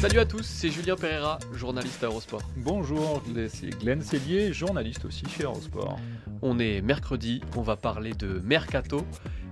Salut 0.00 0.18
à 0.18 0.24
tous, 0.26 0.42
c'est 0.42 0.68
Julien 0.68 0.96
Pereira, 0.96 1.38
journaliste 1.54 2.02
à 2.02 2.06
Eurosport. 2.06 2.42
Bonjour, 2.56 3.22
c'est 3.48 3.70
Glenn 3.70 4.02
Cellier, 4.02 4.52
journaliste 4.52 5.04
aussi 5.04 5.24
chez 5.26 5.44
Eurosport. 5.44 5.98
On 6.42 6.58
est 6.58 6.80
mercredi, 6.82 7.40
on 7.56 7.62
va 7.62 7.76
parler 7.76 8.12
de 8.12 8.40
Mercato. 8.44 9.06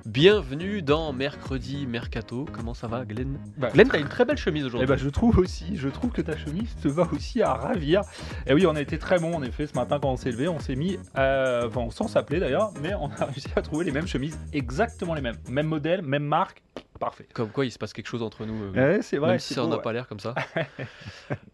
Bienvenue 0.07 0.83
dans 0.83 1.13
Mercredi 1.13 1.87
Mercato. 1.87 2.47
Comment 2.53 2.75
ça 2.75 2.87
va, 2.87 3.05
Glenn 3.05 3.39
Bah, 3.59 3.71
Glenn, 3.73 3.89
t'as 3.89 3.99
une 4.01 4.09
très 4.09 4.25
belle 4.25 4.39
chemise 4.39 4.63
Eh 4.65 4.67
aujourd'hui. 4.67 4.87
ben, 4.87 4.97
je 4.97 5.09
trouve 5.09 5.39
aussi, 5.39 5.77
je 5.77 5.89
trouve 5.89 6.11
que 6.11 6.23
ta 6.23 6.37
chemise 6.37 6.75
te 6.83 6.89
va 6.89 7.07
aussi 7.13 7.43
à 7.43 7.53
ravir. 7.55 8.03
Et 8.47 8.55
oui, 8.55 8.67
on 8.67 8.75
a 8.77 8.81
été 8.81 8.99
très 8.99 9.19
bon 9.19 9.35
en 9.35 9.43
effet 9.43 9.67
ce 9.67 9.75
matin 9.75 9.99
quand 10.01 10.11
on 10.11 10.17
s'est 10.17 10.31
levé, 10.31 10.49
on 10.49 10.59
s'est 10.59 10.75
mis, 10.77 10.99
euh, 11.19 11.69
enfin 11.69 11.89
sans 11.91 12.09
s'appeler 12.09 12.41
d'ailleurs, 12.41 12.73
mais 12.81 12.95
on 12.95 13.09
a 13.11 13.25
réussi 13.27 13.49
à 13.57 13.63
trouver 13.63 13.85
les 13.85 13.93
mêmes 13.93 14.07
chemises, 14.07 14.39
exactement 14.53 15.15
les 15.15 15.21
mêmes, 15.21 15.37
même 15.49 15.67
modèle, 15.67 16.03
même 16.03 16.25
marque, 16.25 16.63
parfait. 16.99 17.27
Comme 17.35 17.51
quoi, 17.51 17.67
il 17.67 17.71
se 17.71 17.79
passe 17.79 17.93
quelque 17.93 18.09
chose 18.09 18.23
entre 18.23 18.47
nous. 18.47 18.55
euh. 18.65 18.73
Ouais, 18.97 19.03
c'est 19.03 19.19
vrai, 19.19 19.31
même 19.33 19.39
si 19.39 19.55
ça 19.55 19.67
n'a 19.67 19.77
ouais. 19.77 19.83
pas 19.83 19.93
l'air 19.93 20.09
comme 20.09 20.21
ça. 20.21 20.35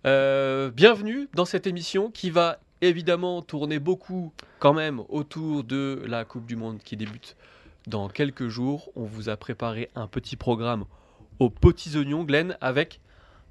Euh, 0.07 0.71
bienvenue 0.71 1.29
dans 1.35 1.45
cette 1.45 1.67
émission 1.67 2.11
qui 2.13 2.31
va 2.31 2.59
évidemment 2.81 3.43
tourner 3.43 3.81
beaucoup 3.81 4.33
quand 4.61 4.73
même 4.73 5.01
autour 5.09 5.65
de 5.65 6.01
la 6.07 6.25
Coupe 6.25 6.47
du 6.47 6.55
Monde 6.55 6.79
qui 6.85 6.97
débute 6.97 7.37
dans 7.87 8.09
quelques 8.09 8.49
jours. 8.49 8.91
On 8.97 9.05
vous 9.05 9.29
a 9.29 9.37
préparé 9.37 9.91
un 9.95 10.07
petit 10.07 10.37
programme 10.37 10.85
aux 11.39 11.51
petits 11.51 11.97
oignons, 11.97 12.25
Glenn, 12.25 12.57
avec 12.61 13.01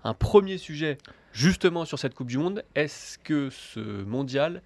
un 0.04 0.14
premier 0.14 0.58
sujet 0.58 0.98
justement 1.32 1.86
sur 1.86 2.00
cette 2.00 2.16
Coupe 2.16 2.28
du 2.28 2.38
Monde. 2.38 2.64
Est-ce 2.76 3.18
que 3.18 3.50
ce 3.50 4.04
mondial 4.04 4.62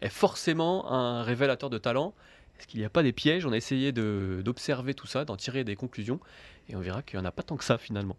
est 0.00 0.08
forcément 0.08 0.90
un 0.90 1.22
révélateur 1.22 1.70
de 1.70 1.78
talent? 1.78 2.14
Est-ce 2.58 2.66
qu'il 2.66 2.80
n'y 2.80 2.86
a 2.86 2.90
pas 2.90 3.02
des 3.02 3.12
pièges? 3.12 3.46
On 3.46 3.52
a 3.52 3.56
essayé 3.56 3.92
d'observer 3.92 4.94
tout 4.94 5.06
ça, 5.06 5.24
d'en 5.24 5.36
tirer 5.36 5.64
des 5.64 5.76
conclusions, 5.76 6.20
et 6.68 6.76
on 6.76 6.80
verra 6.80 7.02
qu'il 7.02 7.18
n'y 7.18 7.24
en 7.24 7.28
a 7.28 7.32
pas 7.32 7.42
tant 7.42 7.56
que 7.56 7.64
ça 7.64 7.78
finalement. 7.78 8.16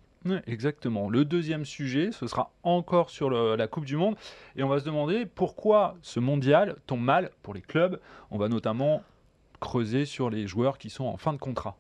Exactement. 0.48 1.08
Le 1.10 1.24
deuxième 1.24 1.66
sujet, 1.66 2.12
ce 2.12 2.26
sera 2.26 2.52
encore 2.64 3.12
sur 3.12 3.30
la 3.30 3.68
Coupe 3.68 3.86
du 3.86 3.96
Monde. 3.96 4.16
Et 4.56 4.64
on 4.64 4.68
va 4.68 4.80
se 4.80 4.86
demander 4.86 5.28
pourquoi 5.28 5.96
ce 6.02 6.20
mondial 6.20 6.78
tombe 6.88 7.02
mal 7.02 7.30
pour 7.44 7.54
les 7.54 7.62
clubs. 7.62 8.00
On 8.32 8.40
va 8.40 8.50
notamment 8.50 9.04
creuser 9.66 10.06
sur 10.06 10.30
les 10.30 10.48
joueurs 10.48 10.78
qui 10.78 10.92
sont 10.92 11.06
en 11.06 11.18
fin 11.18 11.34
de 11.34 11.40
contrat. 11.40 11.76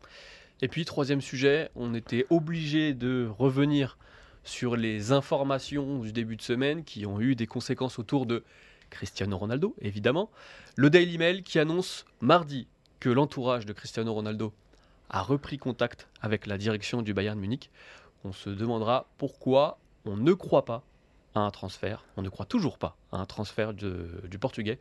Et 0.61 0.67
puis, 0.67 0.85
troisième 0.85 1.21
sujet, 1.21 1.69
on 1.75 1.93
était 1.93 2.25
obligé 2.31 2.93
de 2.93 3.29
revenir 3.37 3.97
sur 4.43 4.75
les 4.75 5.11
informations 5.11 5.99
du 5.99 6.11
début 6.11 6.35
de 6.35 6.41
semaine 6.41 6.83
qui 6.83 7.05
ont 7.05 7.21
eu 7.21 7.35
des 7.35 7.45
conséquences 7.45 7.99
autour 7.99 8.25
de 8.25 8.43
Cristiano 8.89 9.37
Ronaldo, 9.37 9.75
évidemment. 9.81 10.31
Le 10.75 10.89
Daily 10.89 11.17
Mail 11.17 11.43
qui 11.43 11.59
annonce 11.59 12.05
mardi 12.21 12.67
que 12.99 13.09
l'entourage 13.09 13.65
de 13.65 13.73
Cristiano 13.73 14.13
Ronaldo 14.13 14.51
a 15.09 15.21
repris 15.21 15.57
contact 15.57 16.07
avec 16.21 16.47
la 16.47 16.57
direction 16.57 17.03
du 17.03 17.13
Bayern 17.13 17.39
Munich. 17.39 17.69
On 18.23 18.31
se 18.31 18.49
demandera 18.49 19.07
pourquoi 19.17 19.77
on 20.05 20.17
ne 20.17 20.33
croit 20.33 20.65
pas 20.65 20.83
à 21.35 21.41
un 21.41 21.51
transfert, 21.51 22.03
on 22.17 22.21
ne 22.23 22.29
croit 22.29 22.45
toujours 22.45 22.77
pas 22.79 22.97
à 23.11 23.17
un 23.17 23.25
transfert 23.25 23.73
du 23.73 24.39
Portugais 24.39 24.79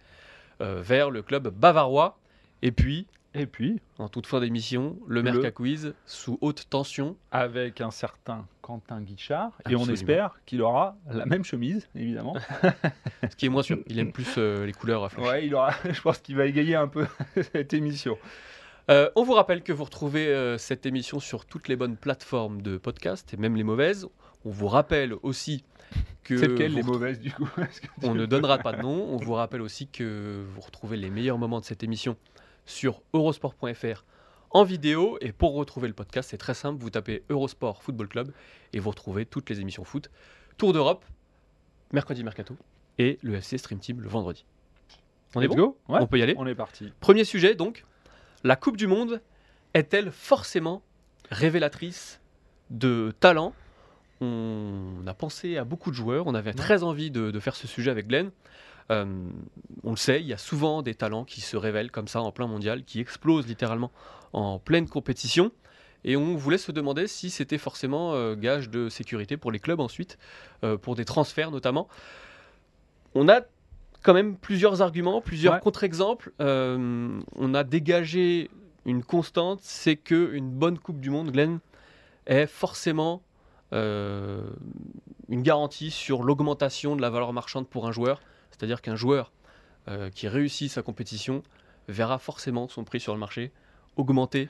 euh, 0.60 0.80
vers 0.80 1.10
le 1.10 1.22
club 1.22 1.48
bavarois. 1.48 2.16
Et 2.64 2.72
puis, 2.72 3.06
Et 3.34 3.44
puis, 3.46 3.78
en 3.98 4.08
toute 4.08 4.26
fin 4.26 4.40
d'émission, 4.40 4.96
le 5.06 5.20
Le- 5.20 5.32
Merca 5.32 5.50
Quiz 5.50 5.94
sous 6.06 6.38
haute 6.40 6.66
tension. 6.70 7.16
avec 7.30 7.80
un 7.82 7.90
certain 7.90 8.46
Quentin 8.62 9.02
Guichard, 9.02 9.52
et 9.68 9.76
on 9.76 9.86
espère 9.88 10.38
qu'il 10.46 10.62
aura 10.62 10.96
la 11.10 11.26
même 11.26 11.44
chemise, 11.44 11.86
évidemment. 11.94 12.34
Ce 13.30 13.36
qui 13.36 13.44
est 13.46 13.48
moins 13.50 13.62
sûr. 13.62 13.78
Il 13.88 13.98
aime 13.98 14.12
plus 14.12 14.36
euh, 14.38 14.64
les 14.64 14.72
couleurs 14.72 15.04
à 15.04 15.10
flash. 15.10 15.26
Ouais, 15.26 15.46
il 15.46 15.54
aura, 15.54 15.72
je 15.92 16.00
pense 16.00 16.18
qu'il 16.18 16.36
va 16.36 16.46
égayer 16.46 16.74
un 16.74 16.88
peu 16.88 17.06
cette 17.52 17.74
émission. 17.74 18.16
Euh, 18.90 19.10
on 19.16 19.24
vous 19.24 19.34
rappelle 19.34 19.62
que 19.62 19.72
vous 19.74 19.84
retrouvez 19.84 20.28
euh, 20.28 20.56
cette 20.56 20.86
émission 20.86 21.20
sur 21.20 21.44
toutes 21.44 21.68
les 21.68 21.76
bonnes 21.76 21.96
plateformes 21.96 22.62
de 22.62 22.78
podcast 22.78 23.34
et 23.34 23.36
même 23.36 23.56
les 23.56 23.64
mauvaises. 23.64 24.06
On 24.46 24.50
vous 24.50 24.68
rappelle 24.68 25.12
aussi 25.22 25.64
que 26.22 26.36
C'est 26.38 26.48
lequel 26.48 26.70
vous 26.70 26.76
les 26.78 26.82
mauvaises 26.82 27.20
du 27.20 27.30
coup 27.32 27.48
on 28.02 28.14
ne 28.14 28.24
donnera 28.26 28.58
pas 28.58 28.72
de 28.72 28.80
nom. 28.82 29.06
On 29.12 29.16
vous 29.18 29.34
rappelle 29.34 29.60
aussi 29.60 29.86
que 29.88 30.42
vous 30.54 30.60
retrouvez 30.60 30.96
les 30.96 31.10
meilleurs 31.10 31.38
moments 31.38 31.60
de 31.60 31.64
cette 31.64 31.82
émission 31.82 32.16
sur 32.66 33.02
eurosport.fr 33.12 34.04
en 34.50 34.64
vidéo. 34.64 35.18
Et 35.20 35.32
pour 35.32 35.54
retrouver 35.54 35.88
le 35.88 35.94
podcast, 35.94 36.30
c'est 36.30 36.38
très 36.38 36.54
simple. 36.54 36.80
Vous 36.80 36.90
tapez 36.90 37.24
Eurosport 37.28 37.82
Football 37.82 38.08
Club 38.08 38.32
et 38.72 38.78
vous 38.78 38.90
retrouvez 38.90 39.26
toutes 39.26 39.50
les 39.50 39.60
émissions 39.60 39.84
foot. 39.84 40.10
Tour 40.56 40.72
d'Europe, 40.72 41.04
mercredi 41.92 42.22
Mercato 42.24 42.56
et 42.98 43.18
le 43.22 43.34
FC 43.34 43.58
Stream 43.58 43.80
Team 43.80 44.00
le 44.00 44.08
vendredi. 44.08 44.44
On 45.34 45.40
est 45.40 45.46
Let's 45.46 45.56
bon? 45.56 45.62
Go 45.62 45.78
Ouais, 45.88 45.98
On 46.00 46.06
peut 46.06 46.18
y 46.18 46.22
aller? 46.22 46.34
On 46.38 46.46
est 46.46 46.54
parti. 46.54 46.92
Premier 47.00 47.24
sujet 47.24 47.54
donc, 47.54 47.84
la 48.44 48.56
Coupe 48.56 48.76
du 48.76 48.86
Monde 48.86 49.20
est-elle 49.74 50.12
forcément 50.12 50.82
révélatrice 51.30 52.20
de 52.70 53.12
talent? 53.18 53.52
On 54.20 55.02
a 55.06 55.14
pensé 55.14 55.56
à 55.56 55.64
beaucoup 55.64 55.90
de 55.90 55.96
joueurs, 55.96 56.28
on 56.28 56.34
avait 56.34 56.52
très 56.52 56.84
envie 56.84 57.10
de, 57.10 57.32
de 57.32 57.40
faire 57.40 57.56
ce 57.56 57.66
sujet 57.66 57.90
avec 57.90 58.06
Glenn. 58.06 58.30
Euh, 58.90 59.04
on 59.82 59.90
le 59.90 59.96
sait, 59.96 60.20
il 60.20 60.26
y 60.26 60.32
a 60.32 60.38
souvent 60.38 60.82
des 60.82 60.94
talents 60.94 61.24
qui 61.24 61.40
se 61.40 61.56
révèlent 61.56 61.90
comme 61.90 62.08
ça 62.08 62.20
en 62.20 62.32
plein 62.32 62.46
mondial, 62.46 62.84
qui 62.84 63.00
explosent 63.00 63.46
littéralement 63.46 63.90
en 64.32 64.58
pleine 64.58 64.88
compétition. 64.88 65.52
Et 66.04 66.16
on 66.16 66.36
voulait 66.36 66.58
se 66.58 66.70
demander 66.70 67.06
si 67.06 67.30
c'était 67.30 67.56
forcément 67.56 68.12
euh, 68.14 68.34
gage 68.34 68.68
de 68.68 68.88
sécurité 68.90 69.36
pour 69.38 69.50
les 69.50 69.58
clubs 69.58 69.80
ensuite, 69.80 70.18
euh, 70.62 70.76
pour 70.76 70.96
des 70.96 71.06
transferts 71.06 71.50
notamment. 71.50 71.88
On 73.14 73.28
a 73.28 73.40
quand 74.02 74.12
même 74.12 74.36
plusieurs 74.36 74.82
arguments, 74.82 75.22
plusieurs 75.22 75.54
Ouais. 75.54 75.60
contre-exemples. 75.60 76.32
On 76.38 77.54
a 77.54 77.64
dégagé 77.64 78.50
une 78.84 79.02
constante, 79.02 79.60
c'est 79.62 79.96
que 79.96 80.34
une 80.34 80.50
bonne 80.50 80.78
Coupe 80.78 81.00
du 81.00 81.08
Monde, 81.08 81.30
Glenn, 81.30 81.60
est 82.26 82.46
forcément 82.46 83.22
euh, 83.72 84.42
une 85.28 85.42
garantie 85.42 85.90
sur 85.90 86.22
l'augmentation 86.22 86.96
de 86.96 87.02
la 87.02 87.10
valeur 87.10 87.32
marchande 87.32 87.66
pour 87.66 87.86
un 87.86 87.92
joueur. 87.92 88.20
C'est-à-dire 88.54 88.82
qu'un 88.82 88.96
joueur 88.96 89.32
euh, 89.88 90.10
qui 90.10 90.28
réussit 90.28 90.70
sa 90.70 90.82
compétition 90.82 91.42
verra 91.88 92.18
forcément 92.18 92.68
son 92.68 92.84
prix 92.84 93.00
sur 93.00 93.12
le 93.12 93.20
marché 93.20 93.52
augmenter 93.96 94.48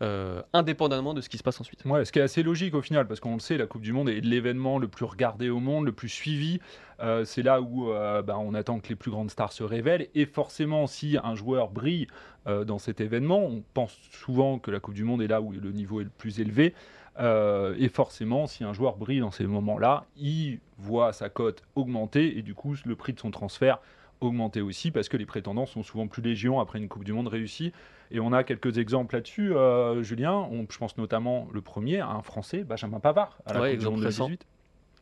euh, 0.00 0.42
indépendamment 0.52 1.14
de 1.14 1.20
ce 1.20 1.28
qui 1.28 1.38
se 1.38 1.44
passe 1.44 1.60
ensuite. 1.60 1.84
Ce 1.84 2.10
qui 2.10 2.18
est 2.18 2.22
assez 2.22 2.42
logique 2.42 2.74
au 2.74 2.82
final, 2.82 3.06
parce 3.06 3.20
qu'on 3.20 3.34
le 3.34 3.40
sait, 3.40 3.56
la 3.56 3.66
Coupe 3.66 3.82
du 3.82 3.92
Monde 3.92 4.08
est 4.08 4.20
l'événement 4.20 4.78
le 4.78 4.88
plus 4.88 5.04
regardé 5.04 5.50
au 5.50 5.60
monde, 5.60 5.84
le 5.84 5.92
plus 5.92 6.08
suivi. 6.08 6.58
Euh, 6.98 7.24
c'est 7.24 7.42
là 7.42 7.60
où 7.60 7.92
bah, 8.24 8.36
on 8.38 8.54
attend 8.54 8.80
que 8.80 8.88
les 8.88 8.96
plus 8.96 9.12
grandes 9.12 9.30
stars 9.30 9.52
se 9.52 9.62
révèlent. 9.62 10.08
Et 10.16 10.26
forcément, 10.26 10.88
si 10.88 11.16
un 11.22 11.36
joueur 11.36 11.68
brille 11.70 12.08
dans 12.46 12.80
cet 12.80 13.00
événement, 13.00 13.44
on 13.44 13.62
pense 13.74 13.96
souvent 14.10 14.58
que 14.58 14.72
la 14.72 14.80
Coupe 14.80 14.94
du 14.94 15.04
Monde 15.04 15.22
est 15.22 15.28
là 15.28 15.40
où 15.40 15.52
le 15.52 15.70
niveau 15.70 16.00
est 16.00 16.04
le 16.04 16.10
plus 16.10 16.40
élevé. 16.40 16.74
Euh, 17.18 17.74
et 17.78 17.88
forcément, 17.88 18.46
si 18.46 18.64
un 18.64 18.72
joueur 18.72 18.96
brille 18.96 19.20
dans 19.20 19.30
ces 19.30 19.46
moments-là, 19.46 20.06
il 20.16 20.60
voit 20.78 21.12
sa 21.12 21.28
cote 21.28 21.62
augmenter 21.74 22.38
et 22.38 22.42
du 22.42 22.54
coup, 22.54 22.74
le 22.84 22.96
prix 22.96 23.12
de 23.12 23.20
son 23.20 23.30
transfert 23.30 23.78
augmenter 24.20 24.60
aussi 24.60 24.90
parce 24.90 25.08
que 25.08 25.16
les 25.16 25.26
prétendants 25.26 25.66
sont 25.66 25.82
souvent 25.82 26.06
plus 26.06 26.22
légion 26.22 26.60
après 26.60 26.78
une 26.78 26.88
Coupe 26.88 27.04
du 27.04 27.12
Monde 27.12 27.28
réussie. 27.28 27.72
Et 28.10 28.20
on 28.20 28.32
a 28.32 28.44
quelques 28.44 28.78
exemples 28.78 29.14
là-dessus, 29.16 29.54
euh, 29.54 30.02
Julien. 30.02 30.32
On- 30.50 30.66
je 30.70 30.78
pense 30.78 30.96
notamment 30.96 31.48
le 31.52 31.60
premier, 31.60 32.00
à 32.00 32.08
un 32.10 32.22
Français, 32.22 32.62
Benjamin 32.64 33.00
Pavard, 33.00 33.38
à 33.46 33.52
la 33.54 33.60
Ouais, 33.60 33.68
Coupe 33.70 33.78
du 33.78 33.84
exemple 33.84 33.96
Monde 33.96 34.04
récent. 34.06 34.24
2018. 34.26 34.46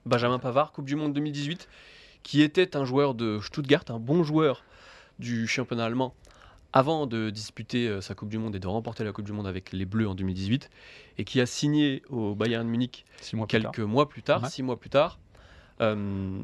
Benjamin 0.06 0.38
Pavard, 0.38 0.72
Coupe 0.72 0.86
du 0.86 0.96
Monde 0.96 1.12
2018, 1.12 1.68
qui 2.22 2.40
était 2.42 2.76
un 2.76 2.84
joueur 2.84 3.14
de 3.14 3.38
Stuttgart, 3.40 3.84
un 3.88 3.98
bon 3.98 4.22
joueur 4.24 4.64
du 5.18 5.46
championnat 5.46 5.84
allemand, 5.84 6.14
avant 6.72 7.06
de 7.06 7.30
disputer 7.30 7.88
euh, 7.88 8.00
sa 8.00 8.14
Coupe 8.14 8.28
du 8.28 8.38
Monde 8.38 8.54
et 8.54 8.60
de 8.60 8.66
remporter 8.68 9.02
la 9.04 9.12
Coupe 9.12 9.24
du 9.24 9.32
Monde 9.32 9.46
avec 9.46 9.72
les 9.72 9.84
Bleus 9.86 10.08
en 10.08 10.14
2018, 10.14 10.70
et 11.18 11.24
qui 11.24 11.40
a 11.40 11.46
signé 11.46 12.02
au 12.10 12.34
Bayern 12.34 12.66
Munich 12.68 13.04
mois 13.32 13.46
quelques 13.46 13.80
mois 13.80 14.08
plus 14.08 14.22
tard, 14.22 14.42
Ouais. 14.42 14.48
six 14.48 14.62
mois 14.62 14.78
plus 14.78 14.90
tard, 14.90 15.18
euh, 15.80 16.40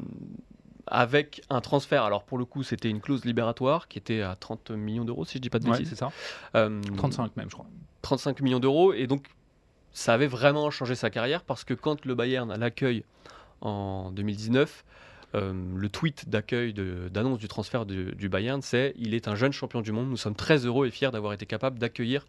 avec 0.85 1.41
un 1.49 1.61
transfert. 1.61 2.03
Alors 2.03 2.23
pour 2.23 2.37
le 2.37 2.45
coup, 2.45 2.63
c'était 2.63 2.89
une 2.89 3.01
clause 3.01 3.25
libératoire 3.25 3.87
qui 3.87 3.97
était 3.97 4.21
à 4.21 4.35
30 4.35 4.71
millions 4.71 5.05
d'euros, 5.05 5.25
si 5.25 5.37
je 5.37 5.41
dis 5.41 5.49
pas 5.49 5.59
de 5.59 5.65
Ouais, 5.65 5.71
bêtises. 5.71 5.89
c'est 5.89 5.95
ça. 5.95 6.11
Euh, 6.55 6.81
35 6.97 7.35
même, 7.37 7.49
je 7.49 7.55
crois. 7.55 7.67
35 8.01 8.41
millions 8.41 8.59
d'euros. 8.59 8.93
Et 8.93 9.07
donc, 9.07 9.27
ça 9.91 10.13
avait 10.13 10.27
vraiment 10.27 10.69
changé 10.71 10.95
sa 10.95 11.09
carrière 11.09 11.43
parce 11.43 11.63
que 11.63 11.73
quand 11.73 12.05
le 12.05 12.15
Bayern 12.15 12.53
l'accueille 12.57 13.03
en 13.61 14.11
2019. 14.11 14.83
Euh, 15.37 15.53
le 15.75 15.89
tweet 15.89 16.29
d'accueil 16.29 16.73
d'annonce 17.11 17.37
du 17.39 17.47
transfert 17.47 17.85
du, 17.85 18.13
du 18.15 18.27
Bayern, 18.29 18.61
c'est 18.61 18.93
il 18.97 19.13
est 19.13 19.27
un 19.27 19.35
jeune 19.35 19.51
champion 19.53 19.81
du 19.81 19.91
monde. 19.91 20.09
Nous 20.09 20.17
sommes 20.17 20.35
très 20.35 20.65
heureux 20.65 20.87
et 20.87 20.91
fiers 20.91 21.11
d'avoir 21.11 21.33
été 21.33 21.45
capables 21.45 21.79
d'accueillir 21.79 22.25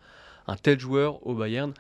un 0.47 0.57
tel 0.57 0.79
joueur 0.79 1.27
au 1.27 1.35
Bayern. 1.35 1.73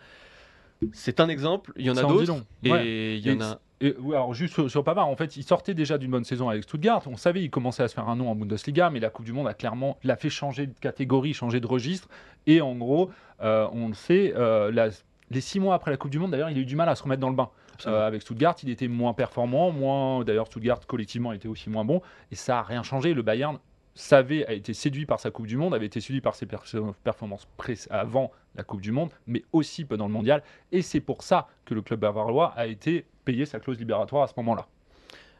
C'est 0.92 1.20
un 1.20 1.28
exemple. 1.28 1.72
Il 1.76 1.86
y 1.86 1.90
en 1.90 1.96
a 1.96 2.02
d'autres. 2.02 2.44
Et 2.62 2.70
Ouais. 2.72 3.16
il 3.18 3.26
y 3.26 3.32
en 3.32 3.40
a. 3.40 3.58
Et, 3.80 3.94
alors 4.08 4.34
juste 4.34 4.54
sur, 4.54 4.68
sur 4.70 4.82
Pavard, 4.82 5.06
en 5.08 5.14
fait, 5.16 5.36
il 5.36 5.42
sortait 5.44 5.74
déjà 5.74 5.98
d'une 5.98 6.10
bonne 6.10 6.24
saison 6.24 6.48
avec 6.48 6.64
Stuttgart. 6.64 7.02
On 7.06 7.16
savait, 7.16 7.42
il 7.42 7.50
commençait 7.50 7.82
à 7.84 7.88
se 7.88 7.94
faire 7.94 8.08
un 8.08 8.16
nom 8.16 8.28
en 8.30 8.34
Bundesliga, 8.34 8.90
mais 8.90 8.98
la 9.00 9.08
Coupe 9.10 9.24
du 9.24 9.32
Monde 9.32 9.46
a 9.46 9.54
clairement 9.54 9.98
l'a 10.02 10.16
fait 10.16 10.30
changer 10.30 10.66
de 10.66 10.74
catégorie, 10.80 11.32
changer 11.32 11.60
de 11.60 11.66
registre. 11.66 12.08
Et 12.46 12.60
en 12.60 12.74
gros, 12.74 13.10
euh, 13.40 13.68
on 13.72 13.88
le 13.88 13.94
sait, 13.94 14.32
euh, 14.36 14.70
la- 14.72 14.88
les 15.30 15.40
six 15.40 15.60
mois 15.60 15.74
après 15.76 15.90
la 15.92 15.96
Coupe 15.96 16.10
du 16.10 16.18
Monde, 16.18 16.32
d'ailleurs, 16.32 16.50
il 16.50 16.58
a 16.58 16.60
eu 16.60 16.64
du 16.64 16.74
mal 16.76 16.88
à 16.88 16.94
se 16.96 17.02
remettre 17.04 17.20
dans 17.20 17.30
le 17.30 17.36
bain. 17.36 17.50
Euh, 17.86 18.06
avec 18.06 18.22
Stuttgart, 18.22 18.56
il 18.62 18.70
était 18.70 18.88
moins 18.88 19.14
performant, 19.14 19.70
moins. 19.70 20.24
D'ailleurs, 20.24 20.46
Stuttgart 20.46 20.80
collectivement 20.86 21.32
était 21.32 21.48
aussi 21.48 21.70
moins 21.70 21.84
bon, 21.84 22.02
et 22.32 22.34
ça 22.34 22.54
n'a 22.54 22.62
rien 22.62 22.82
changé. 22.82 23.14
Le 23.14 23.22
Bayern 23.22 23.58
savait, 23.94 24.46
a 24.46 24.52
été 24.52 24.74
séduit 24.74 25.06
par 25.06 25.20
sa 25.20 25.30
Coupe 25.30 25.46
du 25.46 25.56
Monde, 25.56 25.74
avait 25.74 25.86
été 25.86 26.00
séduit 26.00 26.20
par 26.20 26.34
ses 26.36 26.46
performances 26.46 27.48
avant 27.90 28.30
la 28.54 28.62
Coupe 28.64 28.80
du 28.80 28.92
Monde, 28.92 29.10
mais 29.26 29.42
aussi 29.52 29.84
pendant 29.84 30.06
le 30.06 30.12
Mondial. 30.12 30.42
Et 30.72 30.82
c'est 30.82 31.00
pour 31.00 31.22
ça 31.22 31.48
que 31.64 31.74
le 31.74 31.82
club 31.82 32.00
bavarois 32.00 32.52
a 32.56 32.66
été 32.66 33.06
payé 33.24 33.44
sa 33.46 33.60
clause 33.60 33.78
libératoire 33.78 34.22
à 34.24 34.26
ce 34.28 34.34
moment-là. 34.38 34.66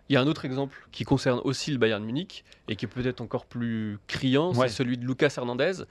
Il 0.09 0.15
y 0.15 0.17
a 0.17 0.21
un 0.21 0.27
autre 0.27 0.45
exemple 0.45 0.77
qui 0.91 1.05
concerne 1.05 1.41
aussi 1.45 1.71
le 1.71 1.79
Bayern 1.79 2.03
Munich 2.03 2.45
et 2.69 2.77
qui 2.77 2.87
est 2.87 2.89
peut-être 2.89 3.21
encore 3.21 3.45
plus 3.47 3.99
criant, 4.07 4.55
Ouais. 4.55 4.69
c'est 4.69 4.75
celui 4.77 4.97
de 4.97 5.05
Lucas 5.07 5.35
Hernandez, 5.37 5.85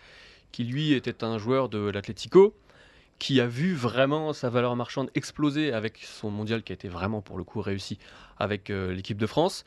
qui 0.51 0.63
lui 0.63 0.93
était 0.93 1.23
un 1.23 1.37
joueur 1.37 1.69
de 1.69 1.77
l'Atlético, 1.89 2.53
qui 3.19 3.41
a 3.41 3.47
vu 3.47 3.73
vraiment 3.73 4.33
sa 4.33 4.49
valeur 4.49 4.75
marchande 4.75 5.09
exploser 5.15 5.73
avec 5.73 5.99
son 6.03 6.29
mondial 6.29 6.63
qui 6.63 6.71
a 6.71 6.75
été 6.75 6.87
vraiment 6.87 7.21
pour 7.21 7.37
le 7.37 7.43
coup 7.43 7.61
réussi 7.61 7.97
avec 8.37 8.69
euh, 8.69 8.93
l'équipe 8.93 9.17
de 9.17 9.25
France. 9.25 9.65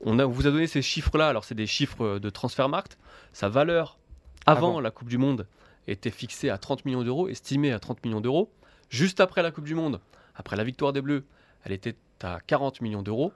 On, 0.00 0.18
a, 0.18 0.26
on 0.26 0.30
vous 0.30 0.46
a 0.46 0.50
donné 0.50 0.66
ces 0.66 0.82
chiffres-là, 0.82 1.28
alors 1.28 1.44
c'est 1.44 1.54
des 1.54 1.66
chiffres 1.66 2.18
de 2.18 2.30
Transfermarkt. 2.30 2.98
Sa 3.32 3.48
valeur 3.48 3.98
avant, 4.46 4.68
Avant. 4.68 4.80
la 4.80 4.90
Coupe 4.90 5.08
du 5.08 5.18
Monde 5.18 5.46
était 5.86 6.10
fixée 6.10 6.50
à 6.50 6.58
30 6.58 6.84
millions 6.84 7.02
d'euros, 7.02 7.28
estimée 7.28 7.72
à 7.72 7.78
30 7.78 8.04
millions 8.04 8.20
d'euros. 8.20 8.50
Juste 8.88 9.20
après 9.20 9.42
la 9.42 9.50
Coupe 9.50 9.64
du 9.64 9.74
Monde, 9.74 10.00
après 10.34 10.56
la 10.56 10.64
victoire 10.64 10.92
des 10.92 11.02
Bleus, 11.02 11.24
elle 11.64 11.72
était 11.72 11.96
à 12.22 12.40
40 12.46 12.80
millions 12.80 13.02
d'euros. 13.02 13.32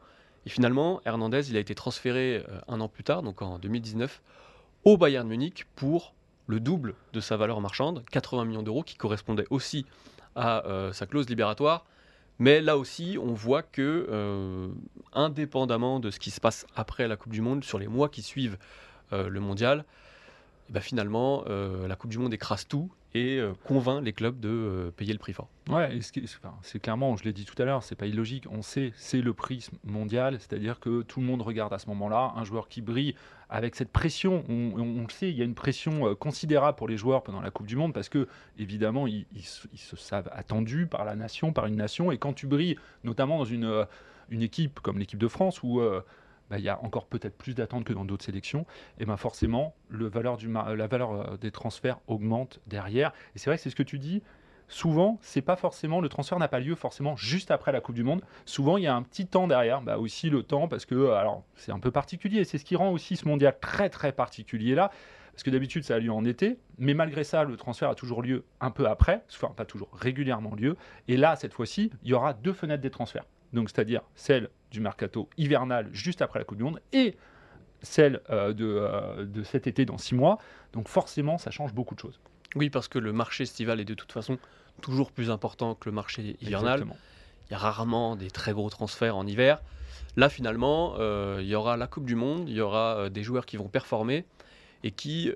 Et 0.46 0.50
finalement, 0.50 1.00
Hernandez, 1.04 1.50
il 1.50 1.56
a 1.56 1.60
été 1.60 1.74
transféré 1.74 2.44
euh, 2.48 2.60
un 2.68 2.80
an 2.80 2.88
plus 2.88 3.04
tard, 3.04 3.22
donc 3.22 3.40
en 3.42 3.58
2019, 3.58 4.22
au 4.84 4.96
Bayern 4.96 5.26
Munich 5.26 5.66
pour 5.76 6.14
le 6.46 6.60
double 6.60 6.94
de 7.12 7.20
sa 7.20 7.36
valeur 7.36 7.60
marchande, 7.60 8.04
80 8.10 8.44
millions 8.44 8.62
d'euros, 8.62 8.82
qui 8.82 8.96
correspondait 8.96 9.46
aussi 9.50 9.86
à 10.36 10.64
euh, 10.66 10.92
sa 10.92 11.06
clause 11.06 11.28
libératoire. 11.28 11.84
Mais 12.38 12.60
là 12.60 12.76
aussi, 12.76 13.16
on 13.20 13.32
voit 13.32 13.62
que, 13.62 14.06
euh, 14.10 14.68
indépendamment 15.12 16.00
de 16.00 16.10
ce 16.10 16.18
qui 16.18 16.30
se 16.30 16.40
passe 16.40 16.66
après 16.74 17.06
la 17.06 17.16
Coupe 17.16 17.32
du 17.32 17.40
Monde, 17.40 17.62
sur 17.62 17.78
les 17.78 17.86
mois 17.86 18.08
qui 18.08 18.22
suivent 18.22 18.58
euh, 19.12 19.28
le 19.28 19.40
mondial, 19.40 19.84
eh 20.68 20.72
ben, 20.72 20.80
finalement, 20.80 21.44
la 21.46 21.94
Coupe 21.94 22.10
du 22.10 22.18
Monde 22.18 22.32
écrase 22.32 22.66
tout 22.66 22.90
et 23.14 23.38
euh, 23.38 23.52
convainc 23.64 24.04
les 24.04 24.12
clubs 24.12 24.40
de 24.40 24.48
euh, 24.48 24.90
payer 24.90 25.12
le 25.12 25.18
prix 25.20 25.32
fort. 25.32 25.48
Ouais, 25.70 25.98
c'est 26.62 26.80
clairement, 26.80 27.16
je 27.16 27.24
l'ai 27.24 27.32
dit 27.32 27.44
tout 27.44 27.60
à 27.62 27.64
l'heure, 27.64 27.82
c'est 27.84 27.94
pas 27.94 28.06
illogique. 28.06 28.44
On 28.50 28.60
sait, 28.60 28.92
c'est 28.96 29.20
le 29.22 29.32
prisme 29.32 29.76
mondial, 29.84 30.38
c'est-à-dire 30.40 30.80
que 30.80 31.02
tout 31.02 31.20
le 31.20 31.26
monde 31.26 31.40
regarde 31.42 31.72
à 31.72 31.78
ce 31.78 31.86
moment-là 31.88 32.32
un 32.36 32.44
joueur 32.44 32.68
qui 32.68 32.82
brille 32.82 33.14
avec 33.48 33.76
cette 33.76 33.90
pression. 33.90 34.44
On, 34.48 35.02
le 35.02 35.10
sait, 35.10 35.30
il 35.30 35.36
y 35.36 35.42
a 35.42 35.44
une 35.44 35.54
pression 35.54 36.08
euh, 36.08 36.14
considérable 36.14 36.76
pour 36.76 36.88
les 36.88 36.96
joueurs 36.96 37.22
pendant 37.22 37.40
la 37.40 37.50
Coupe 37.52 37.66
du 37.66 37.76
Monde 37.76 37.94
parce 37.94 38.08
que, 38.08 38.26
évidemment, 38.58 39.06
ils, 39.06 39.26
se- 39.42 39.68
savent 39.96 40.28
attendus 40.32 40.86
par 40.86 41.04
la 41.04 41.14
nation, 41.14 41.52
par 41.52 41.66
une 41.66 41.76
nation. 41.76 42.10
Et 42.10 42.18
quand 42.18 42.32
tu 42.32 42.46
brilles, 42.48 42.76
notamment 43.04 43.38
dans 43.38 43.44
une, 43.44 43.86
une 44.28 44.42
équipe 44.42 44.80
comme 44.80 44.98
l'équipe 44.98 45.20
de 45.20 45.28
France 45.28 45.62
où 45.62 45.80
bah, 46.54 46.60
il 46.60 46.64
y 46.64 46.68
a 46.68 46.80
encore 46.84 47.06
peut-être 47.06 47.36
plus 47.36 47.56
d'attentes 47.56 47.82
que 47.82 47.92
dans 47.92 48.04
d'autres 48.04 48.24
sélections, 48.24 48.64
et 49.00 49.06
ben 49.06 49.16
forcément, 49.16 49.74
mar- 49.90 50.76
la 50.76 50.86
valeur 50.86 51.10
euh, 51.10 51.36
des 51.36 51.50
transferts 51.50 51.98
augmente 52.06 52.60
derrière. 52.68 53.12
Et 53.34 53.40
c'est 53.40 53.50
vrai 53.50 53.56
que 53.56 53.62
c'est 53.64 53.70
ce 53.70 53.74
que 53.74 53.82
tu 53.82 53.98
dis 53.98 54.22
souvent, 54.68 55.18
c'est 55.20 55.42
pas 55.42 55.56
forcément 55.56 56.00
le 56.00 56.08
transfert 56.08 56.38
n'a 56.38 56.46
pas 56.46 56.60
lieu 56.60 56.76
forcément 56.76 57.16
juste 57.16 57.50
après 57.50 57.72
la 57.72 57.80
Coupe 57.80 57.96
du 57.96 58.04
Monde. 58.04 58.22
Souvent, 58.44 58.76
il 58.76 58.84
y 58.84 58.86
a 58.86 58.94
un 58.94 59.02
petit 59.02 59.26
temps 59.26 59.48
derrière, 59.48 59.82
bah 59.82 59.98
aussi 59.98 60.30
le 60.30 60.44
temps 60.44 60.68
parce 60.68 60.86
que 60.86 60.94
euh, 60.94 61.16
alors 61.16 61.42
c'est 61.56 61.72
un 61.72 61.80
peu 61.80 61.90
particulier. 61.90 62.44
C'est 62.44 62.58
ce 62.58 62.64
qui 62.64 62.76
rend 62.76 62.92
aussi 62.92 63.16
ce 63.16 63.26
mondial 63.26 63.58
très 63.60 63.90
très 63.90 64.12
particulier 64.12 64.76
là. 64.76 64.92
Parce 65.32 65.42
que 65.42 65.50
d'habitude, 65.50 65.82
ça 65.82 65.96
a 65.96 65.98
lieu 65.98 66.12
en 66.12 66.24
été, 66.24 66.58
mais 66.78 66.94
malgré 66.94 67.24
ça, 67.24 67.42
le 67.42 67.56
transfert 67.56 67.90
a 67.90 67.96
toujours 67.96 68.22
lieu 68.22 68.44
un 68.60 68.70
peu 68.70 68.86
après, 68.86 69.24
enfin 69.32 69.52
pas 69.56 69.64
toujours 69.64 69.88
régulièrement 69.92 70.54
lieu. 70.54 70.76
Et 71.08 71.16
là, 71.16 71.34
cette 71.34 71.52
fois-ci, 71.52 71.90
il 72.04 72.10
y 72.10 72.14
aura 72.14 72.32
deux 72.32 72.52
fenêtres 72.52 72.82
des 72.82 72.90
transferts. 72.90 73.26
Donc, 73.52 73.68
c'est-à-dire 73.68 74.02
celle 74.14 74.48
du 74.74 74.80
mercato 74.80 75.28
hivernal 75.38 75.88
juste 75.92 76.20
après 76.20 76.40
la 76.40 76.44
Coupe 76.44 76.58
du 76.58 76.64
Monde 76.64 76.80
et 76.92 77.16
celle 77.82 78.20
euh, 78.30 78.52
de, 78.52 78.66
euh, 78.66 79.24
de 79.24 79.42
cet 79.44 79.66
été 79.66 79.84
dans 79.84 79.98
six 79.98 80.14
mois. 80.14 80.38
Donc, 80.72 80.88
forcément, 80.88 81.38
ça 81.38 81.50
change 81.50 81.72
beaucoup 81.72 81.94
de 81.94 82.00
choses. 82.00 82.18
Oui, 82.56 82.70
parce 82.70 82.88
que 82.88 82.98
le 82.98 83.12
marché 83.12 83.44
estival 83.44 83.80
est 83.80 83.84
de 83.84 83.94
toute 83.94 84.12
façon 84.12 84.38
toujours 84.82 85.12
plus 85.12 85.30
important 85.30 85.74
que 85.76 85.88
le 85.88 85.94
marché 85.94 86.36
hivernal. 86.40 86.80
Exactement. 86.80 86.96
Il 87.48 87.52
y 87.52 87.54
a 87.54 87.58
rarement 87.58 88.16
des 88.16 88.30
très 88.30 88.52
gros 88.52 88.68
transferts 88.68 89.16
en 89.16 89.26
hiver. 89.26 89.62
Là, 90.16 90.28
finalement, 90.28 90.94
euh, 90.98 91.38
il 91.40 91.46
y 91.46 91.54
aura 91.54 91.76
la 91.76 91.86
Coupe 91.86 92.06
du 92.06 92.16
Monde, 92.16 92.48
il 92.48 92.54
y 92.54 92.60
aura 92.60 93.10
des 93.10 93.22
joueurs 93.22 93.46
qui 93.46 93.56
vont 93.56 93.68
performer 93.68 94.24
et 94.82 94.90
qui, 94.90 95.32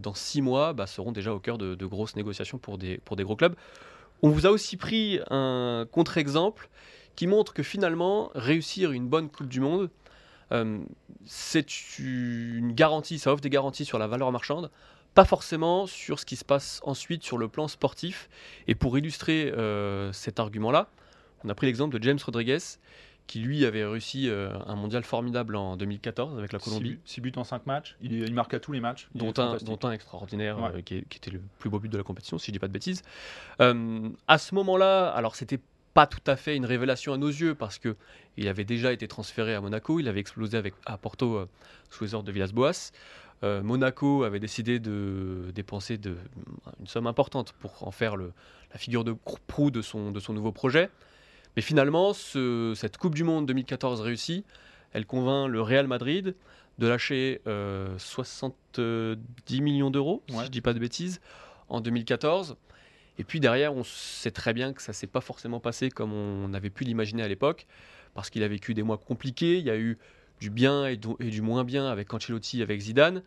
dans 0.00 0.14
six 0.14 0.42
mois, 0.42 0.74
bah, 0.74 0.86
seront 0.86 1.12
déjà 1.12 1.32
au 1.32 1.40
cœur 1.40 1.58
de, 1.58 1.74
de 1.74 1.86
grosses 1.86 2.14
négociations 2.14 2.58
pour 2.58 2.78
des, 2.78 2.98
pour 2.98 3.16
des 3.16 3.24
gros 3.24 3.36
clubs. 3.36 3.56
On 4.22 4.28
vous 4.28 4.46
a 4.46 4.50
aussi 4.50 4.76
pris 4.76 5.18
un 5.30 5.86
contre-exemple 5.90 6.68
qui 7.16 7.26
montre 7.26 7.52
que 7.54 7.62
finalement, 7.62 8.30
réussir 8.34 8.92
une 8.92 9.08
bonne 9.08 9.28
Coupe 9.28 9.48
du 9.48 9.60
Monde, 9.60 9.90
euh, 10.52 10.78
c'est 11.24 11.98
une 11.98 12.72
garantie, 12.72 13.18
ça 13.18 13.32
offre 13.32 13.40
des 13.42 13.50
garanties 13.50 13.84
sur 13.84 13.98
la 13.98 14.06
valeur 14.06 14.30
marchande, 14.32 14.70
pas 15.14 15.24
forcément 15.24 15.86
sur 15.86 16.18
ce 16.18 16.24
qui 16.26 16.36
se 16.36 16.44
passe 16.44 16.80
ensuite 16.84 17.22
sur 17.22 17.38
le 17.38 17.48
plan 17.48 17.68
sportif. 17.68 18.28
Et 18.66 18.74
pour 18.74 18.96
illustrer 18.98 19.50
euh, 19.56 20.12
cet 20.12 20.40
argument-là, 20.40 20.88
on 21.44 21.48
a 21.48 21.54
pris 21.54 21.66
l'exemple 21.66 21.98
de 21.98 22.02
James 22.02 22.18
Rodriguez, 22.24 22.58
qui 23.28 23.38
lui 23.38 23.64
avait 23.64 23.84
réussi 23.84 24.28
euh, 24.28 24.52
un 24.66 24.74
mondial 24.74 25.04
formidable 25.04 25.54
en 25.54 25.76
2014 25.76 26.36
avec 26.38 26.52
la 26.52 26.58
Colombie, 26.58 26.98
6 27.04 27.20
buts 27.20 27.32
en 27.36 27.44
5 27.44 27.66
matchs. 27.66 27.96
Il, 28.00 28.12
il 28.14 28.34
marque 28.34 28.52
à 28.54 28.58
tous 28.60 28.72
les 28.72 28.80
matchs. 28.80 29.08
Dont 29.14 29.28
un, 29.30 29.32
fantastique. 29.34 29.68
dont 29.68 29.88
un 29.88 29.92
extraordinaire, 29.92 30.58
Ouais. 30.58 30.70
euh, 30.78 30.80
qui, 30.82 30.96
est- 30.96 31.08
qui 31.08 31.18
était 31.18 31.30
le 31.30 31.40
plus 31.58 31.70
beau 31.70 31.78
but 31.78 31.88
de 31.88 31.96
la 31.98 32.02
compétition, 32.04 32.38
si 32.38 32.46
je 32.48 32.52
dis 32.52 32.58
pas 32.58 32.68
de 32.68 32.72
bêtises. 32.72 33.02
Euh, 33.60 34.08
à 34.28 34.38
ce 34.38 34.54
moment-là, 34.56 35.08
alors 35.10 35.36
c'était 35.36 35.60
pas 35.94 36.06
tout 36.06 36.20
à 36.26 36.36
fait 36.36 36.56
une 36.56 36.64
révélation 36.66 37.12
à 37.12 37.18
nos 37.18 37.28
yeux, 37.28 37.54
parce 37.54 37.78
que 37.78 37.96
il 38.36 38.48
avait 38.48 38.64
déjà 38.64 38.92
été 38.92 39.06
transféré 39.08 39.54
à 39.54 39.60
Monaco, 39.60 40.00
il 40.00 40.08
avait 40.08 40.20
explosé 40.20 40.56
avec, 40.56 40.74
à 40.86 40.96
Porto 40.96 41.36
euh, 41.36 41.46
sous 41.90 42.04
les 42.04 42.14
ordres 42.14 42.26
de 42.26 42.32
Villas-Boas. 42.32 42.92
Euh, 43.44 43.62
Monaco 43.62 44.22
avait 44.22 44.38
décidé 44.40 44.78
de 44.78 45.50
dépenser 45.54 45.98
de, 45.98 46.16
une 46.80 46.86
somme 46.86 47.06
importante 47.06 47.52
pour 47.60 47.86
en 47.86 47.90
faire 47.90 48.16
le, 48.16 48.32
la 48.72 48.78
figure 48.78 49.04
de 49.04 49.14
proue 49.48 49.70
de 49.70 49.82
son, 49.82 50.12
de 50.12 50.20
son 50.20 50.32
nouveau 50.32 50.52
projet. 50.52 50.88
Mais 51.56 51.62
finalement, 51.62 52.14
ce- 52.14 52.72
cette 52.76 52.96
Coupe 52.98 53.14
du 53.14 53.24
Monde 53.24 53.44
2014 53.46 54.00
réussie, 54.00 54.44
elle 54.92 55.04
convainc 55.06 55.50
le 55.50 55.60
Real 55.60 55.86
Madrid 55.88 56.34
de 56.78 56.86
lâcher 56.86 57.42
euh, 57.46 57.98
70 57.98 59.60
millions 59.60 59.90
d'euros, 59.90 60.22
si 60.28 60.34
je 60.46 60.50
dis 60.50 60.60
pas 60.60 60.72
de 60.72 60.78
bêtises, 60.78 61.20
en 61.68 61.80
2014. 61.80 62.56
Et 63.18 63.24
puis 63.24 63.40
derrière, 63.40 63.74
on 63.74 63.84
sait 63.84 64.30
très 64.30 64.52
bien 64.52 64.72
que 64.72 64.82
ça 64.82 64.92
s'est 64.92 65.06
pas 65.06 65.20
forcément 65.20 65.60
passé 65.60 65.90
comme 65.90 66.12
on 66.12 66.54
avait 66.54 66.70
pu 66.70 66.84
l'imaginer 66.84 67.22
à 67.22 67.28
l'époque, 67.28 67.66
parce 68.14 68.30
qu'il 68.30 68.42
a 68.42 68.48
vécu 68.48 68.74
des 68.74 68.82
mois 68.82 68.98
compliqués. 68.98 69.58
Il 69.58 69.64
y 69.64 69.70
a 69.70 69.76
eu 69.76 69.98
du 70.40 70.50
bien 70.50 70.86
et 70.86 70.96
du, 70.96 71.42
moins 71.42 71.64
bien 71.64 71.86
avec 71.86 72.12
Ancelotti, 72.12 72.62
avec 72.62 72.80
Zidane. 72.80 73.22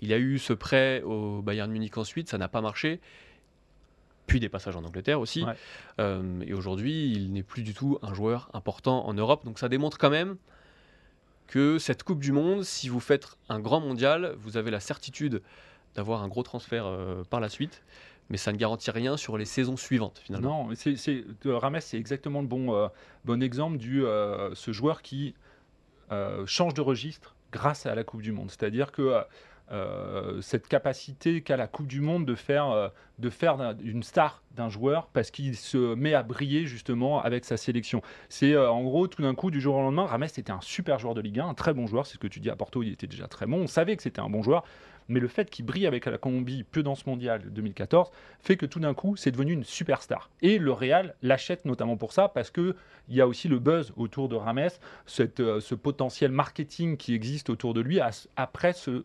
Il 0.00 0.08
y 0.08 0.14
a 0.14 0.18
eu 0.18 0.38
ce 0.38 0.52
prêt 0.52 1.02
au 1.02 1.42
Bayern 1.42 1.70
Munich 1.70 1.96
ensuite, 1.96 2.28
ça 2.28 2.38
n'a 2.38 2.48
pas 2.48 2.60
marché. 2.60 3.00
Puis 4.26 4.40
des 4.40 4.48
passages 4.48 4.76
en 4.76 4.84
Angleterre 4.84 5.20
aussi. 5.20 5.42
Ouais. 5.42 5.54
Euh, 5.98 6.40
et 6.42 6.52
aujourd'hui, 6.52 7.12
il 7.12 7.32
n'est 7.32 7.42
plus 7.42 7.62
du 7.62 7.74
tout 7.74 7.98
un 8.02 8.14
joueur 8.14 8.50
important 8.52 9.06
en 9.06 9.14
Europe. 9.14 9.44
Donc 9.44 9.58
ça 9.58 9.68
démontre 9.68 9.98
quand 9.98 10.10
même 10.10 10.36
que 11.46 11.78
cette 11.78 12.04
Coupe 12.04 12.20
du 12.20 12.30
Monde, 12.30 12.62
si 12.62 12.88
vous 12.88 13.00
faites 13.00 13.36
un 13.48 13.58
grand 13.58 13.80
mondial, 13.80 14.34
vous 14.38 14.56
avez 14.56 14.70
la 14.70 14.78
certitude 14.78 15.42
d'avoir 15.96 16.22
un 16.22 16.28
gros 16.28 16.44
transfert 16.44 16.86
euh, 16.86 17.24
par 17.24 17.40
la 17.40 17.48
suite. 17.48 17.82
Mais 18.30 18.36
ça 18.36 18.52
ne 18.52 18.56
garantit 18.56 18.92
rien 18.92 19.16
sur 19.16 19.36
les 19.36 19.44
saisons 19.44 19.76
suivantes, 19.76 20.20
finalement. 20.24 20.68
Non, 20.68 20.74
c'est, 20.76 20.96
c'est, 20.96 21.24
euh, 21.46 21.80
exactement 21.94 22.40
le 22.40 22.46
bon, 22.46 22.74
euh, 22.74 22.86
bon 23.24 23.42
exemple 23.42 23.76
du 23.76 24.04
euh, 24.04 24.54
ce 24.54 24.72
joueur 24.72 25.02
qui 25.02 25.34
euh, 26.12 26.46
change 26.46 26.74
de 26.74 26.80
registre 26.80 27.34
grâce 27.50 27.86
à 27.86 27.94
la 27.96 28.04
Coupe 28.04 28.22
du 28.22 28.30
Monde. 28.30 28.50
C'est-à-dire 28.50 28.92
que 28.92 29.22
cette 30.40 30.66
capacité 30.66 31.42
qu'a 31.42 31.56
la 31.56 31.68
Coupe 31.68 31.86
du 31.86 32.00
Monde 32.00 32.24
de 32.24 32.34
faire, 32.34 32.90
de 33.18 33.30
une 33.84 34.02
star 34.02 34.42
d'un 34.56 34.68
joueur 34.68 35.06
parce 35.12 35.30
qu'il 35.30 35.56
se 35.56 35.94
met 35.94 36.14
à 36.14 36.24
briller 36.24 36.66
justement 36.66 37.22
avec 37.22 37.44
sa 37.44 37.56
sélection. 37.56 38.02
C'est 38.28 38.56
en 38.56 38.82
gros 38.82 39.06
tout 39.06 39.22
d'un 39.22 39.34
coup 39.36 39.52
du 39.52 39.60
jour 39.60 39.76
au 39.76 39.80
lendemain, 39.80 40.06
Rames 40.06 40.24
était 40.24 40.50
un 40.50 40.60
super 40.60 40.98
joueur 40.98 41.14
de 41.14 41.20
Ligue 41.20 41.38
1, 41.38 41.48
un 41.48 41.54
très 41.54 41.72
bon 41.72 41.86
joueur, 41.86 42.06
c'est 42.06 42.14
ce 42.14 42.18
que 42.18 42.26
tu 42.26 42.40
dis 42.40 42.50
à 42.50 42.56
Porto, 42.56 42.82
il 42.82 42.92
était 42.92 43.06
déjà 43.06 43.28
très 43.28 43.46
bon, 43.46 43.62
on 43.62 43.66
savait 43.68 43.96
que 43.96 44.02
c'était 44.02 44.20
un 44.20 44.30
bon 44.30 44.42
joueur, 44.42 44.64
mais 45.10 45.20
le 45.20 45.28
fait 45.28 45.50
qu'il 45.50 45.66
brille 45.66 45.86
avec 45.86 46.06
la 46.06 46.16
Colombie 46.16 46.64
peu 46.64 46.82
dans 46.82 46.94
ce 46.94 47.08
mondial 47.08 47.42
2014 47.50 48.10
fait 48.40 48.56
que 48.56 48.66
tout 48.66 48.80
d'un 48.80 48.94
coup 48.94 49.16
c'est 49.16 49.30
devenu 49.30 49.52
une 49.52 49.64
superstar. 49.64 50.30
Et 50.40 50.58
le 50.58 50.72
Real 50.72 51.14
l'achète 51.22 51.64
notamment 51.64 51.96
pour 51.96 52.12
ça 52.12 52.28
parce 52.28 52.50
que 52.50 52.74
il 53.08 53.16
y 53.16 53.20
a 53.20 53.26
aussi 53.26 53.48
le 53.48 53.58
buzz 53.58 53.92
autour 53.96 54.28
de 54.28 54.36
Rames, 54.36 54.70
cette, 55.06 55.38
ce 55.38 55.74
potentiel 55.74 56.30
marketing 56.30 56.96
qui 56.96 57.14
existe 57.14 57.50
autour 57.50 57.74
de 57.74 57.80
lui 57.80 57.98
après 58.36 58.72
ce 58.72 59.04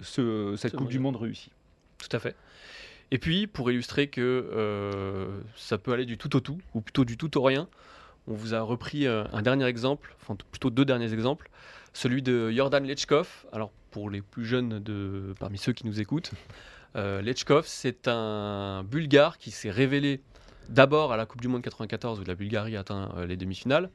cette 0.00 0.76
Coupe 0.76 0.88
du 0.88 0.98
Monde 0.98 1.16
réussie. 1.16 1.50
Tout 1.98 2.14
à 2.16 2.18
fait. 2.18 2.36
Et 3.10 3.18
puis, 3.18 3.46
pour 3.46 3.70
illustrer 3.70 4.08
que 4.08 4.20
euh, 4.52 5.40
ça 5.56 5.78
peut 5.78 5.92
aller 5.92 6.06
du 6.06 6.18
tout 6.18 6.34
au 6.36 6.40
tout, 6.40 6.58
ou 6.74 6.80
plutôt 6.80 7.04
du 7.04 7.16
tout 7.16 7.36
au 7.38 7.42
rien, 7.42 7.68
on 8.26 8.34
vous 8.34 8.54
a 8.54 8.60
repris 8.60 9.06
euh, 9.06 9.24
un 9.32 9.42
dernier 9.42 9.66
exemple, 9.66 10.16
enfin 10.20 10.36
plutôt 10.50 10.70
deux 10.70 10.84
derniers 10.84 11.12
exemples, 11.12 11.50
celui 11.94 12.20
de 12.20 12.50
Jordan 12.50 12.84
Lechkov. 12.84 13.46
Alors, 13.52 13.72
pour 13.90 14.10
les 14.10 14.20
plus 14.20 14.44
jeunes 14.44 14.84
parmi 15.40 15.56
ceux 15.56 15.72
qui 15.72 15.86
nous 15.86 16.00
écoutent, 16.00 16.32
euh, 16.96 17.22
Lechkov, 17.22 17.66
c'est 17.66 18.06
un 18.06 18.84
Bulgare 18.84 19.38
qui 19.38 19.50
s'est 19.50 19.70
révélé 19.70 20.20
d'abord 20.68 21.12
à 21.12 21.16
la 21.16 21.24
Coupe 21.24 21.40
du 21.40 21.48
Monde 21.48 21.62
94 21.62 22.20
où 22.20 22.24
la 22.24 22.34
Bulgarie 22.34 22.76
atteint 22.76 23.10
les 23.26 23.36
demi-finales. 23.36 23.88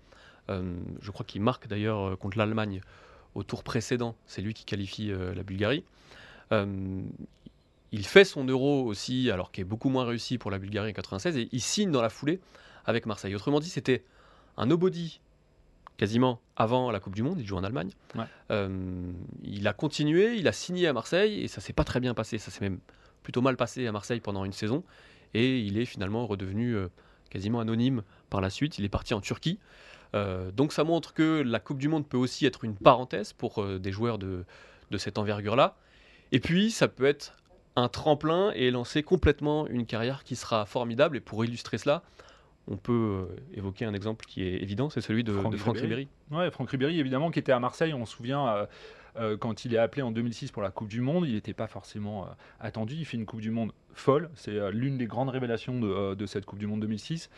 je 0.50 1.12
crois 1.12 1.26
qu'il 1.26 1.42
marque 1.42 1.68
d'ailleurs 1.68 2.18
contre 2.18 2.38
l'Allemagne 2.40 2.82
au 3.36 3.44
tour 3.44 3.64
précédent. 3.64 4.16
C'est 4.26 4.42
lui 4.42 4.56
qui 4.56 4.66
qualifie 4.66 5.12
la 5.12 5.44
Bulgarie. 5.44 5.84
Euh, 6.52 7.02
il 7.92 8.06
fait 8.06 8.26
son 8.26 8.46
euro 8.46 8.86
aussi, 8.86 9.32
alors 9.32 9.52
qu'il 9.52 9.64
est 9.64 9.66
beaucoup 9.66 9.90
moins 9.90 10.06
réussi 10.06 10.38
pour 10.38 10.52
la 10.52 10.60
Bulgarie 10.60 10.92
en 10.92 10.94
96, 10.94 11.38
et 11.38 11.50
il 11.52 11.62
signe 11.62 11.92
dans 11.92 12.02
la 12.02 12.10
foulée 12.10 12.40
avec 12.86 13.06
Marseille. 13.06 13.36
Autrement 13.36 13.60
dit, 13.60 13.70
c'était 13.70 14.04
un 14.58 14.68
nobody 14.68 15.20
quasiment 16.00 16.40
avant 16.56 16.92
la 16.92 17.02
Coupe 17.02 17.14
du 17.14 17.24
Monde, 17.24 17.40
il 17.40 17.46
joue 17.46 17.58
en 17.58 17.64
Allemagne. 17.64 17.92
Euh, 18.52 19.12
il 19.44 19.68
a 19.68 19.74
continué, 19.74 20.36
il 20.36 20.48
a 20.48 20.54
signé 20.54 20.88
à 20.88 20.94
Marseille, 20.94 21.44
et 21.44 21.50
ça 21.50 21.60
s'est 21.60 21.74
pas 21.74 21.84
très 21.84 22.00
bien 22.00 22.14
passé, 22.14 22.38
ça 22.38 22.52
s'est 22.52 22.62
même 22.62 22.80
plutôt 23.22 23.42
mal 23.42 23.58
passé 23.58 23.86
à 23.86 23.92
Marseille 23.92 24.22
pendant 24.22 24.46
une 24.46 24.54
saison, 24.54 24.86
et 25.34 25.60
il 25.60 25.78
est 25.78 25.84
finalement 25.84 26.26
redevenu 26.26 26.74
euh, 26.74 26.88
quasiment 27.30 27.60
anonyme 27.60 28.04
par 28.30 28.40
la 28.40 28.50
suite, 28.50 28.80
il 28.80 28.86
est 28.86 28.90
parti 28.90 29.14
en 29.14 29.20
Turquie. 29.20 29.60
donc 30.56 30.72
ça 30.72 30.84
montre 30.86 31.14
que 31.14 31.44
la 31.46 31.60
Coupe 31.60 31.80
du 31.80 31.90
Monde 31.90 32.08
peut 32.08 32.18
aussi 32.18 32.46
être 32.46 32.64
une 32.64 32.76
parenthèse 32.76 33.34
pour 33.34 33.64
des 33.64 33.92
joueurs 33.92 34.18
de, 34.18 34.46
de 34.90 34.98
cette 34.98 35.18
envergure-là. 35.18 35.76
Et 36.32 36.40
puis, 36.40 36.72
ça 36.72 36.88
peut 36.88 37.06
être 37.06 37.34
un 37.76 37.90
tremplin 37.90 38.52
et 38.56 38.72
lancer 38.72 39.04
complètement 39.04 39.68
une 39.68 39.86
carrière 39.86 40.24
qui 40.24 40.36
sera 40.36 40.66
formidable. 40.66 41.18
Et 41.18 41.20
pour 41.20 41.44
illustrer 41.46 41.78
cela, 41.78 42.04
on 42.70 42.78
peut 42.78 42.94
euh, 42.94 43.36
évoquer 43.54 43.86
un 43.86 43.94
exemple 43.94 44.26
qui 44.26 44.44
est 44.44 44.62
évident, 44.62 44.90
c'est 44.90 45.02
celui 45.02 45.24
de 45.24 45.34
Franck, 45.34 45.78
Ribéry. 45.78 46.08
Oui, 46.32 46.52
Franck 46.52 46.70
Ribéry, 46.70 47.00
évidemment, 47.00 47.32
qui 47.32 47.40
était 47.40 47.52
à 47.52 47.60
Marseille, 47.60 47.94
on 47.94 48.06
se 48.06 48.16
souvient. 48.16 48.48
Euh, 48.48 48.66
euh, 49.18 49.38
quand 49.38 49.66
il 49.66 49.74
est 49.74 49.80
appelé 49.80 50.04
en 50.04 50.12
2006 50.12 50.52
pour 50.52 50.62
la 50.62 50.70
Coupe 50.70 50.88
du 50.88 51.02
Monde, 51.02 51.26
il 51.28 51.34
n'était 51.34 51.56
pas 51.56 51.66
forcément 51.66 52.28
attendu. 52.60 52.94
Il 52.94 53.06
fait 53.06 53.18
une 53.18 53.26
Coupe 53.26 53.42
du 53.42 53.50
Monde 53.50 53.72
folle. 53.94 54.30
C'est 54.36 54.72
l'une 54.72 55.00
des 55.00 55.08
grandes 55.08 55.30
révélations 55.30 55.80
de, 55.80 56.14
de, 56.14 56.26
cette 56.28 56.46
Coupe 56.46 56.60
du 56.60 56.68
Monde 56.68 56.82
2006. 56.82 57.32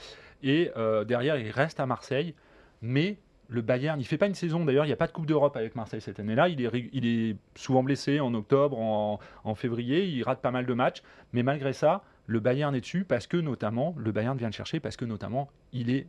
Et 0.43 0.69
derrière, 1.07 1.37
il 1.37 1.49
reste 1.49 1.79
à 1.79 1.85
Marseille. 1.85 2.35
Mais 2.81 3.17
le 3.47 3.61
Bayern, 3.61 3.99
il 3.99 4.05
fait 4.05 4.17
pas 4.17 4.27
une 4.27 4.35
saison 4.35 4.63
d'ailleurs, 4.65 4.85
il 4.85 4.89
n'y 4.89 4.93
a 4.93 4.97
pas 4.97 5.07
de 5.07 5.11
Coupe 5.11 5.25
d'Europe 5.25 5.55
avec 5.55 5.75
Marseille 5.75 6.01
cette 6.01 6.19
année-là. 6.19 6.49
Il 6.49 6.61
est, 6.61 6.89
il 6.93 7.05
est 7.05 7.35
souvent 7.55 7.83
blessé 7.83 8.19
en 8.19 8.33
octobre, 8.33 8.79
en, 8.79 9.55
février, 9.55 10.05
il 10.05 10.23
rate 10.23 10.41
pas 10.41 10.51
mal 10.51 10.65
de 10.65 10.73
matchs. 10.73 11.01
Mais 11.33 11.41
malgré 11.41 11.73
ça, 11.73 12.03
le 12.27 12.39
Bayern 12.39 12.73
est 12.75 12.81
dessus 12.81 13.03
parce 13.03 13.27
que 13.27 13.37
notamment, 13.37 13.95
le 13.97 14.11
Bayern 14.11 14.37
vient 14.37 14.47
le 14.47 14.53
chercher 14.53 14.79
parce 14.79 14.95
que 14.95 15.05
notamment, 15.05 15.49
il 15.73 15.89
est 15.89 16.07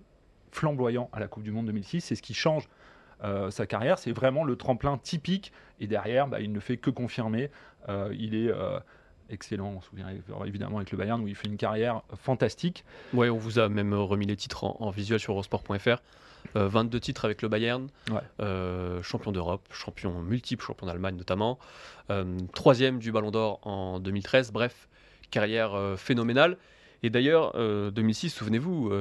flamboyant 0.50 1.08
à 1.12 1.20
la 1.20 1.28
Coupe 1.28 1.42
du 1.42 1.50
Monde 1.50 1.66
2006. 1.66 2.02
C'est 2.02 2.14
ce 2.14 2.22
qui 2.22 2.34
change 2.34 2.68
euh, 3.24 3.50
sa 3.50 3.66
carrière. 3.66 3.98
C'est 3.98 4.12
vraiment 4.12 4.44
le 4.44 4.56
tremplin 4.56 4.98
typique. 4.98 5.52
Et 5.80 5.86
derrière, 5.86 6.28
bah, 6.28 6.40
il 6.40 6.52
ne 6.52 6.60
fait 6.60 6.76
que 6.76 6.90
confirmer. 6.90 7.50
Euh, 7.88 8.14
il 8.16 8.34
est. 8.34 8.48
Euh, 8.48 8.78
excellent. 9.30 9.74
On 9.76 9.80
se 9.80 9.88
souvient 9.88 10.08
évidemment 10.44 10.76
avec 10.76 10.90
le 10.90 10.98
Bayern 10.98 11.20
où 11.22 11.26
il 11.26 11.34
fait 11.34 11.48
une 11.48 11.56
carrière 11.56 12.02
fantastique. 12.16 12.84
Ouais, 13.14 13.30
on 13.30 13.38
vous 13.38 13.58
a 13.58 13.68
même 13.68 13.94
remis 13.94 14.26
les 14.26 14.36
titres 14.36 14.64
en, 14.64 14.90
visuel 14.90 15.18
sur 15.18 15.32
eurosport.fr. 15.32 16.02
22 16.54 16.96
euh, 16.96 17.00
titres 17.00 17.24
avec 17.24 17.40
le 17.40 17.48
Bayern, 17.48 17.88
champion 19.02 19.32
d'Europe, 19.32 19.66
champion 19.70 20.20
multiple, 20.20 20.62
champion 20.62 20.86
d'Allemagne 20.86 21.16
notamment, 21.16 21.58
troisième 22.52 22.98
du 22.98 23.12
Ballon 23.12 23.30
d'Or 23.30 23.60
en 23.62 24.00
2013, 24.00 24.50
bref, 24.52 24.88
carrière 25.32 25.96
phénoménale. 25.96 26.56
Et 27.02 27.10
d'ailleurs, 27.10 27.52
2006, 27.56 28.30
souvenez-vous, 28.30 28.92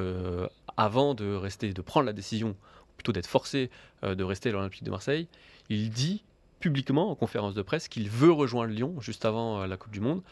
avant 0.76 1.14
de 1.14 1.36
rester, 1.36 1.72
de 1.72 1.82
prendre 1.84 2.08
la 2.08 2.14
décision, 2.14 2.56
plutôt 2.98 3.12
d'être 3.12 3.28
forcé 3.28 3.70
de 4.02 4.24
rester 4.24 4.50
à 4.50 4.54
l'Olympique 4.54 4.84
de 4.84 4.90
Marseille, 4.90 5.28
il 5.70 5.92
dit 5.92 6.24
publiquement 6.60 7.12
en 7.12 7.16
conférence 7.16 7.54
de 7.54 7.62
presse 7.62 7.88
qu'il 7.88 8.10
veut 8.10 8.32
rejoindre 8.32 8.74
Lyon 8.74 8.96
juste 9.02 9.24
avant 9.26 9.68
la 9.68 9.78
Coupe 9.78 9.92
du 9.92 10.00
Monde. 10.00 10.24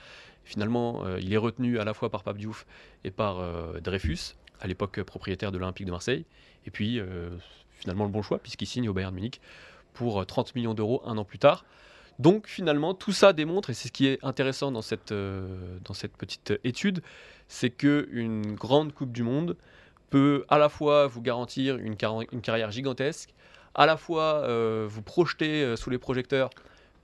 Finalement, 0.46 1.06
il 1.18 1.32
est 1.32 1.38
retenu 1.38 1.78
à 1.78 1.84
la 1.84 1.94
fois 1.94 2.10
par 2.10 2.24
Pape 2.24 2.38
Diouf 2.38 2.66
et 3.04 3.12
par 3.12 3.44
Dreyfus, 3.82 4.36
à 4.62 4.68
l'époque 4.68 5.04
propriétaire 5.04 5.52
de 5.52 5.60
l'Olympique 5.60 5.86
de 5.86 5.92
Marseille. 5.92 6.26
Et 6.66 6.72
puis, 6.72 7.00
euh, 7.00 7.30
finalement, 7.72 8.06
le 8.06 8.12
bon 8.12 8.22
choix, 8.22 8.40
puisqu'il 8.40 8.66
signe 8.66 8.90
au 8.90 8.94
Bayern 8.94 9.14
Munich 9.14 9.42
pour 9.94 10.26
30 10.26 10.50
euh, 10.50 10.52
millions 10.56 10.74
d'euros 10.74 11.02
un 11.06 11.18
an 11.18 11.24
plus 11.24 11.40
tard. 11.40 11.66
Donc, 12.20 12.48
finalement, 12.48 12.94
tout 12.94 13.14
ça 13.14 13.34
démontre, 13.34 13.70
et 13.70 13.74
c'est 13.74 13.88
ce 13.88 13.94
qui 13.94 14.08
est 14.08 14.24
intéressant 14.24 14.72
dans 14.72 14.82
cette, 14.82 15.12
euh, 15.12 15.78
dans 15.86 15.94
cette 15.94 16.16
petite 16.18 16.54
étude, 16.64 17.02
c'est 17.48 17.70
qu'une 17.70 18.54
grande 18.56 18.94
Coupe 18.94 19.12
du 19.12 19.24
Monde 19.24 19.56
peut 20.10 20.46
à 20.50 20.58
la 20.58 20.70
fois 20.70 21.08
vous 21.08 21.22
garantir 21.22 21.78
une, 21.78 21.96
carrière 21.96 22.72
gigantesque, 22.72 23.34
à 23.74 23.86
la 23.86 23.96
fois 23.96 24.48
vous 24.88 25.02
projeter 25.02 25.76
sous 25.78 25.90
les 25.90 26.00
projecteurs, 26.00 26.50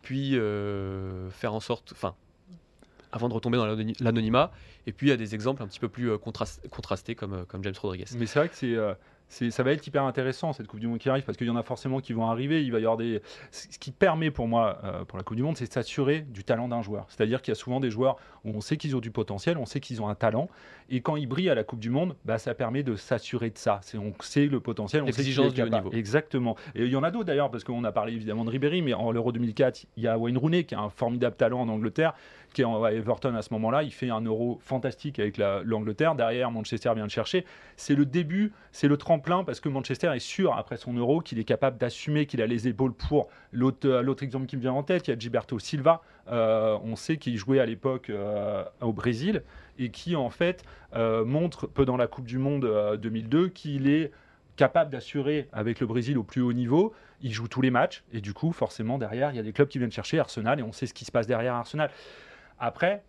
puis 0.01 0.31
faire 1.31 1.53
en 1.53 1.59
sorte, 1.59 1.91
enfin, 1.93 2.15
avant 3.11 3.29
de 3.29 3.33
retomber 3.33 3.57
dans 3.57 3.67
l'anonymat. 3.99 4.51
Et 4.87 4.91
puis 4.91 5.07
il 5.07 5.09
y 5.11 5.13
a 5.13 5.17
des 5.17 5.35
exemples 5.35 5.61
un 5.61 5.67
petit 5.67 5.79
peu 5.79 5.87
plus 5.87 6.17
contrastés 6.17 7.15
comme, 7.15 7.45
comme 7.45 7.63
James 7.63 7.75
Rodriguez. 7.79 8.05
Mais 8.17 8.25
c'est 8.25 8.39
vrai 8.39 8.49
que 8.49 8.55
c'est 8.55 8.75
ça 9.27 9.63
va 9.63 9.71
être 9.71 9.85
hyper 9.85 10.03
intéressant 10.03 10.53
cette 10.53 10.67
Coupe 10.67 10.79
du 10.79 10.87
Monde 10.87 10.99
qui 10.99 11.09
arrive 11.09 11.23
parce 11.23 11.37
qu'il 11.37 11.47
y 11.47 11.49
en 11.49 11.55
a 11.55 11.63
forcément 11.63 11.99
qui 11.99 12.13
vont 12.13 12.27
arriver. 12.27 12.63
Il 12.63 12.71
va 12.71 12.79
y 12.79 12.81
avoir 12.81 12.97
des. 12.97 13.21
Ce 13.51 13.77
qui 13.79 13.91
permet 13.91 14.31
pour 14.31 14.47
moi, 14.47 14.79
euh, 14.83 15.03
pour 15.05 15.17
la 15.17 15.23
Coupe 15.23 15.37
du 15.37 15.43
Monde, 15.43 15.57
c'est 15.57 15.67
de 15.67 15.73
s'assurer 15.73 16.21
du 16.21 16.43
talent 16.43 16.67
d'un 16.67 16.81
joueur. 16.81 17.05
C'est-à-dire 17.09 17.41
qu'il 17.41 17.51
y 17.51 17.57
a 17.57 17.59
souvent 17.59 17.79
des 17.79 17.89
joueurs 17.89 18.17
où 18.43 18.51
on 18.51 18.61
sait 18.61 18.77
qu'ils 18.77 18.95
ont 18.95 18.99
du 18.99 19.11
potentiel, 19.11 19.57
on 19.57 19.65
sait 19.65 19.79
qu'ils 19.79 20.01
ont 20.01 20.07
un 20.07 20.15
talent, 20.15 20.47
et 20.89 21.01
quand 21.01 21.15
ils 21.15 21.27
brillent 21.27 21.49
à 21.49 21.55
la 21.55 21.63
Coupe 21.63 21.79
du 21.79 21.89
Monde, 21.89 22.15
bah, 22.25 22.37
ça 22.37 22.53
permet 22.53 22.83
de 22.83 22.95
s'assurer 22.95 23.49
de 23.49 23.57
ça. 23.57 23.79
C'est, 23.81 23.97
on 23.97 24.13
sait 24.21 24.45
le 24.45 24.59
potentiel, 24.59 25.03
on 25.03 25.05
L'exigence 25.07 25.53
sait 25.55 25.63
du 25.63 25.69
niveau. 25.69 25.91
Exactement. 25.91 26.55
Et 26.75 26.83
il 26.83 26.91
y 26.91 26.95
en 26.95 27.03
a 27.03 27.11
d'autres 27.11 27.25
d'ailleurs 27.25 27.49
parce 27.49 27.63
qu'on 27.63 27.83
a 27.83 27.91
parlé 27.91 28.13
évidemment 28.13 28.45
de 28.45 28.51
Ribéry, 28.51 28.81
mais 28.81 28.93
en 28.93 29.11
l'Euro 29.11 29.31
2004, 29.31 29.87
il 29.97 30.03
y 30.03 30.07
a 30.07 30.17
Wayne 30.17 30.37
Rooney 30.37 30.63
qui 30.63 30.75
a 30.75 30.79
un 30.79 30.89
formidable 30.89 31.35
talent 31.35 31.61
en 31.61 31.69
Angleterre 31.69 32.13
qui 32.55 32.61
est 32.61 32.65
en 32.65 32.83
Everton 32.87 33.35
à 33.35 33.41
ce 33.41 33.53
moment-là. 33.53 33.83
Il 33.83 33.91
fait 33.91 34.09
un 34.09 34.21
euro 34.21 34.59
fantastique 34.61 35.19
avec 35.19 35.37
l'Angleterre. 35.37 36.15
Derrière, 36.15 36.49
Manchester 36.51 36.93
vient 36.95 37.03
le 37.03 37.09
chercher. 37.09 37.45
C'est 37.75 37.95
le 37.95 38.05
début, 38.05 38.53
c'est 38.71 38.87
le 38.87 38.95
tremplin 38.95 39.43
parce 39.43 39.59
que 39.59 39.67
Manchester 39.67 40.11
est 40.15 40.19
sûr, 40.19 40.55
après 40.55 40.77
son 40.77 40.93
euro, 40.93 41.19
qu'il 41.19 41.37
est 41.37 41.43
capable 41.43 41.77
d'assumer, 41.77 42.25
qu'il 42.25 42.41
a 42.41 42.47
les 42.47 42.67
épaules 42.67 42.93
pour. 42.93 43.27
L'autre 43.51 44.23
exemple 44.23 44.45
qui 44.45 44.55
me 44.55 44.61
vient 44.61 44.73
en 44.73 44.83
tête, 44.83 45.07
il 45.07 45.11
y 45.11 45.13
a 45.13 45.19
Gilberto 45.19 45.59
Silva. 45.59 46.01
Euh, 46.31 46.77
on 46.83 46.95
sait 46.95 47.17
qu'il 47.17 47.37
jouait 47.37 47.59
à 47.59 47.65
l'époque 47.65 48.09
euh, 48.09 48.63
au 48.81 48.93
Brésil 48.93 49.43
et 49.77 49.89
qui, 49.89 50.15
en 50.15 50.29
fait, 50.29 50.63
euh, 50.95 51.25
montre 51.25 51.67
peu 51.67 51.85
dans 51.85 51.97
la 51.97 52.07
Coupe 52.07 52.25
du 52.25 52.39
Monde 52.39 52.97
2002 53.01 53.49
qu'il 53.49 53.89
est 53.89 54.11
capable 54.55 54.89
d'assurer 54.91 55.49
avec 55.51 55.81
le 55.81 55.87
Brésil 55.87 56.17
au 56.17 56.23
plus 56.23 56.41
haut 56.41 56.53
niveau. 56.53 56.93
Il 57.21 57.33
joue 57.33 57.47
tous 57.47 57.61
les 57.61 57.71
matchs 57.71 58.03
et 58.13 58.21
du 58.21 58.33
coup, 58.33 58.53
forcément, 58.53 58.97
derrière, 58.97 59.31
il 59.31 59.35
y 59.35 59.39
a 59.39 59.43
des 59.43 59.51
clubs 59.51 59.67
qui 59.67 59.77
viennent 59.77 59.91
chercher 59.91 60.19
Arsenal 60.19 60.59
et 60.59 60.63
on 60.63 60.71
sait 60.71 60.85
ce 60.85 60.93
qui 60.93 61.03
se 61.05 61.11
passe 61.11 61.27
derrière 61.27 61.55
Arsenal. 61.55 61.89
Après, 62.59 63.03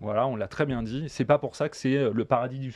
voilà, 0.00 0.26
on 0.26 0.36
l'a 0.36 0.48
très 0.48 0.64
bien 0.64 0.82
dit. 0.82 1.04
C'est 1.08 1.26
pas 1.26 1.38
pour 1.38 1.56
ça 1.56 1.68
que 1.68 1.76
c'est 1.76 1.96
euh, 1.96 2.10
le 2.14 2.24
paradis 2.24 2.74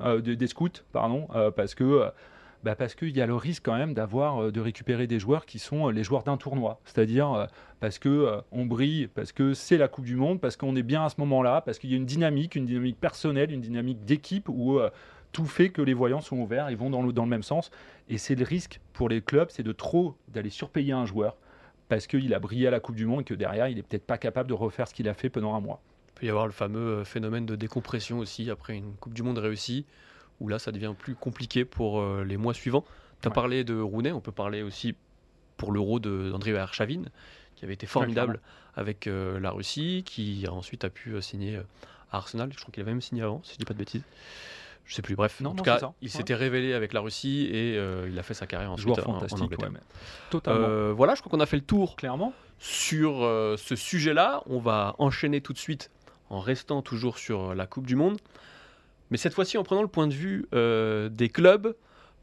euh, 0.00 0.20
des 0.20 0.46
scouts, 0.46 0.68
pardon, 0.92 1.28
euh, 1.34 1.50
parce 1.50 1.74
que 1.74 2.10
bah 2.64 2.74
parce 2.74 2.94
qu'il 2.94 3.14
y 3.14 3.20
a 3.20 3.26
le 3.26 3.34
risque 3.34 3.64
quand 3.64 3.76
même 3.76 3.94
d'avoir 3.94 4.50
de 4.50 4.60
récupérer 4.60 5.06
des 5.06 5.20
joueurs 5.20 5.46
qui 5.46 5.60
sont 5.60 5.88
les 5.88 6.02
joueurs 6.02 6.24
d'un 6.24 6.36
tournoi, 6.36 6.80
c'est-à-dire 6.84 7.46
parce 7.78 8.00
que 8.00 8.40
on 8.50 8.64
brille, 8.64 9.08
parce 9.14 9.30
que 9.30 9.54
c'est 9.54 9.76
la 9.76 9.86
Coupe 9.86 10.06
du 10.06 10.16
Monde, 10.16 10.40
parce 10.40 10.56
qu'on 10.56 10.74
est 10.74 10.82
bien 10.82 11.04
à 11.04 11.08
ce 11.10 11.16
moment-là, 11.18 11.60
parce 11.60 11.78
qu'il 11.78 11.90
y 11.90 11.92
a 11.92 11.96
une 11.96 12.06
dynamique, 12.06 12.56
une 12.56 12.64
dynamique 12.64 12.98
personnelle, 12.98 13.52
une 13.52 13.60
dynamique 13.60 14.04
d'équipe 14.04 14.48
où 14.48 14.80
tout 15.30 15.44
fait 15.44 15.68
que 15.68 15.82
les 15.82 15.94
voyants 15.94 16.22
sont 16.22 16.38
ouverts, 16.38 16.70
ils 16.70 16.76
vont 16.76 16.90
dans 16.90 17.02
le, 17.02 17.12
dans 17.12 17.24
le 17.24 17.30
même 17.30 17.44
sens. 17.44 17.70
Et 18.08 18.18
c'est 18.18 18.34
le 18.34 18.44
risque 18.44 18.80
pour 18.94 19.10
les 19.10 19.20
clubs, 19.20 19.48
c'est 19.50 19.62
de 19.62 19.72
trop 19.72 20.16
d'aller 20.28 20.50
surpayer 20.50 20.92
un 20.92 21.04
joueur 21.04 21.36
parce 21.88 22.06
qu'il 22.06 22.32
a 22.34 22.38
brillé 22.38 22.66
à 22.66 22.70
la 22.70 22.80
Coupe 22.80 22.96
du 22.96 23.06
Monde 23.06 23.22
et 23.22 23.24
que 23.24 23.34
derrière, 23.34 23.68
il 23.68 23.76
n'est 23.76 23.82
peut-être 23.82 24.06
pas 24.06 24.18
capable 24.18 24.48
de 24.48 24.54
refaire 24.54 24.88
ce 24.88 24.94
qu'il 24.94 25.08
a 25.08 25.14
fait 25.14 25.30
pendant 25.30 25.54
un 25.54 25.60
mois. 25.60 25.80
Il 26.08 26.20
peut 26.20 26.26
y 26.26 26.30
avoir 26.30 26.46
le 26.46 26.52
fameux 26.52 27.00
euh, 27.00 27.04
phénomène 27.04 27.46
de 27.46 27.56
décompression 27.56 28.18
aussi 28.18 28.50
après 28.50 28.76
une 28.76 28.94
Coupe 28.94 29.14
du 29.14 29.22
Monde 29.22 29.38
réussie, 29.38 29.84
où 30.40 30.48
là, 30.48 30.58
ça 30.58 30.72
devient 30.72 30.94
plus 30.98 31.14
compliqué 31.14 31.64
pour 31.64 32.00
euh, 32.00 32.24
les 32.24 32.36
mois 32.36 32.54
suivants. 32.54 32.84
Tu 33.22 33.28
as 33.28 33.30
parlé 33.30 33.64
de 33.64 33.78
Rooney, 33.78 34.12
on 34.12 34.20
peut 34.20 34.32
parler 34.32 34.62
aussi 34.62 34.94
pour 35.56 35.72
l'euro 35.72 35.98
d'André 35.98 36.56
Arshavin, 36.56 37.04
qui 37.54 37.64
avait 37.64 37.74
été 37.74 37.86
formidable 37.86 38.40
avec 38.74 39.06
euh, 39.06 39.40
la 39.40 39.50
Russie, 39.50 40.02
qui 40.04 40.46
ensuite 40.48 40.84
a 40.84 40.90
pu 40.90 41.12
euh, 41.12 41.20
signer 41.20 41.56
à 42.12 42.18
Arsenal. 42.18 42.50
Je 42.52 42.58
crois 42.58 42.70
qu'il 42.72 42.82
avait 42.82 42.92
même 42.92 43.00
signé 43.00 43.22
avant, 43.22 43.40
si 43.42 43.54
je 43.54 43.58
dis 43.58 43.64
pas 43.64 43.74
de 43.74 43.78
bêtises. 43.78 44.04
Je 44.86 44.94
sais 44.94 45.02
plus. 45.02 45.16
Bref, 45.16 45.40
Non, 45.40 45.50
en 45.50 45.54
tout 45.54 45.64
cas, 45.64 45.78
ça. 45.80 45.92
il 46.00 46.06
Ouais. 46.06 46.10
s'était 46.10 46.34
révélé 46.34 46.72
avec 46.72 46.92
la 46.92 47.00
Russie 47.00 47.48
et 47.50 47.76
euh, 47.76 48.08
il 48.08 48.16
a 48.18 48.22
fait 48.22 48.34
sa 48.34 48.46
carrière 48.46 48.70
ensuite 48.70 48.86
Joueur 48.94 49.08
en- 49.08 49.14
en, 49.14 49.16
Angleterre. 49.16 49.58
ouais, 49.68 49.70
mais 49.74 49.80
totalement. 50.30 50.66
Euh, 50.68 50.92
voilà, 50.96 51.14
je 51.16 51.22
crois 51.22 51.30
qu'on 51.30 51.40
a 51.42 51.46
fait 51.46 51.56
le 51.56 51.64
tour 51.64 51.96
Clairement. 51.96 52.32
sur 52.60 53.24
euh, 53.24 53.56
ce 53.56 53.74
sujet-là. 53.74 54.42
On 54.46 54.60
va 54.60 54.94
enchaîner 54.98 55.40
tout 55.40 55.52
de 55.52 55.58
suite 55.58 55.90
en 56.30 56.38
restant 56.40 56.82
toujours 56.82 57.18
sur 57.18 57.54
la 57.54 57.66
Coupe 57.66 57.86
du 57.86 57.96
Monde. 57.96 58.18
Mais 59.10 59.16
cette 59.16 59.34
fois-ci 59.34 59.58
en 59.58 59.64
prenant 59.64 59.82
le 59.82 59.88
point 59.88 60.06
de 60.06 60.14
vue 60.14 60.46
des 60.52 61.28
clubs, 61.28 61.74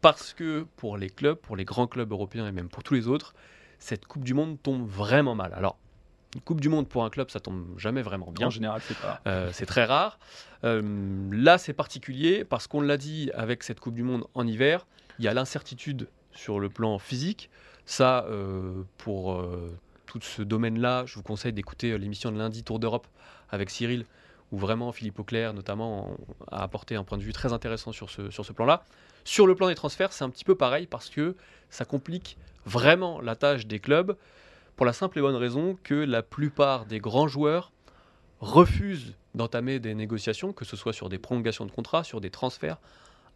parce 0.01 0.34
que 0.34 0.65
pour 0.77 0.98
les 0.98 1.10
clubs, 1.10 1.38
pour 1.38 1.55
les 1.55 1.63
grands 1.65 1.88
clubs 1.88 2.12
européens 2.12 2.48
et 2.48 2.51
même 2.51 2.67
pour 2.70 2.84
tous 2.84 2.93
les 2.93 3.08
autres, 3.08 3.34
cette 3.79 4.05
Coupe 4.05 4.24
du 4.24 4.34
Monde 4.34 4.58
tombe 4.62 4.86
vraiment 4.88 5.36
mal. 5.36 5.53
Alors, 5.53 5.77
une 6.36 6.41
Coupe 6.41 6.60
du 6.62 6.67
Monde 6.70 6.88
pour 6.89 7.05
un 7.05 7.10
club, 7.10 7.29
ça 7.29 7.39
tombe 7.39 7.77
jamais 7.77 8.01
vraiment 8.01 8.32
bien. 8.32 8.48
En 8.48 8.50
général, 8.50 8.82
c'est 8.86 8.98
pas. 8.98 9.22
C'est 9.53 9.65
très 9.65 9.86
rare. 9.86 10.17
Euh, 10.63 10.82
là, 11.32 11.58
c'est 11.58 11.74
particulier 11.74 12.46
parce 12.46 12.67
qu'on 12.67 12.82
l'a 12.82 12.98
dit 12.98 13.32
avec 13.34 13.63
cette 13.63 13.79
Coupe 13.79 13.96
du 13.96 14.03
Monde 14.03 14.25
en 14.34 14.48
hiver, 14.48 14.88
il 15.20 15.25
y 15.25 15.27
a 15.27 15.34
l'incertitude 15.34 16.08
sur 16.32 16.60
le 16.60 16.70
plan 16.70 16.98
physique. 17.00 17.50
Ça, 17.86 18.25
euh, 18.29 18.84
pour 18.98 19.34
euh, 19.34 19.77
tout 20.05 20.22
ce 20.22 20.41
domaine-là, 20.41 21.03
je 21.05 21.15
vous 21.15 21.24
conseille 21.24 21.53
d'écouter 21.53 21.98
l'émission 21.98 22.32
de 22.32 22.38
lundi 22.38 22.63
Tour 22.63 22.79
d'Europe 22.79 23.08
avec 23.50 23.70
Cyril, 23.70 24.05
où 24.51 24.58
vraiment 24.58 24.91
Philippe 24.91 25.20
Auclair, 25.20 25.53
notamment, 25.53 26.15
a 26.50 26.63
apporté 26.63 26.96
un 26.96 27.03
point 27.03 27.17
de 27.17 27.24
vue 27.24 27.34
très 27.34 27.51
intéressant 27.51 27.91
sur 27.91 28.10
ce, 28.10 28.29
sur 28.29 28.46
ce 28.46 28.53
plan-là. 28.53 28.86
Sur 29.25 29.48
le 29.48 29.55
plan 29.55 29.67
des 29.67 29.75
transferts, 29.75 30.13
c'est 30.13 30.24
un 30.24 30.29
petit 30.29 30.46
peu 30.46 30.55
pareil 30.55 30.88
parce 30.88 31.10
que 31.10 31.36
ça 31.70 31.86
complique 31.86 32.38
vraiment 32.65 33.20
la 33.20 33.36
tâche 33.36 33.67
des 33.67 33.79
clubs 33.79 34.15
pour 34.75 34.86
la 34.86 34.93
simple 34.93 35.20
et 35.20 35.22
bonne 35.22 35.36
raison 35.36 35.77
que 35.84 35.93
la 35.93 36.24
plupart 36.24 36.86
des 36.86 37.00
grands 37.00 37.27
joueurs 37.27 37.72
refusent 38.39 39.15
d'entamer 39.35 39.79
des 39.79 39.95
négociations, 39.95 40.53
que 40.53 40.65
ce 40.65 40.75
soit 40.75 40.93
sur 40.93 41.09
des 41.09 41.17
prolongations 41.17 41.65
de 41.65 41.71
contrats, 41.71 42.03
sur 42.03 42.21
des 42.21 42.29
transferts, 42.29 42.77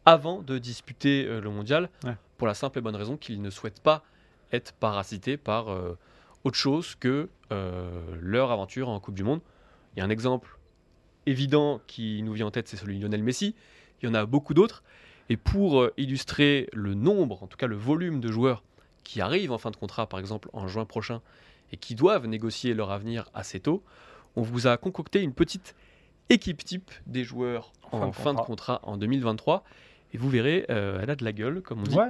avant 0.06 0.42
de 0.42 0.58
disputer 0.58 1.26
euh, 1.26 1.42
le 1.42 1.50
mondial, 1.50 1.90
Ouais. 2.04 2.16
pour 2.38 2.48
la 2.48 2.54
simple 2.54 2.80
et 2.80 2.82
bonne 2.82 2.96
raison 2.96 3.18
qu'ils 3.18 3.42
ne 3.42 3.50
souhaitent 3.50 3.82
pas 3.82 4.04
être 4.54 4.74
parasités 4.74 5.38
par 5.38 5.70
euh, 5.70 5.98
autre 6.44 6.58
chose 6.58 6.96
que 6.96 7.30
euh, 7.52 7.90
leur 8.22 8.52
aventure 8.52 8.90
en 8.90 9.00
Coupe 9.00 9.16
du 9.16 9.24
Monde. 9.24 9.42
Il 9.96 10.00
y 10.00 10.02
a 10.02 10.06
un 10.06 10.10
exemple 10.10 10.58
évident 11.26 11.82
qui 11.88 12.22
nous 12.24 12.34
vient 12.34 12.46
en 12.48 12.52
tête, 12.52 12.68
c'est 12.68 12.78
celui 12.78 12.98
de 12.98 13.02
Lionel 13.04 13.24
Messi. 13.24 13.56
Il 14.02 14.06
y 14.06 14.10
en 14.10 14.14
a 14.14 14.26
beaucoup 14.26 14.54
d'autres. 14.54 14.84
Et 15.30 15.36
pour 15.36 15.90
illustrer 15.98 16.70
le 16.72 16.94
nombre, 16.94 17.44
en 17.44 17.48
tout 17.48 17.58
cas 17.58 17.68
le 17.68 17.76
volume 17.76 18.22
de 18.22 18.32
joueurs 18.32 18.64
qui 19.04 19.20
arrivent 19.20 19.52
en 19.52 19.58
fin 19.58 19.72
de 19.72 19.76
contrat, 19.76 20.08
par 20.08 20.20
exemple 20.20 20.48
en 20.54 20.68
juin 20.70 20.86
prochain, 20.86 21.22
et 21.74 21.78
qui 21.78 21.96
doivent 21.96 22.28
négocier 22.28 22.74
leur 22.74 22.92
avenir 22.92 23.26
assez 23.34 23.60
tôt, 23.60 23.84
on 24.38 24.42
vous 24.42 24.68
a 24.68 24.78
concocté 24.78 25.22
une 25.22 25.34
petite 25.34 25.76
équipe 26.30 26.64
type 26.64 26.92
des 27.06 27.24
joueurs 27.24 27.72
En 27.92 28.02
en, 28.02 28.12
fin 28.12 28.34
de 28.34 28.42
contrat 28.42 28.80
en 28.84 28.98
2023. 28.98 29.64
Et 30.14 30.18
vous 30.18 30.30
verrez, 30.30 30.66
euh, 30.70 31.00
elle 31.02 31.10
a 31.10 31.16
de 31.16 31.24
la 31.26 31.32
gueule, 31.34 31.62
comme 31.62 31.80
on 31.80 31.84
dit. 31.84 31.96
Ouais, 31.98 32.08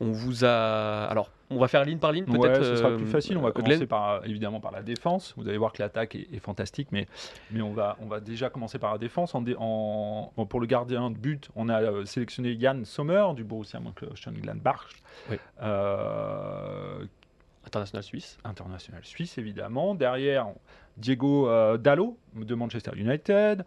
On 0.00 0.12
vous 0.12 0.44
a. 0.44 1.06
Alors, 1.06 1.28
on 1.50 1.58
va 1.58 1.66
faire 1.68 1.84
ligne 1.84 1.98
par 1.98 2.12
ligne, 2.12 2.24
peut-être. 2.24 2.60
ouais, 2.60 2.64
ce 2.64 2.76
sera 2.76 2.90
euh, 2.90 2.96
plus 2.96 3.06
facile. 3.06 3.36
On 3.36 3.42
va 3.42 3.48
euh, 3.48 3.52
commencer 3.52 3.86
par, 3.86 4.10
euh, 4.10 4.20
évidemment 4.24 4.60
par 4.60 4.70
la 4.70 4.80
défense. 4.82 5.34
Vous 5.36 5.46
allez 5.48 5.58
voir 5.58 5.72
que 5.72 5.82
l'attaque 5.82 6.14
est, 6.14 6.28
est 6.32 6.38
fantastique, 6.38 6.88
mais, 6.92 7.06
mais 7.50 7.60
on, 7.62 7.72
va, 7.72 7.96
on 8.00 8.06
va 8.06 8.20
déjà 8.20 8.48
commencer 8.48 8.78
par 8.78 8.92
la 8.92 8.98
défense. 8.98 9.34
En 9.34 9.42
dé- 9.42 9.56
en- 9.58 10.32
bon, 10.36 10.46
pour 10.46 10.60
le 10.60 10.66
gardien 10.66 11.10
de 11.10 11.16
but, 11.18 11.50
on 11.56 11.68
a 11.68 11.82
euh, 11.82 12.04
sélectionné 12.04 12.52
Yann 12.52 12.84
Sommer 12.84 13.24
du 13.34 13.42
Borussia 13.44 13.80
Mönchengladbach, 13.80 14.86
Oui. 15.30 15.36
Euh, 15.62 17.04
International 17.66 18.02
suisse. 18.02 18.38
international 18.44 19.04
suisse 19.04 19.38
évidemment. 19.38 19.94
Derrière, 19.94 20.48
Diego 20.96 21.48
euh, 21.48 21.78
Dallo 21.78 22.18
de 22.34 22.54
Manchester 22.54 22.92
United, 22.96 23.64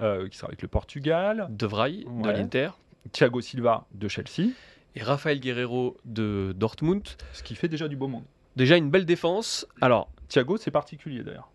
euh, 0.00 0.28
qui 0.28 0.36
sera 0.36 0.48
avec 0.48 0.62
le 0.62 0.68
Portugal. 0.68 1.48
De 1.50 1.66
Vrij, 1.66 2.04
de 2.04 2.30
l'Inter. 2.30 2.70
Thiago 3.12 3.40
Silva 3.40 3.86
de 3.94 4.08
Chelsea, 4.08 4.50
Et 4.94 5.02
Rafael 5.02 5.40
Guerrero 5.40 5.96
de 6.04 6.54
Dortmund. 6.56 7.02
ce 7.32 7.42
qui 7.42 7.54
fait 7.54 7.68
déjà 7.68 7.88
du 7.88 7.96
beau 7.96 8.08
monde. 8.08 8.24
Déjà 8.56 8.76
une 8.76 8.90
belle 8.90 9.06
défense. 9.06 9.66
Alors, 9.80 10.10
Thiago, 10.28 10.56
c'est 10.58 10.70
particulier 10.70 11.22
d'ailleurs. 11.22 11.50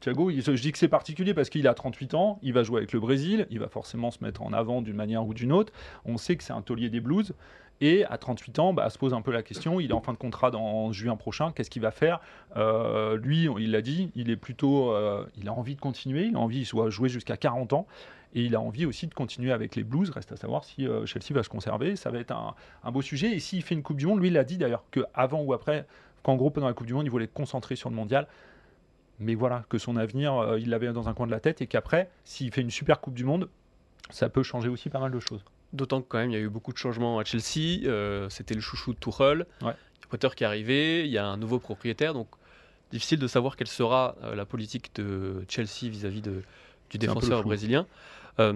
Thiago, 0.00 0.30
je 0.30 0.50
dis 0.60 0.72
que 0.72 0.78
c'est 0.78 0.88
particulier 0.88 1.32
parce 1.32 1.48
qu'il 1.48 1.68
a 1.68 1.74
38 1.74 2.14
ans, 2.14 2.40
il 2.42 2.52
va 2.52 2.64
jouer 2.64 2.78
avec 2.78 2.92
le 2.92 2.98
Brésil, 2.98 3.46
il 3.50 3.60
va 3.60 3.68
forcément 3.68 4.10
se 4.10 4.22
mettre 4.22 4.42
en 4.42 4.52
avant 4.52 4.82
d'une 4.82 4.96
manière 4.96 5.24
ou 5.24 5.32
d'une 5.32 5.52
autre. 5.52 5.72
On 6.04 6.16
sait 6.16 6.34
que 6.36 6.42
c'est 6.42 6.52
un 6.52 6.60
taulier 6.60 6.90
des 6.90 6.98
Blues. 6.98 7.34
Et 7.80 8.04
à 8.04 8.16
38 8.16 8.58
ans, 8.60 8.72
bah, 8.72 8.88
se 8.90 8.98
pose 8.98 9.12
un 9.12 9.22
peu 9.22 9.32
la 9.32 9.42
question, 9.42 9.80
il 9.80 9.90
est 9.90 9.94
en 9.94 10.00
fin 10.00 10.12
de 10.12 10.18
contrat 10.18 10.52
dans 10.52 10.92
juin 10.92 11.16
prochain, 11.16 11.50
qu'est-ce 11.50 11.68
qu'il 11.68 11.82
va 11.82 11.90
faire? 11.90 12.20
Euh, 12.56 13.16
Lui, 13.16 13.48
il 13.58 13.72
l'a 13.72 13.82
dit, 13.82 14.12
il 14.14 14.30
est 14.30 14.36
plutôt, 14.36 14.92
euh, 14.92 15.26
il 15.36 15.48
a 15.48 15.52
envie 15.52 15.74
de 15.74 15.80
continuer, 15.80 16.26
il 16.26 16.36
a 16.36 16.38
envie, 16.38 16.64
soit 16.64 16.90
jouer 16.90 17.08
jusqu'à 17.08 17.36
40 17.36 17.72
ans, 17.72 17.88
et 18.34 18.44
il 18.44 18.54
a 18.54 18.60
envie 18.60 18.86
aussi 18.86 19.08
de 19.08 19.14
continuer 19.14 19.50
avec 19.50 19.74
les 19.74 19.82
Blues. 19.82 20.10
Reste 20.10 20.30
à 20.30 20.36
savoir 20.36 20.62
si 20.62 20.86
euh, 20.86 21.06
Chelsea 21.06 21.34
va 21.34 21.42
se 21.42 21.48
conserver, 21.48 21.96
ça 21.96 22.10
va 22.10 22.18
être 22.18 22.30
un, 22.30 22.90
beau 22.92 23.02
sujet. 23.02 23.32
Et 23.32 23.40
s'il 23.40 23.62
fait 23.62 23.74
une 23.74 23.82
Coupe 23.82 23.96
du 23.96 24.06
Monde, 24.06 24.20
lui, 24.20 24.28
il 24.28 24.38
a 24.38 24.44
dit 24.44 24.58
d'ailleurs 24.58 24.84
que 24.92 25.00
avant 25.12 25.42
ou 25.42 25.52
après, 25.52 25.84
qu'en 26.22 26.36
gros 26.36 26.50
pendant 26.50 26.68
la 26.68 26.74
Coupe 26.74 26.86
du 26.86 26.94
Monde, 26.94 27.06
il 27.06 27.10
voulait 27.10 27.24
être 27.24 27.34
concentré 27.34 27.74
sur 27.74 27.90
le 27.90 27.96
Mondial. 27.96 28.28
Mais 29.18 29.34
voilà, 29.34 29.64
que 29.68 29.78
son 29.78 29.96
avenir, 29.96 30.56
il 30.58 30.70
l'avait 30.70 30.92
dans 30.92 31.08
un 31.08 31.14
coin 31.14 31.26
de 31.26 31.32
la 31.32 31.40
tête 31.40 31.60
et 31.62 31.66
qu'après, 31.66 32.10
s'il 32.24 32.52
fait 32.52 32.60
une 32.60 32.70
super 32.70 33.00
Coupe 33.00 33.14
du 33.14 33.24
Monde, 33.24 33.48
ça 34.10 34.28
peut 34.28 34.42
changer 34.42 34.68
aussi 34.68 34.88
pas 34.88 35.00
mal 35.00 35.10
de 35.10 35.20
choses. 35.20 35.44
D'autant 35.72 36.00
que 36.02 36.06
quand 36.08 36.18
même, 36.18 36.30
il 36.30 36.34
y 36.34 36.36
a 36.36 36.40
eu 36.40 36.48
beaucoup 36.48 36.72
de 36.72 36.78
changements 36.78 37.18
à 37.18 37.24
Chelsea. 37.24 37.86
euh, 37.86 38.28
C'était 38.28 38.54
le 38.54 38.60
chouchou 38.60 38.92
de 38.94 38.98
Tuchel. 38.98 39.46
Ouais. 39.62 39.72
Il 39.98 40.00
y 40.02 40.04
a 40.04 40.08
Potter 40.10 40.28
qui 40.36 40.44
est 40.44 40.46
arrivé. 40.46 41.04
Il 41.04 41.10
y 41.10 41.18
a 41.18 41.26
un 41.26 41.36
nouveau 41.36 41.58
propriétaire. 41.58 42.14
Donc, 42.14 42.28
difficile 42.90 43.18
de 43.18 43.26
savoir 43.26 43.56
quelle 43.56 43.68
sera 43.68 44.16
euh, 44.22 44.34
la 44.34 44.44
politique 44.44 44.90
de 44.96 45.44
Chelsea 45.48 45.88
vis-à-vis 45.90 46.22
du 46.22 46.98
défenseur 46.98 47.42
brésilien. 47.42 47.86
Euh, 48.40 48.52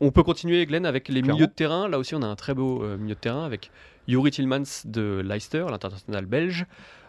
on 0.00 0.10
peut 0.10 0.22
continuer, 0.22 0.64
Glenn, 0.66 0.84
avec 0.86 1.08
les 1.08 1.20
Clairement. 1.22 1.34
milieux 1.34 1.46
de 1.46 1.52
terrain. 1.52 1.88
Là 1.88 1.98
aussi, 1.98 2.14
on 2.14 2.22
a 2.22 2.26
un 2.26 2.36
très 2.36 2.54
beau 2.54 2.80
milieu 2.96 3.14
de 3.14 3.20
terrain 3.20 3.44
avec 3.44 3.70
Yuri 4.08 4.30
Tillmans 4.30 4.82
de 4.84 5.22
Leicester, 5.24 5.66
l'international 5.70 6.26
belge. 6.26 6.66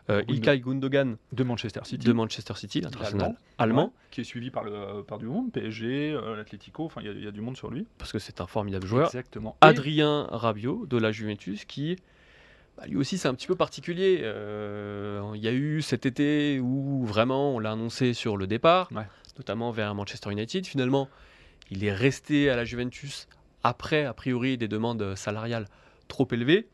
Euh, 0.09 0.23
Ilkay 0.27 0.59
Gundogan 0.59 1.17
De 1.31 1.43
Manchester 1.43 1.81
City. 1.83 2.05
de 2.05 2.13
Manchester 2.13 2.53
City, 2.55 2.81
Allemand. 3.03 3.35
allemand, 3.57 3.83
Ouais, 3.85 3.91
qui 4.11 4.21
est 4.21 4.23
suivi 4.25 4.49
par, 4.49 4.63
le, 4.63 5.03
par 5.03 5.17
du 5.19 5.25
monde, 5.27 5.51
PSG, 5.51 6.11
euh, 6.13 6.35
l'Atlético, 6.35 6.85
enfin 6.85 7.01
il 7.01 7.07
y 7.07 7.09
a- 7.09 7.13
il 7.13 7.23
y, 7.23 7.27
a 7.27 7.31
du 7.31 7.41
monde 7.41 7.55
sur 7.55 7.69
lui. 7.69 7.85
parce 7.97 8.11
que 8.11 8.19
c'est 8.19 8.41
un 8.41 8.47
formidable 8.47 8.87
joueur. 8.87 9.07
Exactement. 9.07 9.55
Adrien 9.61 10.27
Rabiot 10.31 10.85
de 10.87 10.97
la 10.97 11.11
Juventus 11.11 11.65
qui 11.65 11.97
bah, 12.77 12.83
lui 12.87 12.95
aussi 12.97 13.17
c'est 13.17 13.27
un 13.27 13.33
petit 13.35 13.47
peu 13.47 13.55
particulier. 13.55 14.19
Euh, 14.23 15.31
Il 15.35 15.41
y 15.41 15.47
a 15.47 15.53
eu 15.53 15.81
cet 15.81 16.05
été 16.05 16.59
où 16.59 17.05
vraiment 17.05 17.55
on 17.55 17.59
l'a 17.59 17.71
annoncé 17.73 18.13
sur 18.13 18.37
le 18.37 18.47
départ, 18.47 18.89
Ouais. 18.93 19.05
notamment 19.37 19.71
vers 19.71 19.93
Manchester 19.95 20.31
United. 20.31 20.65
Finalement, 20.65 21.09
il 21.69 21.83
est 21.83 21.93
resté 21.93 22.49
à 22.49 22.55
la 22.55 22.65
Juventus 22.65 23.27
après 23.63 24.05
a 24.05 24.13
priori 24.13 24.57
des 24.57 24.67
demandes 24.67 25.15
salariales 25.15 25.67
trop 26.07 26.27
élevées. 26.31 26.67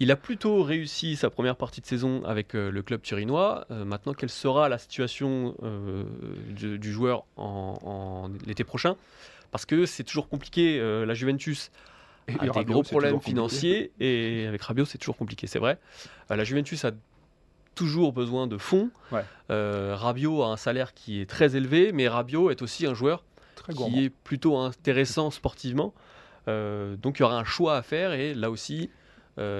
Il 0.00 0.12
a 0.12 0.16
plutôt 0.16 0.62
réussi 0.62 1.16
sa 1.16 1.28
première 1.28 1.56
partie 1.56 1.80
de 1.80 1.86
saison 1.86 2.22
avec 2.24 2.54
euh, 2.54 2.70
le 2.70 2.82
club 2.82 3.02
turinois. 3.02 3.66
Euh, 3.70 3.84
maintenant, 3.84 4.14
quelle 4.14 4.30
sera 4.30 4.68
la 4.68 4.78
situation 4.78 5.56
euh, 5.64 6.04
du, 6.50 6.78
du 6.78 6.92
joueur 6.92 7.24
en, 7.36 7.74
en 7.82 8.30
l'été 8.46 8.62
prochain? 8.62 8.96
Parce 9.50 9.66
que 9.66 9.86
c'est 9.86 10.04
toujours 10.04 10.28
compliqué. 10.28 10.78
la 10.78 11.14
Juventus 11.14 11.70
et 12.28 12.34
a 12.34 12.42
des 12.42 12.50
Rabiot, 12.50 12.72
gros 12.74 12.82
problèmes 12.82 13.20
financiers 13.20 13.92
et 13.98 14.46
avec 14.46 14.60
Rabiot 14.60 14.84
c'est 14.84 14.98
toujours 14.98 15.16
compliqué, 15.16 15.46
c'est 15.46 15.58
vrai. 15.58 15.78
La 16.28 16.44
Juventus 16.44 16.84
a 16.84 16.90
toujours 17.74 18.12
besoin 18.12 18.46
de 18.46 18.58
fonds. 18.58 18.90
Ouais. 19.10 19.24
Rabiot 19.48 20.42
a 20.42 20.48
un 20.48 20.58
salaire 20.58 20.92
qui 20.92 21.22
est 21.22 21.26
très 21.26 21.56
élevé, 21.56 21.92
mais 21.92 22.08
Rabiot 22.08 22.50
est 22.50 22.60
aussi 22.60 22.86
un 22.86 22.92
joueur 22.92 23.24
Très 23.54 23.72
gourmand. 23.72 23.96
qui 23.96 24.04
est 24.04 24.10
plutôt 24.10 24.58
intéressant 24.58 25.30
sportivement. 25.30 25.94
Donc 26.46 27.18
il 27.18 27.20
y 27.20 27.22
aura 27.22 27.38
un 27.38 27.44
choix 27.44 27.78
à 27.78 27.80
faire 27.82 28.12
et 28.12 28.34
là 28.34 28.50
aussi 28.50 28.90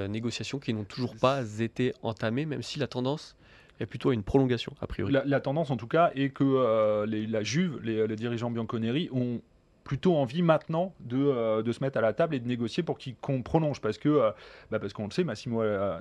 négociations 0.09 0.59
qui 0.59 0.75
n'ont 0.75 0.85
toujours 0.85 1.14
pas 1.17 1.43
été 1.61 1.95
entamées, 2.03 2.47
même 2.47 2.62
si 2.62 2.79
la 2.79 2.87
tendance 2.87 3.37
est 3.81 3.87
plutôt 3.87 4.11
à 4.11 4.14
une 4.14 4.25
prolongation 4.25 4.73
a 4.81 4.87
priori. 4.88 5.12
La, 5.12 5.25
la 5.25 5.41
tendance 5.41 5.71
en 5.71 5.77
tout 5.77 5.87
cas 5.87 6.11
est 6.17 6.31
que 6.31 6.43
euh, 6.45 7.07
les- 7.07 7.27
la 7.29 7.43
Juve, 7.45 7.79
les, 7.85 8.07
les 8.09 8.17
dirigeants 8.17 8.51
Bianconeri 8.51 9.09
ont 9.12 9.41
plutôt 9.85 10.17
envie 10.17 10.43
maintenant 10.43 10.93
de, 11.01 11.17
euh, 11.17 11.62
de 11.62 11.73
se 11.73 11.83
mettre 11.83 11.97
à 11.97 12.01
la 12.01 12.12
table 12.12 12.35
et 12.35 12.41
de 12.41 12.47
négocier 12.49 12.83
pour 12.83 12.99
qu'on 13.23 13.43
prolonge 13.43 13.81
parce 13.81 13.97
que 13.97 14.09
euh, 14.09 14.31
bah, 14.71 14.79
parce 14.81 14.93
qu'on 14.93 15.05
le 15.07 15.12
sait 15.12 15.25
Massimo 15.25 15.62
euh, 15.62 15.99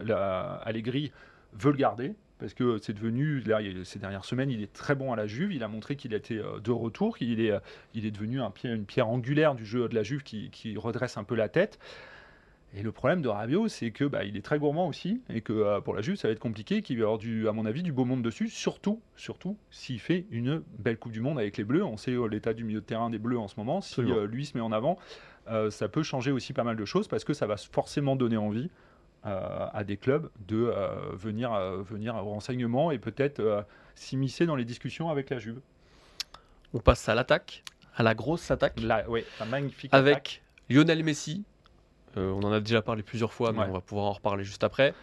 Allegri 0.64 1.12
veut 1.54 1.72
le 1.72 1.78
garder 1.78 2.14
parce 2.40 2.54
que 2.54 2.78
c'est 2.80 2.94
devenu 2.94 3.40
là, 3.42 3.60
ces 3.84 4.00
dernières 4.00 4.26
semaines 4.26 4.50
il 4.52 4.62
est 4.62 4.74
très 4.74 4.94
bon 4.96 5.14
à 5.14 5.16
la 5.16 5.26
Juve 5.28 5.54
il 5.54 5.64
a 5.64 5.68
montré 5.68 5.96
qu'il 5.96 6.14
était 6.14 6.38
euh, 6.38 6.60
de 6.60 6.72
retour 6.72 7.18
qu'il 7.18 7.40
est 7.40 7.52
euh, 7.52 7.60
il 7.94 8.06
est 8.06 8.12
devenu 8.12 8.42
un 8.42 8.52
une 8.64 8.86
pierre 8.86 9.08
angulaire 9.08 9.56
du 9.56 9.66
jeu 9.66 9.88
de 9.88 9.96
la 9.96 10.04
Juve 10.04 10.24
qui, 10.24 10.50
qui 10.50 10.76
redresse 10.78 11.18
un 11.18 11.24
peu 11.24 11.36
la 11.36 11.48
tête 11.48 11.80
et 12.76 12.84
le 12.84 12.92
problème 12.92 13.22
de 13.22 13.30
Rabiot, 13.30 13.70
c'est 13.70 13.92
que 13.92 14.04
bah, 14.04 14.24
il 14.24 14.36
est 14.36 14.42
très 14.42 14.60
gourmand 14.60 14.88
aussi, 14.88 15.22
et 15.30 15.42
que 15.42 15.54
euh, 15.54 15.80
pour 15.82 15.94
la 15.94 16.02
Juve, 16.02 16.16
ça 16.18 16.28
va 16.28 16.34
être 16.34 16.40
compliqué, 16.40 16.82
qu'il 16.82 16.98
va 16.98 17.02
y 17.02 17.04
avoir 17.04 17.18
du, 17.18 17.48
à 17.48 17.54
mon 17.54 17.66
avis, 17.66 17.82
du 17.82 17.94
beau 17.94 18.06
monde 18.06 18.22
dessus, 18.22 18.50
surtout, 18.50 19.02
surtout 19.16 19.58
s'il 19.72 20.00
fait 20.00 20.26
une 20.32 20.62
belle 20.78 20.98
Coupe 20.98 21.14
du 21.14 21.22
Monde 21.22 21.40
avec 21.40 21.58
les 21.58 21.64
Bleus. 21.64 21.84
On 21.84 21.98
sait 21.98 22.12
euh, 22.12 22.28
l'état 22.28 22.54
du 22.54 22.64
milieu 22.64 22.82
de 22.82 22.86
terrain 22.86 23.10
des 23.10 23.20
Bleus 23.20 23.40
en 23.40 23.48
ce 23.48 23.56
moment. 23.58 23.82
Si 23.82 24.02
euh, 24.02 24.28
lui 24.28 24.46
se 24.46 24.58
met 24.58 24.62
en 24.62 24.72
avant, 24.72 24.98
ça 25.70 25.88
peut 25.88 26.04
changer 26.04 26.32
aussi 26.32 26.52
pas 26.52 26.66
mal 26.66 26.76
de 26.76 26.84
choses 26.84 27.08
parce 27.08 27.24
que 27.24 27.34
ça 27.34 27.48
va 27.48 27.56
forcément 27.56 28.18
donner 28.18 28.36
envie 28.36 28.70
à 29.24 29.84
des 29.86 29.96
clubs 29.96 30.30
de 30.46 30.74
venir, 31.14 31.54
venir 31.84 32.16
au 32.16 32.32
renseignement 32.32 32.92
et 32.92 33.00
peut-être 33.00 33.66
s'immiscer 33.96 34.46
dans 34.46 34.58
les 34.58 34.66
discussions 34.66 35.10
avec 35.10 35.30
la 35.30 35.40
Juve. 35.40 35.62
On 36.74 36.80
passe 36.80 37.08
à 37.08 37.16
l'attaque, 37.16 37.64
à 37.96 38.04
la 38.04 38.14
grosse 38.14 38.52
attaque, 38.52 38.78
Là, 38.82 39.06
oui, 39.08 39.24
un 39.40 39.46
magnifique 39.46 39.94
attaque. 39.94 40.06
avec 40.06 40.44
Lionel 40.70 41.02
Messi. 41.06 41.46
Euh, 42.18 42.32
on 42.32 42.42
en 42.44 42.52
a 42.52 42.60
déjà 42.60 42.82
parlé 42.82 43.04
plusieurs 43.04 43.32
fois, 43.34 43.52
mais 43.54 43.60
Ouais. 43.60 43.66
on 43.70 43.74
va 43.74 43.82
pouvoir 43.82 44.08
en 44.08 44.12
reparler 44.14 44.44
juste 44.44 44.64
après. 44.64 44.94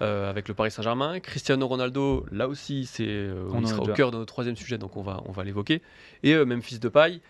Euh, 0.00 0.28
avec 0.28 0.48
le 0.48 0.54
Paris 0.54 0.72
Saint-Germain. 0.72 1.20
Cristiano 1.20 1.68
Ronaldo, 1.68 2.26
là 2.32 2.48
aussi, 2.48 2.86
c'est, 2.86 3.06
euh, 3.06 3.46
On 3.52 3.60
il 3.60 3.68
sera 3.68 3.82
au 3.82 3.86
cœur 3.92 4.10
de 4.10 4.16
notre 4.16 4.32
troisième 4.32 4.56
sujet, 4.56 4.76
donc 4.76 4.96
on 4.96 5.02
va, 5.02 5.22
on 5.26 5.32
va 5.32 5.44
l'évoquer. 5.44 5.80
Et 6.24 6.34
euh, 6.34 6.44
Memphis 6.44 6.80
Depay, 6.80 7.20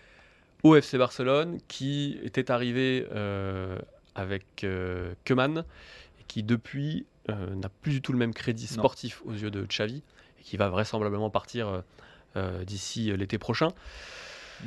au 0.63 0.75
FC 0.75 0.97
Barcelone, 0.97 1.59
qui 1.67 2.17
était 2.23 2.49
arrivé 2.49 3.05
avec 4.15 4.65
Koeman, 5.27 5.59
et 6.19 6.23
qui 6.27 6.41
depuis 6.41 7.05
n'a 7.29 7.69
plus 7.81 7.91
du 7.91 8.01
tout 8.01 8.11
le 8.11 8.17
même 8.17 8.33
crédit 8.33 8.67
Non. 8.71 8.81
sportif 8.81 9.21
aux 9.25 9.33
yeux 9.33 9.51
de 9.51 9.65
Xavi, 9.65 10.01
et 10.39 10.43
qui 10.43 10.57
va 10.57 10.69
vraisemblablement 10.69 11.29
partir 11.29 11.83
d'ici 12.65 13.15
l'été 13.15 13.37
prochain. 13.37 13.67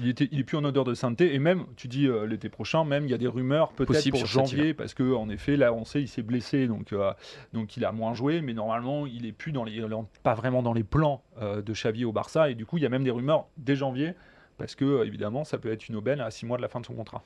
Il, 0.02 0.08
était, 0.08 0.28
il 0.30 0.40
est 0.40 0.44
plus 0.44 0.56
en 0.56 0.64
odeur 0.64 0.84
de 0.84 0.94
sainteté. 0.94 1.34
Et 1.34 1.38
même, 1.38 1.66
tu 1.76 1.88
dis 1.88 2.06
euh, 2.06 2.26
l'été 2.26 2.48
prochain, 2.48 2.84
même 2.84 3.04
il 3.04 3.10
y 3.10 3.14
a 3.14 3.18
des 3.18 3.26
rumeurs 3.26 3.72
peut-être 3.72 4.10
pour 4.10 4.26
janvier 4.26 4.74
parce 4.74 4.94
que 4.94 5.14
en 5.14 5.28
effet 5.28 5.56
là 5.56 5.72
on 5.72 5.84
sait 5.84 6.00
il 6.00 6.08
s'est 6.08 6.22
blessé 6.22 6.66
donc 6.66 6.92
euh, 6.92 7.12
donc 7.52 7.76
il 7.76 7.84
a 7.84 7.92
moins 7.92 8.14
joué. 8.14 8.40
Mais 8.40 8.54
normalement 8.54 9.06
il 9.06 9.26
est 9.26 9.32
plus 9.32 9.52
dans 9.52 9.64
les 9.64 9.82
pas 10.22 10.34
vraiment 10.34 10.62
dans 10.62 10.72
les 10.72 10.84
plans 10.84 11.22
euh, 11.40 11.62
de 11.62 11.72
Xavi 11.72 12.04
au 12.04 12.12
Barça. 12.12 12.50
Et 12.50 12.54
du 12.54 12.66
coup 12.66 12.78
il 12.78 12.82
y 12.82 12.86
a 12.86 12.88
même 12.88 13.04
des 13.04 13.10
rumeurs 13.10 13.46
dès 13.56 13.76
janvier 13.76 14.14
parce 14.58 14.74
que 14.74 15.04
évidemment 15.04 15.44
ça 15.44 15.58
peut 15.58 15.70
être 15.70 15.88
une 15.88 15.96
aubaine 15.96 16.20
à 16.20 16.30
six 16.30 16.46
mois 16.46 16.56
de 16.56 16.62
la 16.62 16.68
fin 16.68 16.80
de 16.80 16.86
son 16.86 16.94
contrat. 16.94 17.22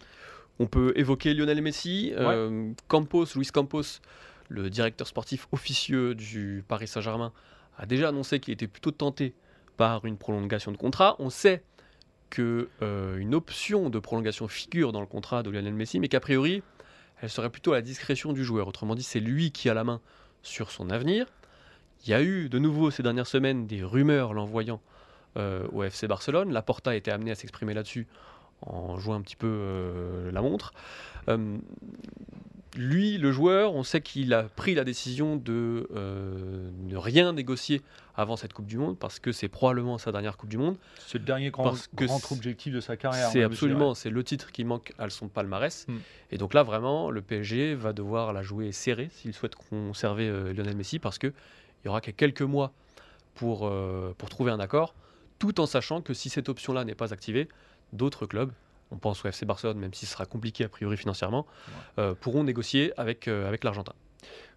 On 0.58 0.66
peut 0.66 0.92
évoquer 0.96 1.32
Lionel 1.32 1.62
Messi, 1.62 2.12
Campos, 2.88 3.26
Luis 3.34 3.46
Campos, 3.46 4.00
le 4.48 4.68
directeur 4.68 5.06
sportif 5.06 5.46
officieux 5.52 6.14
du 6.14 6.64
Paris 6.68 6.86
Saint-Germain, 6.86 7.32
a 7.78 7.86
déjà 7.86 8.08
annoncé 8.08 8.40
qu'il 8.40 8.52
était 8.52 8.66
plutôt 8.66 8.90
tenté 8.90 9.34
par 9.80 10.04
une 10.04 10.18
prolongation 10.18 10.72
de 10.72 10.76
contrat. 10.76 11.16
On 11.20 11.30
sait 11.30 11.62
que 12.30 12.68
euh, 12.82 13.32
option 13.32 13.90
de 13.90 13.98
prolongation 13.98 14.48
figure 14.48 14.92
dans 14.92 15.00
le 15.00 15.06
contrat 15.06 15.42
de 15.42 15.50
Lionel 15.50 15.74
Messi, 15.74 16.00
mais 16.00 16.08
qu'a 16.08 16.20
priori, 16.20 16.62
elle 17.20 17.28
serait 17.28 17.50
plutôt 17.50 17.72
à 17.72 17.76
la 17.76 17.82
discrétion 17.82 18.32
du 18.32 18.44
joueur. 18.44 18.68
Autrement 18.68 18.94
dit, 18.94 19.02
c'est 19.02 19.20
lui 19.20 19.50
qui 19.52 19.68
a 19.68 19.74
la 19.74 19.84
main 19.84 20.00
sur 20.42 20.70
son 20.70 20.90
avenir. 20.90 21.26
Il 22.04 22.10
y 22.10 22.14
a 22.14 22.22
eu 22.22 22.48
de 22.48 22.58
nouveau 22.58 22.90
ces 22.90 23.02
dernières 23.02 23.26
semaines 23.26 23.66
des 23.66 23.82
rumeurs 23.82 24.32
l'envoyant 24.32 24.80
euh, 25.36 25.66
au 25.72 25.82
FC 25.82 26.08
Barcelone. 26.08 26.52
Laporta 26.52 26.90
a 26.90 26.94
été 26.94 27.10
amené 27.10 27.30
à 27.30 27.34
s'exprimer 27.34 27.74
là-dessus 27.74 28.06
en 28.62 28.98
jouant 28.98 29.16
un 29.16 29.20
petit 29.20 29.36
peu 29.36 29.48
euh, 29.48 30.32
la 30.32 30.40
montre. 30.40 30.72
Lui, 32.76 33.18
le 33.18 33.32
joueur, 33.32 33.74
on 33.74 33.82
sait 33.82 34.00
qu'il 34.00 34.32
a 34.32 34.44
pris 34.44 34.74
la 34.74 34.84
décision 34.84 35.34
de 35.34 35.88
euh, 35.94 36.70
ne 36.84 36.96
rien 36.96 37.32
négocier 37.32 37.82
avant 38.14 38.36
cette 38.36 38.52
Coupe 38.52 38.66
du 38.66 38.78
Monde 38.78 38.96
parce 38.96 39.18
que 39.18 39.32
c'est 39.32 39.48
probablement 39.48 39.98
sa 39.98 40.12
dernière 40.12 40.36
Coupe 40.36 40.50
du 40.50 40.58
Monde. 40.58 40.76
C'est 41.06 41.18
le 41.18 41.24
dernier 41.24 41.50
grand, 41.50 41.74
objectif 42.30 42.72
de 42.72 42.80
sa 42.80 42.96
carrière. 42.96 43.28
C'est 43.30 43.42
absolument, 43.42 43.94
c'est 43.94 44.10
le 44.10 44.22
titre 44.22 44.52
qui 44.52 44.64
manque 44.64 44.92
à 44.98 45.10
son 45.10 45.28
palmarès. 45.28 45.86
Mm. 45.88 45.96
Et 46.30 46.38
donc 46.38 46.54
là, 46.54 46.62
vraiment, 46.62 47.10
le 47.10 47.22
PSG 47.22 47.74
va 47.74 47.92
devoir 47.92 48.32
la 48.32 48.42
jouer 48.42 48.70
serrée 48.70 49.10
s'il 49.12 49.34
souhaite 49.34 49.56
conserver 49.56 50.28
euh, 50.28 50.52
Lionel 50.52 50.76
Messi 50.76 51.00
parce 51.00 51.18
que 51.18 51.26
il 51.28 51.86
y 51.86 51.88
aura 51.88 52.00
que 52.00 52.10
quelques 52.10 52.42
mois 52.42 52.72
pour, 53.34 53.66
euh, 53.66 54.14
pour 54.16 54.28
trouver 54.28 54.52
un 54.52 54.60
accord, 54.60 54.94
tout 55.38 55.60
en 55.60 55.66
sachant 55.66 56.02
que 56.02 56.14
si 56.14 56.28
cette 56.28 56.48
option-là 56.48 56.84
n'est 56.84 56.94
pas 56.94 57.12
activée, 57.12 57.48
d'autres 57.92 58.26
clubs, 58.26 58.52
on 58.90 58.96
pense 58.98 59.24
au 59.24 59.28
FC 59.28 59.46
Barcelone, 59.46 59.78
même 59.78 59.94
si 59.94 60.06
ce 60.06 60.12
sera 60.12 60.26
compliqué 60.26 60.64
a 60.64 60.68
priori 60.68 60.96
financièrement, 60.96 61.46
euh, 61.98 62.14
pourront 62.14 62.44
négocier 62.44 62.92
avec, 62.98 63.28
euh, 63.28 63.46
avec 63.48 63.64
l'Argentin. 63.64 63.92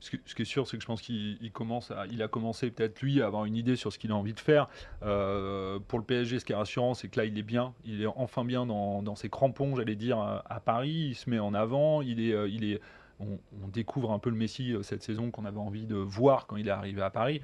Ce, 0.02 0.10
qui- 0.10 0.20
ce 0.26 0.36
qui 0.36 0.42
est 0.42 0.46
sûr, 0.46 0.68
c'est 0.68 0.76
que 0.76 0.82
je 0.82 0.88
pense 0.88 1.02
qu'il 1.02 1.38
il 1.42 1.52
commence 1.52 1.90
à- 1.92 2.06
il 2.12 2.22
a 2.22 2.28
commencé 2.28 2.70
peut-être 2.70 3.02
lui 3.02 3.22
à 3.22 3.28
avoir 3.28 3.46
une 3.46 3.56
idée 3.56 3.78
sur 3.78 3.94
ce 3.94 3.98
qu'il 3.98 4.12
a 4.12 4.16
envie 4.16 4.34
de 4.34 4.40
faire. 4.40 4.68
Euh, 5.04 5.80
pour 5.88 5.98
le 6.00 6.04
PSG, 6.06 6.40
ce 6.40 6.46
qui 6.46 6.52
est 6.52 6.56
rassurant, 6.56 6.94
c'est 6.94 7.08
que 7.08 7.18
là, 7.20 7.26
il 7.26 7.38
est 7.38 7.44
bien. 7.44 7.74
Il 7.86 8.02
est 8.02 8.06
enfin 8.08 8.44
bien 8.44 8.66
dans, 8.66 9.02
dans 9.02 9.16
ses 9.16 9.30
crampons, 9.30 9.76
j'allais 9.78 9.96
dire, 9.96 10.18
à, 10.20 10.60
Paris. 10.60 11.08
Il 11.12 11.16
se 11.16 11.30
met 11.30 11.40
en 11.40 11.54
avant. 11.54 12.02
Il 12.02 12.20
est, 12.20 12.52
il 12.52 12.66
est, 12.66 12.82
on, 13.22 13.40
on 13.64 13.68
découvre 13.70 14.12
un 14.12 14.20
peu 14.20 14.30
le 14.30 14.36
Messi 14.36 14.76
cette 14.82 15.04
saison 15.04 15.32
qu'on 15.32 15.46
avait 15.46 15.58
envie 15.58 15.86
de 15.86 15.96
voir 15.96 16.46
quand 16.48 16.58
il 16.58 16.68
est 16.68 16.72
arrivé 16.72 17.02
à 17.02 17.10
Paris. 17.10 17.42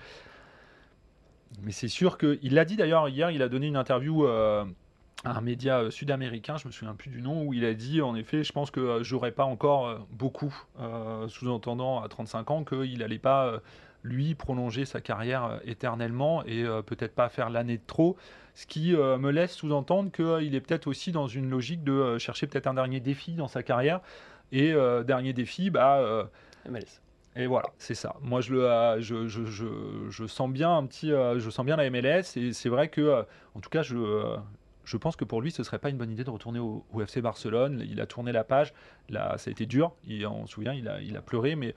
Mais 1.62 1.71
c'est 1.71 1.88
sûr 1.88 2.17
qu'il 2.17 2.54
l'a 2.54 2.65
dit 2.65 2.75
d'ailleurs 2.75 3.08
hier, 3.10 3.32
il 3.32 3.41
a 3.41 3.47
donné 3.49 3.67
une 3.67 3.78
interview 3.78 4.25
euh, 4.25 4.65
un 5.25 5.41
média 5.41 5.79
euh, 5.79 5.91
sud-américain, 5.91 6.58
je 6.58 6.67
me 6.67 6.71
souviens 6.71 6.95
plus 6.95 7.10
du 7.10 7.21
nom, 7.21 7.43
où 7.43 7.53
il 7.53 7.65
a 7.65 7.73
dit 7.73 8.01
en 8.01 8.15
effet, 8.15 8.43
je 8.43 8.53
pense 8.53 8.71
que 8.71 8.79
euh, 8.79 9.03
j'aurais 9.03 9.32
pas 9.32 9.43
encore 9.43 9.88
euh, 9.88 9.97
beaucoup, 10.12 10.55
euh, 10.79 11.27
sous-entendant 11.27 12.01
à 12.01 12.08
35 12.08 12.51
ans 12.51 12.63
qu'il 12.63 12.99
n'allait 12.99 13.19
pas 13.19 13.60
lui 14.03 14.34
prolonger 14.34 14.86
sa 14.86 15.01
carrière 15.01 15.60
éternellement 15.65 16.43
et 16.45 16.63
euh, 16.63 16.82
peut-être 16.82 17.13
pas 17.13 17.27
faire 17.27 17.49
l'année 17.49 17.77
de 17.77 17.86
trop, 17.86 18.15
ce 18.53 18.65
qui 18.65 18.95
euh, 18.95 19.17
me 19.17 19.29
laisse 19.29 19.53
sous-entendre 19.53 20.12
qu'il 20.12 20.55
est 20.55 20.62
peut-être 20.62 20.88
aussi 20.88 21.12
dans 21.12 21.27
une 21.27 21.49
logique 21.49 21.84
de 21.84 22.17
chercher 22.17 22.47
peut-être 22.47 22.67
un 22.67 22.75
dernier 22.75 23.01
défi 23.01 23.34
dans 23.34 23.47
sa 23.47 23.63
carrière. 23.63 24.01
Et 24.51 24.73
dernier 25.05 25.32
défi, 25.32 25.69
bah, 25.69 26.27
MLS. 26.67 27.01
et 27.36 27.45
voilà, 27.45 27.67
c'est 27.77 27.93
ça. 27.93 28.15
Moi, 28.19 28.41
je, 28.41 28.51
le, 28.51 28.99
je, 28.99 29.27
je, 29.27 29.45
je, 29.45 29.65
je 30.10 30.25
sens 30.25 30.49
bien 30.49 30.75
un 30.75 30.88
petit, 30.88 31.10
je 31.10 31.49
sens 31.51 31.63
bien 31.63 31.75
la 31.75 31.88
MLS 31.91 32.36
et 32.36 32.51
c'est 32.51 32.69
vrai 32.69 32.88
que, 32.88 33.23
en 33.53 33.60
tout 33.60 33.69
cas, 33.69 33.84
je, 33.84 33.95
je 34.89 34.97
pense 34.97 35.15
que 35.15 35.23
pour 35.23 35.39
lui, 35.39 35.52
ce 35.52 35.62
serait 35.62 35.78
pas 35.78 35.89
une 35.89 35.97
bonne 35.97 36.10
idée 36.10 36.23
de 36.23 36.32
retourner 36.32 36.58
au, 36.58 36.84
FC 36.99 37.21
Barcelone. 37.21 37.86
Il 37.88 38.02
a 38.02 38.08
tourné 38.08 38.32
la 38.32 38.43
page, 38.43 38.73
là, 39.08 39.38
ça 39.38 39.49
a 39.49 39.52
été 39.52 39.67
dur. 39.67 39.91
Il, 40.08 40.25
on 40.25 40.47
se 40.47 40.54
souvient, 40.54 40.73
il 40.73 40.88
a, 40.88 41.21
pleuré, 41.21 41.56
mais. 41.56 41.75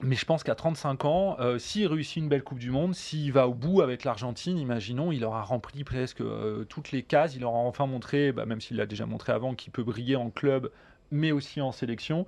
Mais 0.00 0.16
je 0.16 0.24
pense 0.24 0.42
qu'à 0.42 0.54
35 0.54 1.04
ans, 1.04 1.36
euh, 1.38 1.58
s'il 1.58 1.86
réussit 1.86 2.16
une 2.16 2.28
belle 2.28 2.42
Coupe 2.42 2.58
du 2.58 2.70
Monde, 2.70 2.94
s'il 2.94 3.30
va 3.30 3.46
au 3.46 3.54
bout 3.54 3.82
avec 3.82 4.02
l'Argentine, 4.02 4.58
imaginons, 4.58 5.12
il 5.12 5.24
aura 5.24 5.42
rempli 5.42 5.84
presque 5.84 6.22
euh, 6.22 6.64
toutes 6.64 6.90
les 6.90 7.02
cases. 7.02 7.36
Il 7.36 7.44
aura 7.44 7.58
enfin 7.58 7.86
montré, 7.86 8.32
bah, 8.32 8.46
même 8.46 8.60
s'il 8.60 8.78
l'a 8.78 8.86
déjà 8.86 9.04
montré 9.06 9.32
avant, 9.32 9.54
qu'il 9.54 9.70
peut 9.70 9.84
briller 9.84 10.16
en 10.16 10.30
club, 10.30 10.72
mais 11.12 11.30
aussi 11.30 11.60
en 11.60 11.70
sélection. 11.70 12.26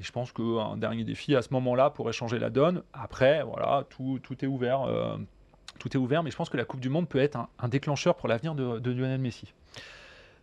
Et 0.00 0.02
je 0.02 0.10
pense 0.10 0.32
qu'un 0.32 0.76
dernier 0.76 1.04
défi 1.04 1.36
à 1.36 1.42
ce 1.42 1.52
moment-là 1.52 1.90
pourrait 1.90 2.12
changer 2.12 2.38
la 2.38 2.50
donne. 2.50 2.82
Après, 2.94 3.44
voilà, 3.44 3.84
tout, 3.90 4.18
tout 4.22 4.42
est 4.44 4.48
ouvert. 4.48 4.82
euh, 4.82 5.18
tout 5.78 5.88
est 5.96 5.98
ouvert, 6.00 6.22
mais 6.22 6.30
je 6.30 6.36
pense 6.36 6.48
que 6.50 6.56
la 6.56 6.64
Coupe 6.64 6.80
du 6.80 6.88
Monde 6.88 7.08
peut 7.08 7.18
être 7.18 7.36
un, 7.36 7.48
un 7.58 7.68
déclencheur 7.68 8.14
pour 8.16 8.28
l'avenir 8.28 8.54
de, 8.54 8.78
de 8.78 8.90
Lionel 8.90 9.20
Messi. 9.20 9.52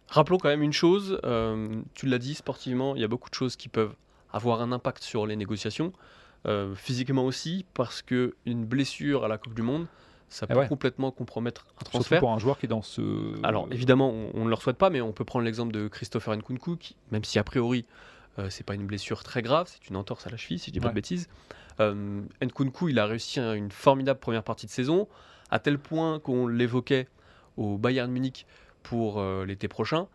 Rappelons 0.07 0.37
quand 0.37 0.49
même 0.49 0.61
une 0.61 0.73
chose, 0.73 1.19
euh, 1.23 1.81
tu 1.95 2.05
l'as 2.05 2.19
dit, 2.19 2.35
sportivement, 2.35 2.95
il 2.95 3.01
y 3.01 3.03
a 3.03 3.07
beaucoup 3.07 3.29
de 3.29 3.35
choses 3.35 3.55
qui 3.55 3.69
peuvent 3.69 3.95
avoir 4.31 4.61
un 4.61 4.71
impact 4.71 5.03
sur 5.03 5.25
les 5.25 5.35
négociations, 5.35 5.93
euh, 6.45 6.75
physiquement 6.75 7.25
aussi, 7.25 7.65
parce 7.73 8.01
que 8.01 8.35
une 8.45 8.65
blessure 8.65 9.23
à 9.25 9.27
la 9.27 9.37
Coupe 9.39 9.55
du 9.55 9.63
Monde, 9.63 9.87
ça 10.29 10.45
Eh 10.49 10.53
peut 10.53 10.59
ouais. 10.59 10.67
complètement 10.67 11.11
compromettre 11.11 11.65
un 11.65 11.69
Surtout 11.85 11.91
transfert. 11.91 12.19
pour 12.19 12.31
un 12.33 12.39
joueur 12.39 12.57
qui 12.59 12.65
est 12.65 12.69
dans 12.69 12.81
ce. 12.81 13.01
Alors 13.43 13.67
évidemment, 13.71 14.09
on, 14.11 14.29
on 14.33 14.45
ne 14.45 14.49
le 14.49 14.55
souhaite 14.57 14.77
pas, 14.77 14.89
mais 14.89 15.01
on 15.01 15.11
peut 15.11 15.25
prendre 15.25 15.45
l'exemple 15.45 15.71
de 15.73 15.87
Christopher 15.87 16.35
Nkunku, 16.35 16.77
qui, 16.77 16.95
même 17.11 17.23
si 17.23 17.39
a 17.39 17.43
priori 17.43 17.85
euh, 18.37 18.49
c'est 18.49 18.65
pas 18.65 18.75
une 18.75 18.85
blessure 18.85 19.23
très 19.23 19.41
grave, 19.41 19.67
c'est 19.71 19.89
une 19.89 19.95
entorse 19.95 20.27
à 20.27 20.29
la 20.29 20.37
cheville, 20.37 20.59
si 20.59 20.67
je 20.69 20.73
dis 20.73 20.79
pas 20.79 20.89
de 20.89 20.93
bêtises. 20.95 21.29
Euh, 21.79 22.21
Nkunku, 22.41 22.89
il 22.89 22.99
a 22.99 23.05
réussi 23.05 23.39
un- 23.39 23.53
une 23.53 23.71
formidable 23.71 24.19
première 24.19 24.43
partie 24.43 24.65
de 24.65 24.71
saison, 24.71 25.07
à 25.51 25.59
tel 25.59 25.77
point 25.77 26.19
qu'on 26.19 26.47
l'évoquait 26.47 27.07
au 27.57 27.77
Bayern 27.77 28.11
Munich 28.11 28.45
pour 28.83 29.19
euh, 29.19 29.45
l'été 29.45 29.67
prochain. 29.67 30.07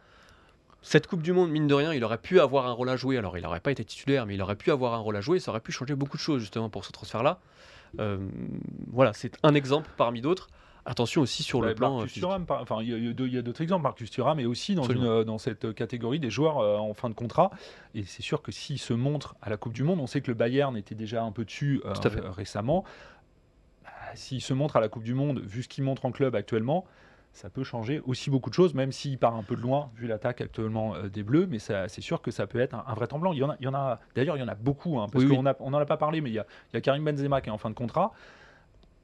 Cette 0.82 1.06
Coupe 1.06 1.20
du 1.22 1.32
Monde, 1.32 1.50
mine 1.50 1.66
de 1.66 1.74
rien, 1.74 1.92
il 1.92 2.02
aurait 2.04 2.18
pu 2.18 2.40
avoir 2.40 2.66
un 2.66 2.72
rôle 2.72 2.88
à 2.88 2.96
jouer. 2.96 3.18
Alors, 3.18 3.36
il 3.36 3.42
n'aurait 3.42 3.60
pas 3.60 3.70
été 3.70 3.84
titulaire, 3.84 4.24
mais 4.24 4.34
il 4.34 4.42
aurait 4.42 4.56
pu 4.56 4.70
avoir 4.70 4.94
un 4.94 4.98
rôle 4.98 5.16
à 5.16 5.20
jouer. 5.20 5.38
Ça 5.38 5.50
aurait 5.50 5.60
pu 5.60 5.72
changer 5.72 5.94
beaucoup 5.94 6.16
de 6.16 6.22
choses, 6.22 6.40
justement, 6.40 6.70
pour 6.70 6.86
ce 6.86 6.92
transfert-là. 6.92 7.38
Euh, 7.98 8.16
voilà, 8.90 9.12
c'est 9.12 9.36
un 9.42 9.54
exemple 9.54 9.90
parmi 9.98 10.22
d'autres. 10.22 10.48
Attention 10.86 11.20
aussi 11.22 11.42
sur 11.42 11.60
le 11.60 11.74
plan. 11.74 11.88
euh, 11.90 11.94
Marcus 11.98 12.12
physique. 12.12 12.22
Thuram, 12.26 12.46
par- 12.46 12.62
enfin, 12.62 12.78
il 12.82 12.88
y 12.88 13.38
a- 13.38 13.42
d'autres 13.42 13.60
exemples. 13.62 13.82
Marcus 13.82 14.10
Thuram 14.10 14.40
est 14.40 14.46
aussi 14.46 14.74
dans, 14.74 14.82
une, 14.84 14.90
Absolument. 14.98 15.24
dans 15.24 15.38
cette 15.38 15.74
catégorie 15.74 16.18
des 16.20 16.30
joueurs 16.30 16.58
euh, 16.58 16.78
en 16.78 16.94
fin 16.94 17.08
de 17.10 17.14
contrat. 17.14 17.50
Et 17.94 18.04
c'est 18.04 18.22
sûr 18.22 18.40
que 18.42 18.50
s'il 18.52 18.78
se 18.78 18.92
montre 18.94 19.34
à 19.42 19.50
la 19.50 19.56
Coupe 19.56 19.72
du 19.74 19.82
Monde, 19.84 20.00
on 20.00 20.06
sait 20.06 20.20
que 20.20 20.28
le 20.28 20.34
Bayern 20.34 20.76
était 20.76 20.94
déjà 20.94 21.22
un 21.22 21.32
peu 21.32 21.44
dessus 21.44 21.82
euh, 21.84 21.92
récemment. 22.30 22.84
Bah, 23.84 23.90
S'il 24.14 24.40
se 24.40 24.54
montre 24.54 24.76
à 24.76 24.80
la 24.80 24.88
Coupe 24.88 25.02
du 25.04 25.14
Monde, 25.14 25.40
vu 25.40 25.62
ce 25.62 25.68
qu'il 25.68 25.84
montre 25.84 26.04
en 26.06 26.12
club 26.12 26.34
actuellement, 26.34 26.84
ça 27.32 27.48
peut 27.48 27.62
changer 27.62 28.00
aussi 28.06 28.28
beaucoup 28.28 28.50
de 28.50 28.54
choses, 28.56 28.74
même 28.74 28.90
s'il 28.90 29.16
part 29.16 29.36
un 29.36 29.44
peu 29.44 29.54
de 29.54 29.60
loin, 29.60 29.90
vu 29.94 30.08
l'attaque 30.08 30.40
actuellement 30.40 30.96
euh, 30.96 31.08
des 31.08 31.22
Bleus. 31.22 31.46
Mais 31.46 31.58
c'est 31.60 32.00
sûr 32.00 32.22
que 32.22 32.30
ça 32.32 32.46
peut 32.48 32.58
être 32.58 32.74
un, 32.74 32.84
un 32.86 32.94
vrai 32.94 33.06
temps 33.06 33.18
blanc. 33.20 33.32
Il 33.32 33.38
y 33.38 33.44
en 33.44 33.50
a, 33.50 33.56
il 33.60 33.64
y 33.66 33.68
en 33.68 33.74
a 33.74 34.00
D'ailleurs, 34.16 34.36
il 34.36 34.40
y 34.40 34.42
en 34.42 34.48
a 34.48 34.54
beaucoup, 34.56 34.98
hein, 34.98 35.06
parce 35.12 35.24
Oui, 35.24 35.30
qu'on 35.36 35.42
n'en 35.42 35.78
a 35.78 35.86
pas 35.86 35.96
parlé, 35.96 36.20
mais 36.20 36.30
il 36.30 36.34
y 36.34 36.38
a, 36.40 36.46
il 36.72 36.74
y 36.74 36.78
a 36.78 36.80
Karim 36.80 37.04
Benzema 37.04 37.40
qui 37.40 37.48
est 37.50 37.52
en 37.52 37.58
fin 37.58 37.70
de 37.70 37.74
contrat 37.74 38.12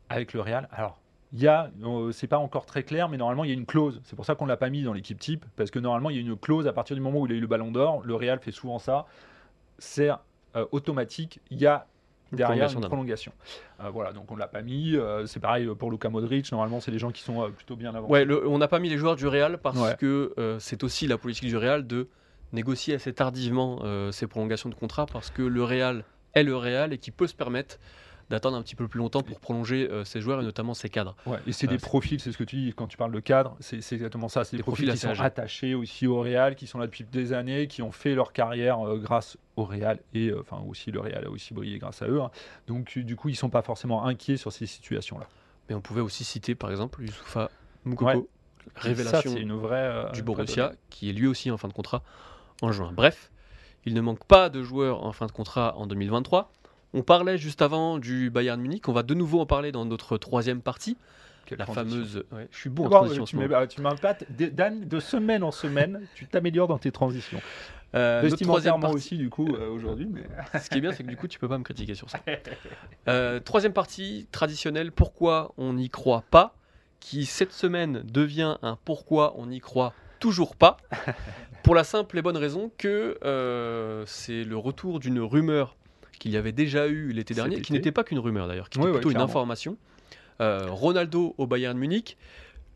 avec 0.08 0.32
le 0.32 0.40
Real. 0.40 0.68
Alors, 0.72 0.98
il 1.36 1.42
y 1.42 1.48
a, 1.48 1.70
euh, 1.84 2.12
c'est 2.12 2.26
pas 2.28 2.38
encore 2.38 2.64
très 2.64 2.82
clair, 2.82 3.10
mais 3.10 3.18
normalement 3.18 3.44
il 3.44 3.48
y 3.48 3.50
a 3.50 3.54
une 3.54 3.66
clause. 3.66 4.00
C'est 4.04 4.16
pour 4.16 4.24
ça 4.24 4.34
qu'on 4.34 4.46
l'a 4.46 4.56
pas 4.56 4.70
mis 4.70 4.82
dans 4.82 4.94
l'équipe 4.94 5.18
type, 5.18 5.44
parce 5.54 5.70
que 5.70 5.78
normalement 5.78 6.08
il 6.08 6.16
y 6.16 6.18
a 6.18 6.22
une 6.22 6.36
clause 6.36 6.66
à 6.66 6.72
partir 6.72 6.96
du 6.96 7.02
moment 7.02 7.20
où 7.20 7.26
il 7.26 7.32
a 7.32 7.36
eu 7.36 7.40
le 7.40 7.46
Ballon 7.46 7.70
d'Or. 7.70 8.00
Le 8.04 8.14
Real 8.14 8.38
fait 8.40 8.52
souvent 8.52 8.78
ça. 8.78 9.04
C'est 9.78 10.08
euh, 10.10 10.64
automatique. 10.72 11.40
Il 11.50 11.58
y 11.60 11.66
a 11.66 11.86
derrière 12.32 12.72
une 12.72 12.80
prolongation. 12.80 13.32
Euh, 13.84 13.90
voilà, 13.90 14.12
donc 14.14 14.30
on 14.32 14.36
l'a 14.36 14.48
pas 14.48 14.62
mis. 14.62 14.96
Euh, 14.96 15.26
c'est 15.26 15.38
pareil 15.40 15.68
pour 15.78 15.90
Luka 15.90 16.08
Modric. 16.08 16.50
Normalement, 16.50 16.80
c'est 16.80 16.90
des 16.90 16.98
gens 16.98 17.10
qui 17.10 17.22
sont 17.22 17.42
euh, 17.44 17.48
plutôt 17.50 17.76
bien 17.76 17.94
avancés. 17.94 18.10
Ouais, 18.10 18.24
le- 18.24 18.48
on 18.48 18.56
n'a 18.56 18.68
pas 18.68 18.78
mis 18.78 18.88
les 18.88 18.96
joueurs 18.96 19.16
du 19.16 19.26
Real 19.26 19.58
parce 19.58 19.78
Ouais. 19.78 19.94
que 19.98 20.34
c'est 20.58 20.82
aussi 20.84 21.06
la 21.06 21.18
politique 21.18 21.48
du 21.48 21.56
Real 21.58 21.86
de 21.86 22.08
négocier 22.52 22.94
assez 22.94 23.12
tardivement 23.12 23.82
ces 24.12 24.26
prolongations 24.26 24.70
de 24.70 24.74
contrat 24.74 25.04
parce 25.06 25.30
que 25.30 25.42
le 25.42 25.62
Real 25.62 26.04
est 26.34 26.44
le 26.44 26.56
Real 26.56 26.92
et 26.92 26.98
qui 26.98 27.10
peut 27.10 27.26
se 27.26 27.34
permettre 27.34 27.78
d'attendre 28.30 28.56
un 28.56 28.62
petit 28.62 28.74
peu 28.74 28.88
plus 28.88 28.98
longtemps 28.98 29.22
pour 29.22 29.38
prolonger 29.40 29.88
euh, 29.90 30.04
ses 30.04 30.20
joueurs 30.20 30.40
et 30.40 30.44
notamment 30.44 30.74
ses 30.74 30.88
cadres. 30.88 31.14
Ouais, 31.26 31.38
et 31.46 31.52
c'est 31.52 31.66
Euh, 31.66 31.70
des 31.70 31.78
profils, 31.78 32.18
c'est 32.20 32.32
ce 32.32 32.36
que 32.38 32.44
tu 32.44 32.56
dis 32.56 32.72
quand 32.74 32.86
tu 32.88 32.96
parles 32.96 33.12
de 33.12 33.20
cadre, 33.20 33.56
c'est 33.60 33.76
exactement 33.92 34.28
ça. 34.28 34.42
C'est 34.44 34.52
des, 34.52 34.56
Des 34.58 34.62
profils, 34.62 34.86
profils 34.88 35.00
qui 35.08 35.16
sont 35.16 35.22
attachés 35.22 35.74
aussi 35.74 36.06
au 36.06 36.20
Real, 36.20 36.56
qui 36.56 36.66
sont 36.66 36.78
là 36.78 36.86
depuis 36.86 37.04
des 37.04 37.32
années, 37.32 37.68
qui 37.68 37.82
ont 37.82 37.92
fait 37.92 38.14
leur 38.14 38.32
carrière 38.32 38.80
euh, 38.86 38.98
grâce 38.98 39.38
au 39.56 39.64
Real 39.64 40.00
et 40.12 40.28
euh, 40.28 40.40
enfin 40.40 40.62
aussi 40.68 40.90
le 40.90 41.00
Real 41.00 41.24
a 41.24 41.30
aussi 41.30 41.54
brillé 41.54 41.78
grâce 41.78 42.02
à 42.02 42.06
eux. 42.08 42.20
hein. 42.20 42.30
Donc 42.66 42.98
du 42.98 43.14
coup, 43.16 43.28
ils 43.28 43.36
sont 43.36 43.50
pas 43.50 43.62
forcément 43.62 44.04
inquiets 44.06 44.36
sur 44.36 44.52
ces 44.52 44.66
situations-là. 44.66 45.26
Mais 45.68 45.74
on 45.74 45.80
pouvait 45.80 46.00
aussi 46.00 46.24
citer 46.24 46.54
par 46.54 46.70
exemple 46.70 47.02
Youssoufa 47.02 47.50
Moukoko, 47.84 48.10
Ouais. 48.10 48.22
révélation 48.74 49.32
Ça, 49.32 49.38
une 49.38 49.52
vraie 49.52 49.76
euh, 49.76 50.04
du 50.10 50.20
vraie 50.22 50.22
Borussia, 50.22 50.72
qui 50.90 51.08
est 51.10 51.12
lui 51.12 51.26
aussi 51.28 51.50
en 51.52 51.56
fin 51.56 51.68
de 51.68 51.72
contrat 51.72 52.02
en 52.62 52.72
juin. 52.72 52.90
Bref, 52.94 53.30
il 53.84 53.94
ne 53.94 54.00
manque 54.00 54.24
pas 54.24 54.48
de 54.48 54.62
joueurs 54.64 55.04
en 55.04 55.12
fin 55.12 55.26
de 55.26 55.32
contrat 55.32 55.76
en 55.76 55.86
2023. 55.86 56.50
On 56.96 57.02
parlait 57.02 57.36
juste 57.36 57.60
avant 57.60 57.98
du 57.98 58.30
Bayern 58.30 58.58
Munich, 58.58 58.88
on 58.88 58.92
va 58.94 59.02
de 59.02 59.12
nouveau 59.12 59.40
en 59.40 59.46
parler 59.46 59.70
dans 59.70 59.84
notre 59.84 60.16
troisième 60.16 60.62
partie, 60.62 60.96
Quelle 61.44 61.58
la 61.58 61.66
transition. 61.66 61.90
fameuse... 61.90 62.24
ouais, 62.32 62.48
je 62.50 62.56
suis 62.56 62.70
bon 62.70 62.86
en 62.86 62.88
Bon, 62.88 62.96
transition 62.96 63.22
en 63.24 63.26
tu 63.26 63.54
ah, 63.54 63.66
tu 63.66 63.82
m'impactes. 63.82 64.24
D- 64.30 64.50
Dan, 64.50 64.88
de 64.88 64.98
semaine 64.98 65.42
en 65.42 65.50
semaine, 65.50 66.06
tu 66.14 66.26
t'améliores 66.26 66.68
dans 66.68 66.78
tes 66.78 66.90
transitions. 66.90 67.38
Euh, 67.94 68.22
notre 68.22 68.42
troisième 68.42 68.80
partie- 68.80 68.96
aussi, 68.96 69.18
du 69.18 69.28
coup, 69.28 69.46
euh, 69.54 69.68
aujourd'hui. 69.68 70.08
Mais... 70.10 70.22
Ce 70.60 70.70
qui 70.70 70.78
est 70.78 70.80
bien, 70.80 70.92
c'est 70.92 71.02
que 71.02 71.08
du 71.10 71.18
coup, 71.18 71.28
tu 71.28 71.38
peux 71.38 71.48
pas 71.48 71.58
me 71.58 71.64
critiquer 71.64 71.94
sur 71.94 72.08
ça. 72.08 72.18
Euh, 73.08 73.40
troisième 73.40 73.74
partie 73.74 74.26
traditionnelle, 74.32 74.90
pourquoi 74.90 75.52
on 75.58 75.74
n'y 75.74 75.90
croit 75.90 76.24
pas, 76.30 76.54
qui 77.00 77.26
cette 77.26 77.52
semaine 77.52 78.02
devient 78.04 78.56
un 78.62 78.78
pourquoi 78.86 79.34
on 79.36 79.46
n'y 79.48 79.60
croit 79.60 79.92
toujours 80.18 80.56
pas, 80.56 80.78
pour 81.62 81.74
la 81.74 81.84
simple 81.84 82.16
et 82.16 82.22
bonne 82.22 82.38
raison 82.38 82.70
que 82.78 83.18
euh, 83.22 84.02
c'est 84.06 84.44
le 84.44 84.56
retour 84.56 84.98
d'une 84.98 85.20
rumeur 85.20 85.76
qu'il 86.18 86.32
y 86.32 86.36
avait 86.36 86.52
déjà 86.52 86.88
eu 86.88 87.12
l'été 87.12 87.34
dernier, 87.34 87.60
qui 87.60 87.72
n'était 87.72 87.92
pas 87.92 88.04
qu'une 88.04 88.18
rumeur 88.18 88.48
d'ailleurs, 88.48 88.68
qui 88.68 88.78
était 88.78 88.90
plutôt 88.90 89.10
une 89.10 89.16
information. 89.16 89.76
Euh, 90.40 90.66
Ronaldo 90.70 91.34
au 91.38 91.46
Bayern 91.46 91.78
Munich, 91.78 92.16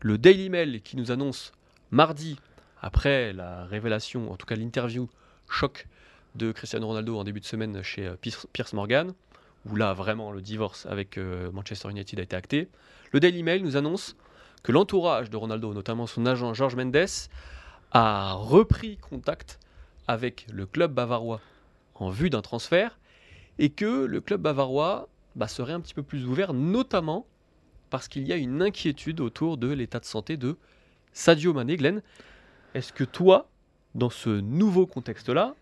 le 0.00 0.16
Daily 0.16 0.48
Mail 0.48 0.80
qui 0.82 0.96
nous 0.96 1.10
annonce 1.10 1.52
mardi, 1.90 2.38
après 2.80 3.32
la 3.32 3.64
révélation, 3.66 4.32
en 4.32 4.36
tout 4.36 4.46
cas 4.46 4.56
l'interview 4.56 5.08
choc 5.48 5.86
de 6.34 6.52
Cristiano 6.52 6.86
Ronaldo 6.86 7.18
en 7.18 7.24
début 7.24 7.40
de 7.40 7.44
semaine 7.44 7.82
chez 7.82 8.06
euh, 8.06 8.16
Piers 8.16 8.64
Morgan, 8.72 9.12
où 9.68 9.76
là 9.76 9.92
vraiment 9.92 10.32
le 10.32 10.40
divorce 10.40 10.86
avec 10.86 11.18
euh, 11.18 11.50
Manchester 11.52 11.90
United 11.90 12.18
a 12.18 12.22
été 12.22 12.36
acté. 12.36 12.68
Le 13.12 13.20
Daily 13.20 13.42
Mail 13.42 13.62
nous 13.62 13.76
annonce 13.76 14.16
que 14.62 14.72
l'entourage 14.72 15.30
de 15.30 15.36
Ronaldo, 15.36 15.74
notamment 15.74 16.06
son 16.06 16.24
agent 16.26 16.54
George 16.54 16.76
Mendes, 16.76 17.06
a 17.92 18.32
repris 18.34 18.96
contact 18.98 19.58
avec 20.06 20.46
le 20.52 20.66
club 20.66 20.92
bavarois 20.92 21.40
en 21.94 22.10
vue 22.10 22.30
d'un 22.30 22.42
transfert 22.42 22.99
et 23.60 23.68
que 23.68 24.06
le 24.06 24.20
club 24.22 24.40
bavarois 24.40 25.08
bah, 25.36 25.46
serait 25.46 25.74
un 25.74 25.80
petit 25.80 25.94
peu 25.94 26.02
plus 26.02 26.26
ouvert, 26.26 26.54
notamment 26.54 27.26
parce 27.90 28.08
qu'il 28.08 28.26
y 28.26 28.32
a 28.32 28.36
une 28.36 28.62
inquiétude 28.62 29.20
autour 29.20 29.58
de 29.58 29.68
l'état 29.68 30.00
de 30.00 30.06
santé 30.06 30.36
de 30.36 30.56
Sadio 31.12 31.52
Mané. 31.52 31.76
Est-ce 32.74 32.92
que 32.92 33.04
toi, 33.04 33.50
dans 33.94 34.08
ce 34.08 34.30
nouveau 34.30 34.86
contexte-là, 34.86 35.54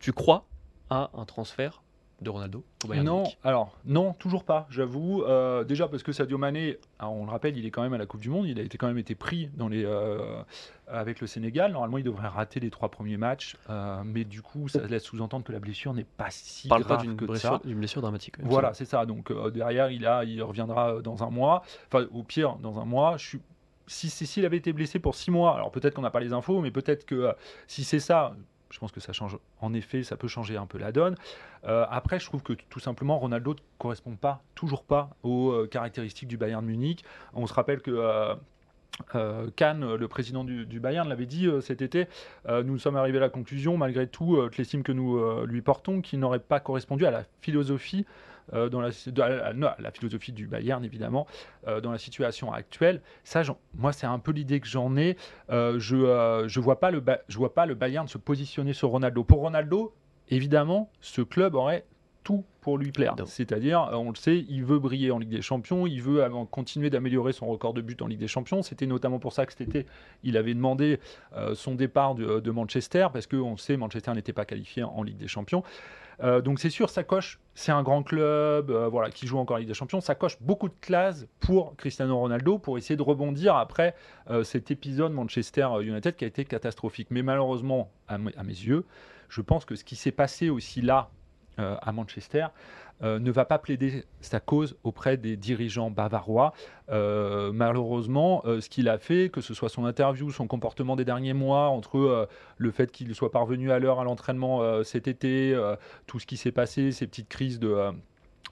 tu 0.00 0.12
crois 0.12 0.46
à 0.88 1.10
un 1.14 1.24
transfert 1.26 1.82
de 2.22 2.30
Ronaldo 2.30 2.64
au 2.84 2.88
Bayern 2.88 3.06
Non, 3.06 3.22
Munich 3.22 3.38
alors 3.44 3.76
non, 3.84 4.14
toujours 4.14 4.44
pas, 4.44 4.66
j'avoue. 4.70 5.22
Euh, 5.24 5.64
déjà 5.64 5.86
parce 5.86 6.02
que 6.02 6.12
Sadio 6.12 6.38
Mané, 6.38 6.78
alors, 6.98 7.12
on 7.12 7.26
le 7.26 7.30
rappelle, 7.30 7.56
il 7.56 7.66
est 7.66 7.70
quand 7.70 7.82
même 7.82 7.92
à 7.92 7.98
la 7.98 8.06
Coupe 8.06 8.20
du 8.20 8.30
Monde, 8.30 8.46
il 8.46 8.58
a 8.58 8.62
été 8.62 8.78
quand 8.78 8.86
même 8.86 8.98
été 8.98 9.14
pris 9.14 9.50
dans 9.54 9.68
les, 9.68 9.84
euh, 9.84 10.42
avec 10.88 11.20
le 11.20 11.26
Sénégal. 11.26 11.72
Normalement, 11.72 11.98
il 11.98 12.04
devrait 12.04 12.28
rater 12.28 12.58
les 12.58 12.70
trois 12.70 12.88
premiers 12.88 13.18
matchs, 13.18 13.56
euh, 13.68 14.02
mais 14.04 14.24
du 14.24 14.40
coup, 14.40 14.68
ça 14.68 14.86
laisse 14.86 15.04
sous-entendre 15.04 15.44
que 15.44 15.52
la 15.52 15.60
blessure 15.60 15.92
n'est 15.92 16.04
pas 16.04 16.30
si 16.30 16.68
parle 16.68 16.84
pas 16.84 16.94
grave 16.94 17.06
d'une 17.06 17.16
que 17.16 17.26
blessure, 17.26 17.60
d'une 17.60 17.78
blessure 17.78 18.00
dramatique. 18.00 18.36
Voilà, 18.40 18.72
c'est 18.72 18.86
ça. 18.86 19.04
Donc 19.04 19.30
derrière, 19.52 19.90
il, 19.90 20.06
a, 20.06 20.24
il 20.24 20.42
reviendra 20.42 21.02
dans 21.02 21.22
un 21.22 21.30
mois. 21.30 21.62
Enfin, 21.92 22.06
au 22.12 22.22
pire, 22.22 22.56
dans 22.56 22.80
un 22.80 22.84
mois. 22.84 23.16
Je 23.18 23.26
suis... 23.26 23.40
Si 23.88 24.10
Cécile 24.10 24.44
avait 24.44 24.56
été 24.56 24.72
blessé 24.72 24.98
pour 24.98 25.14
six 25.14 25.30
mois, 25.30 25.54
alors 25.54 25.70
peut-être 25.70 25.94
qu'on 25.94 26.02
n'a 26.02 26.10
pas 26.10 26.18
les 26.18 26.32
infos, 26.32 26.60
mais 26.60 26.72
peut-être 26.72 27.04
que 27.04 27.32
si 27.68 27.84
c'est 27.84 28.00
ça, 28.00 28.34
je 28.70 28.78
pense 28.78 28.92
que 28.92 29.00
ça 29.00 29.12
change. 29.12 29.38
En 29.60 29.72
effet, 29.74 30.02
ça 30.02 30.16
peut 30.16 30.28
changer 30.28 30.56
un 30.56 30.66
peu 30.66 30.78
la 30.78 30.92
donne. 30.92 31.16
Euh, 31.64 31.86
après, 31.90 32.18
je 32.18 32.26
trouve 32.26 32.42
que 32.42 32.52
tout 32.52 32.80
simplement, 32.80 33.18
Ronaldo 33.18 33.54
ne 33.54 33.58
correspond 33.78 34.16
pas, 34.16 34.42
toujours 34.54 34.84
pas, 34.84 35.10
aux 35.22 35.50
euh, 35.50 35.66
caractéristiques 35.66 36.28
du 36.28 36.36
Bayern 36.36 36.64
Munich. 36.64 37.04
On 37.34 37.46
se 37.46 37.54
rappelle 37.54 37.80
que. 37.80 37.90
euh, 37.90 38.34
Kahn, 39.56 39.94
le 39.94 40.08
président 40.08 40.42
du, 40.42 40.80
Bayern, 40.80 41.06
l'avait 41.06 41.26
dit 41.26 41.50
cet 41.60 41.82
été. 41.82 42.06
nous 42.48 42.78
sommes 42.78 42.96
arrivés 42.96 43.18
à 43.18 43.20
la 43.20 43.28
conclusion, 43.28 43.76
malgré 43.76 44.06
tout, 44.06 44.40
l'estime 44.56 44.82
que 44.82 44.92
nous 44.92 45.44
lui 45.44 45.60
portons, 45.60 46.00
qu'il 46.00 46.18
n'aurait 46.18 46.38
pas 46.38 46.60
correspondu 46.60 47.04
à 47.04 47.10
la 47.10 47.24
philosophie 47.42 48.06
euh, 48.52 48.68
dans 48.68 48.80
la, 48.80 48.90
de- 48.90 49.22
à 49.22 49.28
la- 49.28 49.52
non, 49.52 49.70
la 49.78 49.90
philosophie 49.90 50.32
du 50.32 50.46
Bayern, 50.46 50.84
évidemment, 50.84 51.26
euh, 51.66 51.80
dans 51.80 51.92
la 51.92 51.98
situation 51.98 52.52
actuelle. 52.52 53.00
Ça, 53.24 53.42
moi, 53.74 53.92
c'est 53.92 54.06
un 54.06 54.18
peu 54.18 54.32
l'idée 54.32 54.60
que 54.60 54.66
j'en 54.68 54.96
ai. 54.96 55.16
Euh, 55.50 55.78
je 55.78 55.96
ne 55.96 56.48
je 56.48 56.60
vois, 56.60 56.80
pas 56.80 56.90
le 56.90 57.02
je 57.28 57.38
vois 57.38 57.54
pas 57.54 57.66
le 57.66 57.74
Bayern 57.74 58.06
se 58.08 58.18
positionner 58.18 58.72
sur 58.72 58.88
Ronaldo. 58.90 59.24
Pour 59.24 59.40
Ronaldo, 59.40 59.94
évidemment, 60.28 60.90
ce 61.00 61.22
club 61.22 61.54
aurait 61.54 61.84
tout 62.24 62.44
pour 62.60 62.76
lui 62.76 62.90
plaire. 62.90 63.14
C'est-à-dire, 63.26 63.88
on 63.92 64.10
le 64.10 64.16
sait, 64.16 64.44
il 64.48 64.64
veut 64.64 64.80
briller 64.80 65.12
en 65.12 65.20
Ligue 65.20 65.28
des 65.30 65.42
Champions, 65.42 65.86
il 65.86 66.02
veut 66.02 66.28
continuer 66.50 66.90
d'améliorer 66.90 67.32
son 67.32 67.46
record 67.46 67.72
de 67.72 67.80
but 67.80 68.02
en 68.02 68.08
Ligue 68.08 68.18
des 68.18 68.26
Champions. 68.26 68.62
C'était 68.62 68.86
notamment 68.86 69.20
pour 69.20 69.32
ça 69.32 69.46
que 69.46 69.52
cet 69.52 69.60
été, 69.68 69.86
il 70.24 70.36
avait 70.36 70.54
demandé 70.54 70.98
euh, 71.36 71.54
son 71.54 71.76
départ 71.76 72.16
de, 72.16 72.40
de 72.40 72.50
Manchester, 72.50 73.06
parce 73.12 73.28
qu'on 73.28 73.52
le 73.52 73.58
sait, 73.58 73.76
Manchester 73.76 74.10
n'était 74.12 74.32
pas 74.32 74.44
qualifié 74.44 74.82
en 74.82 75.04
Ligue 75.04 75.18
des 75.18 75.28
Champions. 75.28 75.62
Euh, 76.22 76.40
donc 76.40 76.60
c'est 76.60 76.70
sûr, 76.70 76.90
ça 76.90 77.04
coche, 77.04 77.38
c'est 77.54 77.72
un 77.72 77.82
grand 77.82 78.02
club 78.02 78.70
euh, 78.70 78.88
voilà, 78.88 79.10
qui 79.10 79.26
joue 79.26 79.38
encore 79.38 79.56
en 79.56 79.58
Ligue 79.58 79.68
des 79.68 79.74
Champions, 79.74 80.00
ça 80.00 80.14
coche 80.14 80.38
beaucoup 80.40 80.68
de 80.68 80.74
classes 80.80 81.26
pour 81.40 81.76
Cristiano 81.76 82.18
Ronaldo 82.18 82.58
pour 82.58 82.78
essayer 82.78 82.96
de 82.96 83.02
rebondir 83.02 83.56
après 83.56 83.94
euh, 84.30 84.42
cet 84.42 84.70
épisode 84.70 85.12
Manchester 85.12 85.68
United 85.82 86.16
qui 86.16 86.24
a 86.24 86.28
été 86.28 86.44
catastrophique. 86.44 87.08
Mais 87.10 87.22
malheureusement, 87.22 87.90
à 88.08 88.18
mes 88.18 88.32
yeux, 88.48 88.84
je 89.28 89.40
pense 89.40 89.64
que 89.64 89.74
ce 89.74 89.84
qui 89.84 89.96
s'est 89.96 90.12
passé 90.12 90.48
aussi 90.48 90.80
là, 90.80 91.10
euh, 91.58 91.76
à 91.80 91.92
Manchester, 91.92 92.46
euh, 93.02 93.18
ne 93.18 93.30
va 93.30 93.44
pas 93.44 93.58
plaider 93.58 94.04
sa 94.20 94.40
cause 94.40 94.76
auprès 94.84 95.16
des 95.16 95.36
dirigeants 95.36 95.90
bavarois. 95.90 96.52
Euh, 96.90 97.52
malheureusement, 97.52 98.42
euh, 98.46 98.60
ce 98.60 98.68
qu'il 98.70 98.88
a 98.88 98.98
fait, 98.98 99.28
que 99.28 99.40
ce 99.40 99.52
soit 99.54 99.68
son 99.68 99.84
interview, 99.84 100.30
son 100.30 100.46
comportement 100.46 100.96
des 100.96 101.04
derniers 101.04 101.34
mois, 101.34 101.68
entre 101.68 102.28
le 102.56 102.70
fait 102.70 102.90
qu'il 102.90 103.14
soit 103.14 103.30
parvenu 103.32 103.70
à 103.70 103.78
l'heure 103.78 104.00
à 104.00 104.04
l'entraînement 104.04 104.82
cet 104.84 105.08
été, 105.08 105.54
tout 106.06 106.18
ce 106.18 106.26
qui 106.26 106.36
s'est 106.36 106.52
passé, 106.52 106.92
ces 106.92 107.06
petites 107.06 107.28
crises 107.28 107.58
de... 107.60 107.76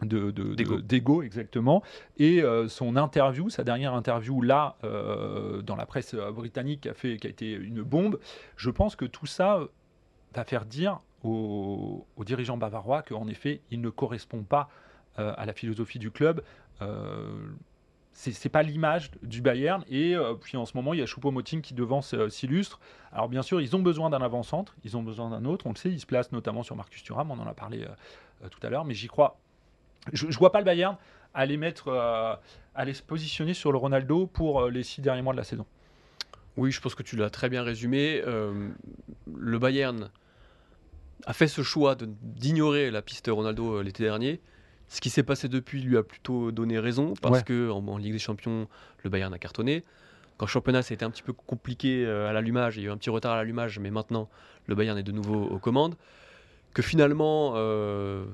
de- 0.03 0.31
de- 0.33 0.55
D'ego. 0.55 0.77
de- 0.77 0.81
d'ego 0.81 1.23
exactement 1.23 1.81
et 2.19 2.43
euh, 2.43 2.67
son 2.67 2.97
interview 2.97 3.49
sa 3.49 3.63
dernière 3.63 3.95
interview 3.95 4.43
là 4.43 4.75
euh, 4.83 5.63
dans 5.63 5.77
la 5.77 5.87
presse 5.87 6.17
britannique 6.17 6.81
qui 6.81 6.89
a 6.89 6.95
fait 6.95 7.17
qui 7.17 7.29
a 7.29 7.31
été 7.31 7.53
une 7.53 7.83
bombe 7.83 8.19
je 8.57 8.71
pense 8.71 8.97
que 8.97 9.05
tout 9.05 9.27
ça 9.27 9.61
va 10.35 10.45
faire 10.45 10.65
dire 10.67 10.99
aux, 11.25 12.07
aux 12.17 12.25
dirigeants 12.25 12.57
bavarois 12.57 13.03
qu'en 13.03 13.27
effet, 13.27 13.61
il 13.71 13.81
ne 13.81 13.91
correspond 13.91 14.45
pas 14.45 14.69
euh, 15.19 15.33
à 15.37 15.47
la 15.47 15.53
philosophie 15.53 15.99
du 15.99 16.11
club. 16.11 16.43
Euh, 16.83 17.49
c'est 18.13 18.49
pas 18.49 18.63
l'image 18.63 19.11
du 19.23 19.41
Bayern. 19.43 19.83
Et 19.89 20.15
euh, 20.15 20.35
puis 20.35 20.57
en 20.57 20.67
ce 20.67 20.77
moment, 20.77 20.95
il 20.95 21.01
y 21.01 21.03
a 21.03 21.07
Choupo-Moting 21.07 21.63
qui 21.63 21.75
devance 21.75 22.15
euh, 22.15 22.29
s'illustre. 22.29 22.79
Alors 23.11 23.29
bien 23.29 23.43
sûr, 23.43 23.61
ils 23.61 23.75
ont 23.75 23.83
besoin 23.83 24.09
d'un 24.09 24.23
avant-centre, 24.23 24.77
ils 24.85 24.97
ont 24.97 25.03
besoin 25.03 25.31
d'un 25.31 25.45
autre. 25.45 25.67
On 25.67 25.71
le 25.71 25.77
sait, 25.77 25.91
ils 25.91 25.99
se 25.99 26.07
placent 26.07 26.31
notamment 26.31 26.63
sur 26.63 26.77
Marcus 26.77 27.03
Thuram, 27.03 27.33
on 27.33 27.39
en 27.41 27.47
a 27.47 27.55
parlé 27.55 27.85
tout 28.51 28.65
à 28.65 28.71
l'heure. 28.71 28.85
Mais 28.85 28.95
j'y 28.95 29.09
crois. 29.09 29.39
Je, 30.13 30.31
je 30.31 30.39
vois 30.39 30.53
pas 30.53 30.61
le 30.61 30.65
Bayern 30.65 30.97
aller 31.33 31.57
mettre, 31.57 31.91
aller 32.77 32.95
se 32.95 33.03
positionner 33.03 33.55
sur 33.55 33.73
le 33.73 33.79
Ronaldo 33.79 34.27
pour 34.27 34.69
les 34.69 34.85
six 34.85 35.01
derniers 35.01 35.23
mois 35.23 35.33
de 35.33 35.39
la 35.39 35.45
saison. 35.45 35.67
Oui, 36.57 36.71
je 36.71 36.81
pense 36.81 36.95
que 36.95 37.03
tu 37.03 37.17
l'as 37.17 37.31
très 37.31 37.49
bien 37.49 37.65
résumé. 37.65 38.23
Le 38.23 39.59
Bayern 39.59 40.11
a 41.27 41.33
fait 41.33 41.49
ce 41.49 41.63
choix 41.63 41.97
d'ignorer 42.23 42.91
la 42.91 43.03
piste 43.03 43.29
Ronaldo 43.33 43.77
euh, 43.79 43.83
l'été 43.83 44.03
dernier. 44.03 44.41
Ce 44.89 45.01
qui 45.01 45.11
s'est 45.11 45.23
passé 45.23 45.49
depuis 45.49 45.81
lui 45.83 45.97
a 45.97 46.03
plutôt 46.03 46.53
donné 46.53 46.79
raison 46.79 47.15
parce 47.21 47.39
Ouais. 47.39 47.45
que 47.45 47.71
en, 47.71 47.87
en 47.89 47.97
Ligue 47.97 48.13
des 48.13 48.19
Champions, 48.19 48.69
le 49.03 49.11
Bayern 49.11 49.33
a 49.33 49.39
cartonné. 49.39 49.83
Qu'en 50.37 50.47
championnat, 50.47 50.83
ça 50.83 50.93
a 50.93 50.95
été 50.97 51.05
un 51.05 51.11
petit 51.11 51.23
peu 51.23 51.33
compliqué 51.33 52.05
euh, 52.05 52.29
à 52.29 52.33
l'allumage, 52.33 52.77
il 52.77 52.83
y 52.83 52.87
a 52.87 52.89
eu 52.89 52.93
un 52.93 52.97
petit 52.97 53.11
retard 53.11 53.33
à 53.33 53.37
l'allumage, 53.37 53.79
mais 53.79 53.91
maintenant, 53.91 54.29
le 54.67 54.75
Bayern 54.75 54.99
est 54.99 55.03
de 55.05 55.13
nouveau 55.13 55.45
aux 55.45 55.59
commandes. 55.59 55.95
Que 56.75 56.83
finalement, 56.83 57.53
euh, 57.55 58.25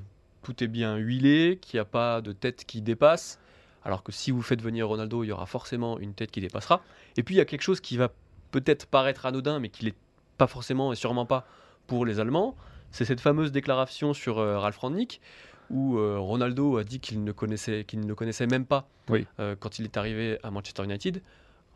tout 0.41 0.63
est 0.63 0.67
bien 0.67 0.97
huilé, 0.97 1.59
qu'il 1.61 1.77
n'y 1.77 1.81
a 1.81 1.85
pas 1.85 2.21
de 2.21 2.31
tête 2.31 2.65
qui 2.65 2.81
dépasse. 2.81 3.39
Alors 3.85 4.01
que 4.03 4.11
si 4.11 4.31
vous 4.31 4.41
faites 4.41 4.61
venir 4.61 4.87
Ronaldo, 4.87 5.23
il 5.23 5.27
y 5.27 5.31
aura 5.31 5.45
forcément 5.45 5.99
une 5.99 6.13
tête 6.13 6.31
qui 6.31 6.41
dépassera. 6.41 6.81
Et 7.17 7.23
puis 7.23 7.35
il 7.35 7.37
y 7.37 7.41
a 7.41 7.45
quelque 7.45 7.61
chose 7.61 7.79
qui 7.79 7.97
va 7.97 8.09
peut-être 8.51 8.87
paraître 8.87 9.25
anodin, 9.25 9.59
mais 9.59 9.69
qui 9.69 9.85
l'est 9.85 9.95
pas 10.37 10.47
forcément 10.47 10.91
et 10.91 10.95
sûrement 10.95 11.25
pas 11.27 11.45
pour 11.87 12.05
les 12.05 12.19
Allemands. 12.19 12.55
C'est 12.91 13.05
cette 13.05 13.21
fameuse 13.21 13.51
déclaration 13.51 14.13
sur 14.13 14.39
euh, 14.39 14.59
Ralf 14.59 14.77
Rangnick 14.77 15.21
où 15.69 15.97
euh, 15.97 16.17
Ronaldo 16.19 16.77
a 16.77 16.83
dit 16.83 16.99
qu'il 16.99 17.23
ne 17.23 17.31
connaissait, 17.31 17.85
qu'il 17.85 18.01
ne 18.01 18.07
le 18.07 18.15
connaissait 18.15 18.47
même 18.47 18.65
pas 18.65 18.89
Oui. 19.09 19.25
euh, 19.39 19.55
quand 19.57 19.79
il 19.79 19.85
est 19.85 19.95
arrivé 19.95 20.37
à 20.43 20.51
Manchester 20.51 20.83
United. 20.83 21.21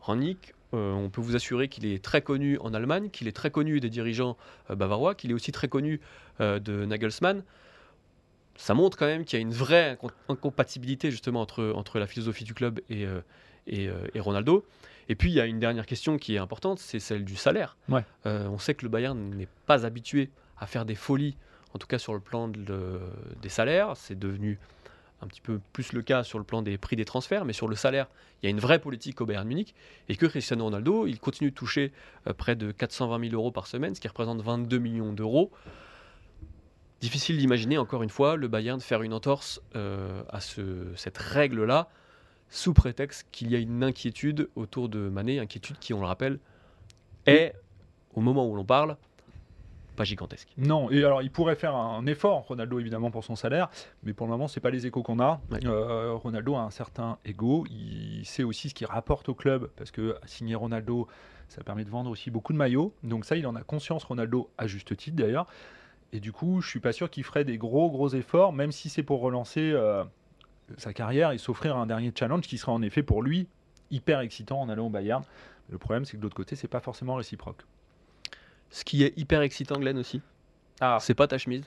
Rangnick, 0.00 0.52
euh, 0.74 0.92
on 0.92 1.08
peut 1.08 1.22
vous 1.22 1.34
assurer 1.34 1.68
qu'il 1.68 1.86
est 1.86 2.04
très 2.04 2.20
connu 2.20 2.58
en 2.58 2.74
Allemagne, 2.74 3.08
qu'il 3.08 3.26
est 3.26 3.32
très 3.36 3.50
connu 3.50 3.80
des 3.80 3.88
dirigeants 3.88 4.36
euh, 4.70 4.74
bavarois, 4.74 5.14
qu'il 5.14 5.30
est 5.30 5.34
aussi 5.34 5.50
très 5.50 5.68
connu 5.68 6.00
euh, 6.40 6.58
de 6.58 6.84
Nagelsmann. 6.84 7.42
ça 8.56 8.74
montre 8.74 8.98
quand 8.98 9.06
même 9.06 9.24
qu'il 9.24 9.38
y 9.38 9.40
a 9.40 9.42
une 9.42 9.52
vraie 9.54 9.94
incom- 9.94 10.10
incompatibilité 10.28 11.10
justement 11.10 11.40
entre, 11.40 11.72
entre 11.74 11.98
la 11.98 12.06
philosophie 12.06 12.44
du 12.44 12.52
club 12.52 12.80
et, 12.90 13.06
et, 13.66 13.88
et 14.14 14.20
Ronaldo. 14.20 14.66
Et 15.08 15.14
puis 15.14 15.30
il 15.30 15.34
y 15.34 15.40
a 15.40 15.46
une 15.46 15.58
dernière 15.60 15.86
question 15.86 16.18
qui 16.18 16.34
est 16.34 16.38
importante, 16.38 16.78
c'est 16.80 17.00
celle 17.00 17.24
du 17.24 17.36
salaire. 17.36 17.76
Ouais. 17.88 18.04
On 18.24 18.58
sait 18.58 18.74
que 18.74 18.82
le 18.84 18.88
Bayern 18.90 19.18
n'est 19.36 19.48
pas 19.66 19.86
habitué 19.86 20.30
à 20.58 20.66
faire 20.66 20.84
des 20.84 20.94
folies, 20.94 21.36
en 21.74 21.78
tout 21.78 21.86
cas 21.86 21.98
sur 21.98 22.14
le 22.14 22.20
plan 22.20 22.48
de 22.48 23.00
des 23.42 23.48
salaires. 23.48 23.96
C'est 23.96 24.18
devenu 24.18 24.58
un 25.22 25.26
petit 25.26 25.40
peu 25.40 25.60
plus 25.72 25.92
le 25.94 26.02
cas 26.02 26.22
sur 26.24 26.38
le 26.38 26.44
plan 26.44 26.60
des 26.62 26.76
prix 26.76 26.94
des 26.96 27.06
transferts, 27.06 27.44
mais 27.46 27.54
sur 27.54 27.68
le 27.68 27.74
salaire, 27.76 28.06
il 28.42 28.46
y 28.46 28.48
a 28.48 28.50
une 28.50 28.60
vraie 28.60 28.78
politique 28.78 29.20
au 29.22 29.26
Bayern 29.26 29.48
Munich. 29.48 29.74
Et 30.10 30.16
que 30.16 30.26
Cristiano 30.26 30.64
Ronaldo, 30.64 31.06
il 31.06 31.18
continue 31.18 31.50
de 31.50 31.54
toucher 31.54 31.92
euh, 32.26 32.34
près 32.34 32.54
de 32.54 32.70
420 32.70 33.20
000 33.30 33.32
euros 33.34 33.50
par 33.50 33.66
semaine, 33.66 33.94
ce 33.94 34.00
qui 34.00 34.08
représente 34.08 34.42
22 34.42 34.78
millions 34.78 35.12
d'euros. 35.14 35.50
Difficile 37.00 37.36
d'imaginer, 37.38 37.76
encore 37.78 38.02
une 38.02 38.10
fois, 38.10 38.36
le 38.36 38.48
Bayern 38.48 38.80
faire 38.80 39.02
une 39.02 39.12
entorse 39.12 39.60
euh, 39.74 40.22
à 40.30 40.40
ce- 40.40 40.92
cette 40.96 41.18
règle-là, 41.18 41.88
sous 42.48 42.72
prétexte 42.72 43.26
qu'il 43.32 43.50
y 43.50 43.56
a 43.56 43.58
une 43.58 43.82
inquiétude 43.82 44.48
autour 44.56 44.88
de 44.88 45.08
Mané, 45.08 45.38
inquiétude 45.38 45.78
qui, 45.78 45.92
on 45.94 46.00
le 46.00 46.06
rappelle, 46.06 46.38
est, 47.26 47.54
au 48.14 48.20
moment 48.20 48.48
où 48.48 48.54
l'on 48.54 48.64
parle, 48.64 48.96
pas 49.96 50.04
gigantesque. 50.04 50.48
Non, 50.56 50.90
et 50.90 51.04
alors 51.04 51.22
il 51.22 51.30
pourrait 51.30 51.56
faire 51.56 51.74
un 51.74 52.06
effort, 52.06 52.46
Ronaldo 52.46 52.78
évidemment 52.78 53.10
pour 53.10 53.24
son 53.24 53.34
salaire, 53.34 53.68
mais 54.04 54.12
pour 54.12 54.26
le 54.26 54.32
moment 54.32 54.46
c'est 54.46 54.60
pas 54.60 54.70
les 54.70 54.86
échos 54.86 55.02
qu'on 55.02 55.18
a. 55.18 55.40
Ouais. 55.50 55.58
Euh, 55.64 56.12
Ronaldo 56.14 56.54
a 56.54 56.60
un 56.60 56.70
certain 56.70 57.18
ego, 57.24 57.64
il 57.68 58.24
sait 58.24 58.44
aussi 58.44 58.68
ce 58.68 58.74
qu'il 58.74 58.86
rapporte 58.86 59.28
au 59.28 59.34
club, 59.34 59.70
parce 59.76 59.90
que 59.90 60.16
signer 60.26 60.54
Ronaldo, 60.54 61.08
ça 61.48 61.64
permet 61.64 61.84
de 61.84 61.90
vendre 61.90 62.10
aussi 62.10 62.30
beaucoup 62.30 62.52
de 62.52 62.58
maillots, 62.58 62.94
donc 63.02 63.24
ça 63.24 63.36
il 63.36 63.46
en 63.46 63.56
a 63.56 63.62
conscience 63.62 64.04
Ronaldo, 64.04 64.50
à 64.58 64.66
juste 64.66 64.96
titre 64.96 65.16
d'ailleurs, 65.16 65.46
et 66.12 66.20
du 66.20 66.32
coup 66.32 66.60
je 66.60 66.68
suis 66.68 66.80
pas 66.80 66.92
sûr 66.92 67.10
qu'il 67.10 67.24
ferait 67.24 67.44
des 67.44 67.58
gros 67.58 67.90
gros 67.90 68.10
efforts, 68.10 68.52
même 68.52 68.72
si 68.72 68.88
c'est 68.88 69.02
pour 69.02 69.20
relancer 69.20 69.72
euh, 69.72 70.04
sa 70.76 70.92
carrière 70.92 71.32
et 71.32 71.38
s'offrir 71.38 71.76
un 71.76 71.86
dernier 71.86 72.12
challenge 72.16 72.42
qui 72.42 72.58
serait 72.58 72.72
en 72.72 72.82
effet 72.82 73.02
pour 73.02 73.22
lui 73.22 73.48
hyper 73.90 74.20
excitant 74.20 74.60
en 74.60 74.68
allant 74.68 74.86
au 74.86 74.90
Bayern. 74.90 75.24
Le 75.68 75.78
problème 75.78 76.04
c'est 76.04 76.12
que 76.12 76.18
de 76.18 76.22
l'autre 76.22 76.36
côté 76.36 76.54
c'est 76.54 76.68
pas 76.68 76.80
forcément 76.80 77.14
réciproque. 77.14 77.62
Ce 78.70 78.84
qui 78.84 79.02
est 79.04 79.12
hyper 79.16 79.42
excitant, 79.42 79.78
Glenn 79.78 79.98
aussi, 79.98 80.20
Ah, 80.80 80.98
c'est 81.00 81.14
pas 81.14 81.26
ta 81.26 81.38
chemise, 81.38 81.64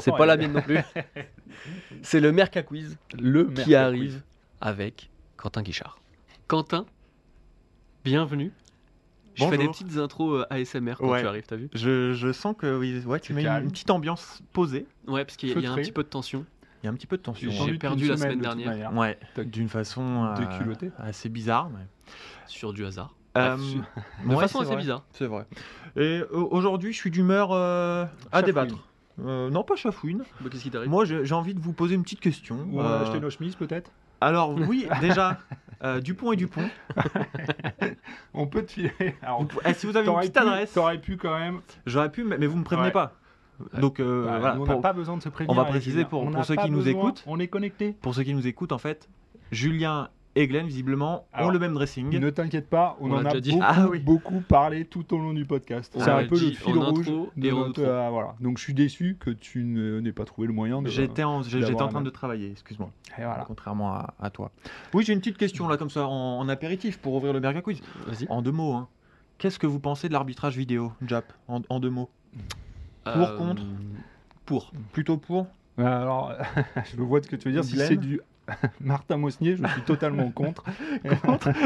c'est 0.00 0.12
pas 0.12 0.26
la 0.26 0.36
mienne 0.36 0.52
non 0.52 0.62
plus. 0.62 0.78
c'est 2.02 2.20
le 2.20 2.32
Merca 2.32 2.62
Quiz 2.62 2.96
le 3.18 3.44
qui 3.46 3.74
arrive 3.74 4.12
Quiz. 4.14 4.22
avec 4.60 5.10
Quentin 5.36 5.62
Guichard. 5.62 5.98
Quentin, 6.46 6.86
bienvenue. 8.04 8.52
Je 9.34 9.44
fais 9.46 9.56
des 9.58 9.68
petites 9.68 9.96
intros 9.98 10.40
euh, 10.40 10.46
ASMR 10.52 10.94
quand 10.98 11.08
Ouais. 11.10 11.20
tu 11.20 11.26
arrives, 11.28 11.44
t'as 11.46 11.54
vu? 11.56 11.68
Je, 11.72 12.12
je 12.12 12.32
sens 12.32 12.56
que 12.58 12.76
oui, 12.76 13.00
ouais, 13.06 13.20
tu 13.20 13.32
mets 13.34 13.42
une, 13.42 13.46
calme. 13.46 13.64
une 13.66 13.70
petite 13.70 13.90
ambiance 13.90 14.42
posée. 14.52 14.84
Ouais, 15.06 15.24
parce 15.24 15.36
qu'il 15.36 15.48
y 15.50 15.52
a- 15.52 15.56
il 15.56 15.62
y 15.62 15.66
a 15.66 15.72
un 15.72 15.76
petit 15.76 15.92
peu 15.92 16.02
de 16.02 16.08
tension. 16.08 16.44
Il 16.82 16.86
y 16.86 16.88
a 16.88 16.90
un 16.90 16.94
petit 16.94 17.06
peu 17.06 17.16
de 17.16 17.22
tension. 17.22 17.48
J'ai 17.50 17.72
hein. 17.72 17.76
perdu 17.78 18.08
la 18.08 18.16
semaine, 18.16 18.40
dernière. 18.40 18.92
Ouais, 18.94 19.16
d'une 19.36 19.68
façon 19.68 20.24
euh, 20.36 20.88
assez 20.98 21.28
bizarre. 21.28 21.70
mais- 21.70 21.86
sur 22.48 22.72
du 22.72 22.84
hasard. 22.84 23.14
Euh, 23.38 23.56
Bref, 23.56 23.60
de 24.24 24.28
ouais, 24.34 24.40
façon 24.40 24.58
c'est 24.58 24.64
assez 24.64 24.72
vrai, 24.74 24.82
bizarre. 24.82 25.04
C'est 25.12 25.26
vrai. 25.26 25.46
Et 25.96 26.20
euh, 26.20 26.26
aujourd'hui, 26.32 26.92
je 26.92 26.98
suis 26.98 27.10
d'humeur 27.10 27.50
euh, 27.52 28.04
à 28.32 28.42
débattre. 28.42 28.74
Euh, 29.24 29.50
non, 29.50 29.64
pas 29.64 29.74
chafouine. 29.76 30.22
Bah, 30.40 30.48
Qu'est-ce 30.50 30.62
qui 30.62 30.70
t'arrive 30.70 30.88
Moi, 30.90 31.04
j'ai 31.04 31.34
envie 31.34 31.54
de 31.54 31.60
vous 31.60 31.72
poser 31.72 31.94
une 31.96 32.02
petite 32.02 32.20
question. 32.20 32.56
Ou 32.70 32.78
on 32.80 32.84
a 32.84 32.88
Euh, 32.88 33.02
acheté 33.02 33.18
nos 33.20 33.30
chemises 33.30 33.56
peut-être 33.56 33.90
Alors, 34.20 34.54
oui, 34.54 34.86
déjà, 35.00 35.38
euh, 35.82 36.00
Dupont 36.00 36.32
et 36.32 36.36
Dupont. 36.36 36.68
On 38.34 38.46
peut 38.46 38.62
te 38.64 38.72
filer. 38.72 38.92
Alors, 39.22 39.42
Vous 39.42 39.48
eh, 39.64 39.74
si 39.74 39.86
vous 39.86 39.96
avez 39.96 40.06
une 40.08 40.16
petite 40.18 40.32
pu- 40.34 40.38
adresse, 40.38 40.72
T'aurais 40.72 40.98
pu 40.98 41.16
quand 41.16 41.36
même. 41.38 41.60
j'aurais 41.86 42.10
pu, 42.12 42.24
mais 42.24 42.46
vous 42.46 42.56
me 42.58 42.64
prévenez 42.64 42.86
Ouais. 42.86 42.92
pas. 42.92 43.14
Donc, 43.80 43.98
euh, 43.98 44.24
Bah, 44.24 44.38
voilà, 44.38 44.54
nous, 44.54 44.62
on 44.62 44.66
n'a 44.66 44.76
pas 44.76 44.92
besoin 44.92 45.16
de 45.16 45.22
se 45.22 45.28
prévenir. 45.28 45.56
on 45.56 45.60
va 45.60 45.64
préciser 45.68 46.04
pour- 46.04 46.22
On 46.22 46.26
pour 46.26 46.36
n'a 46.36 46.42
ceux 46.44 46.54
qui 46.54 46.70
nous 46.70 46.86
écoutent. 46.88 47.24
On 47.26 47.40
est 47.40 47.48
connecté. 47.48 47.96
pour 48.00 48.14
ceux 48.14 48.22
qui 48.22 48.34
nous 48.34 48.46
écoutent, 48.46 48.70
en 48.72 48.78
fait, 48.78 49.08
Julien 49.50 50.10
et 50.36 50.46
Glenn, 50.46 50.66
visiblement, 50.66 51.26
ont 51.36 51.48
le 51.50 51.58
même 51.58 51.74
dressing. 51.74 52.16
Ne 52.16 52.30
t'inquiète 52.30 52.68
pas, 52.68 52.96
on, 53.00 53.10
On 53.10 53.14
en 53.16 53.24
a 53.24 53.24
déjà 53.24 53.40
dit. 53.40 53.50
beaucoup, 53.52 53.64
Ah 53.66 53.86
oui. 53.90 53.98
beaucoup 54.00 54.40
parlé 54.40 54.84
tout 54.84 55.12
au 55.14 55.18
long 55.18 55.32
du 55.32 55.44
podcast. 55.44 55.92
C'est 55.98 56.08
un 56.10 56.24
peu 56.26 56.36
dit 56.36 56.50
le 56.50 56.56
fil 56.56 56.78
rouge. 56.78 57.06
de 57.36 57.50
notre- 57.50 57.82
euh, 57.82 58.08
voilà. 58.10 58.34
Donc 58.40 58.58
je 58.58 58.62
suis 58.64 58.74
déçu 58.74 59.16
que 59.18 59.30
tu 59.30 59.64
n'aies 59.64 60.12
pas 60.12 60.24
trouvé 60.24 60.46
le 60.46 60.52
moyen 60.52 60.80
de. 60.82 60.88
J'étais 60.88 61.24
en, 61.24 61.42
j'étais 61.42 61.74
train 61.74 62.00
de 62.02 62.10
travailler, 62.10 62.50
excuse-moi. 62.52 62.90
Et 63.18 63.22
voilà. 63.24 63.44
Contrairement 63.46 63.92
à, 63.94 64.14
à 64.20 64.30
toi. 64.30 64.50
Oui, 64.94 65.02
j'ai 65.04 65.12
une 65.12 65.18
petite 65.20 65.38
question 65.38 65.66
là, 65.66 65.76
comme 65.76 65.90
ça, 65.90 66.06
en, 66.06 66.38
en 66.38 66.48
apéritif 66.48 66.98
pour 66.98 67.14
ouvrir 67.14 67.32
le 67.32 67.40
Berga 67.40 67.60
Quiz. 67.62 67.80
Vas-y. 68.06 68.26
En 68.28 68.40
deux 68.42 68.52
mots, 68.52 68.74
hein. 68.74 68.88
Qu'est-ce 69.38 69.58
que 69.58 69.66
vous 69.66 69.78
pensez 69.80 70.08
de 70.08 70.12
l'arbitrage 70.12 70.56
vidéo, 70.56 70.92
Jap 71.06 71.32
en, 71.48 71.62
en 71.68 71.80
deux 71.80 71.90
mots? 71.90 72.10
Pour, 73.04 73.36
contre? 73.36 73.62
Pour. 74.46 74.72
Plutôt 74.92 75.16
pour? 75.16 75.46
Alors, 75.78 76.32
je 76.96 76.96
vois 77.02 77.22
ce 77.22 77.28
que 77.28 77.36
tu 77.36 77.48
veux 77.48 77.54
dire. 77.54 77.64
Si 77.64 77.76
c'est 77.76 77.96
du 77.96 78.20
Martin 78.80 79.16
Mosnier, 79.16 79.56
je 79.56 79.66
suis 79.66 79.82
totalement 79.82 80.30
contre. 80.30 80.64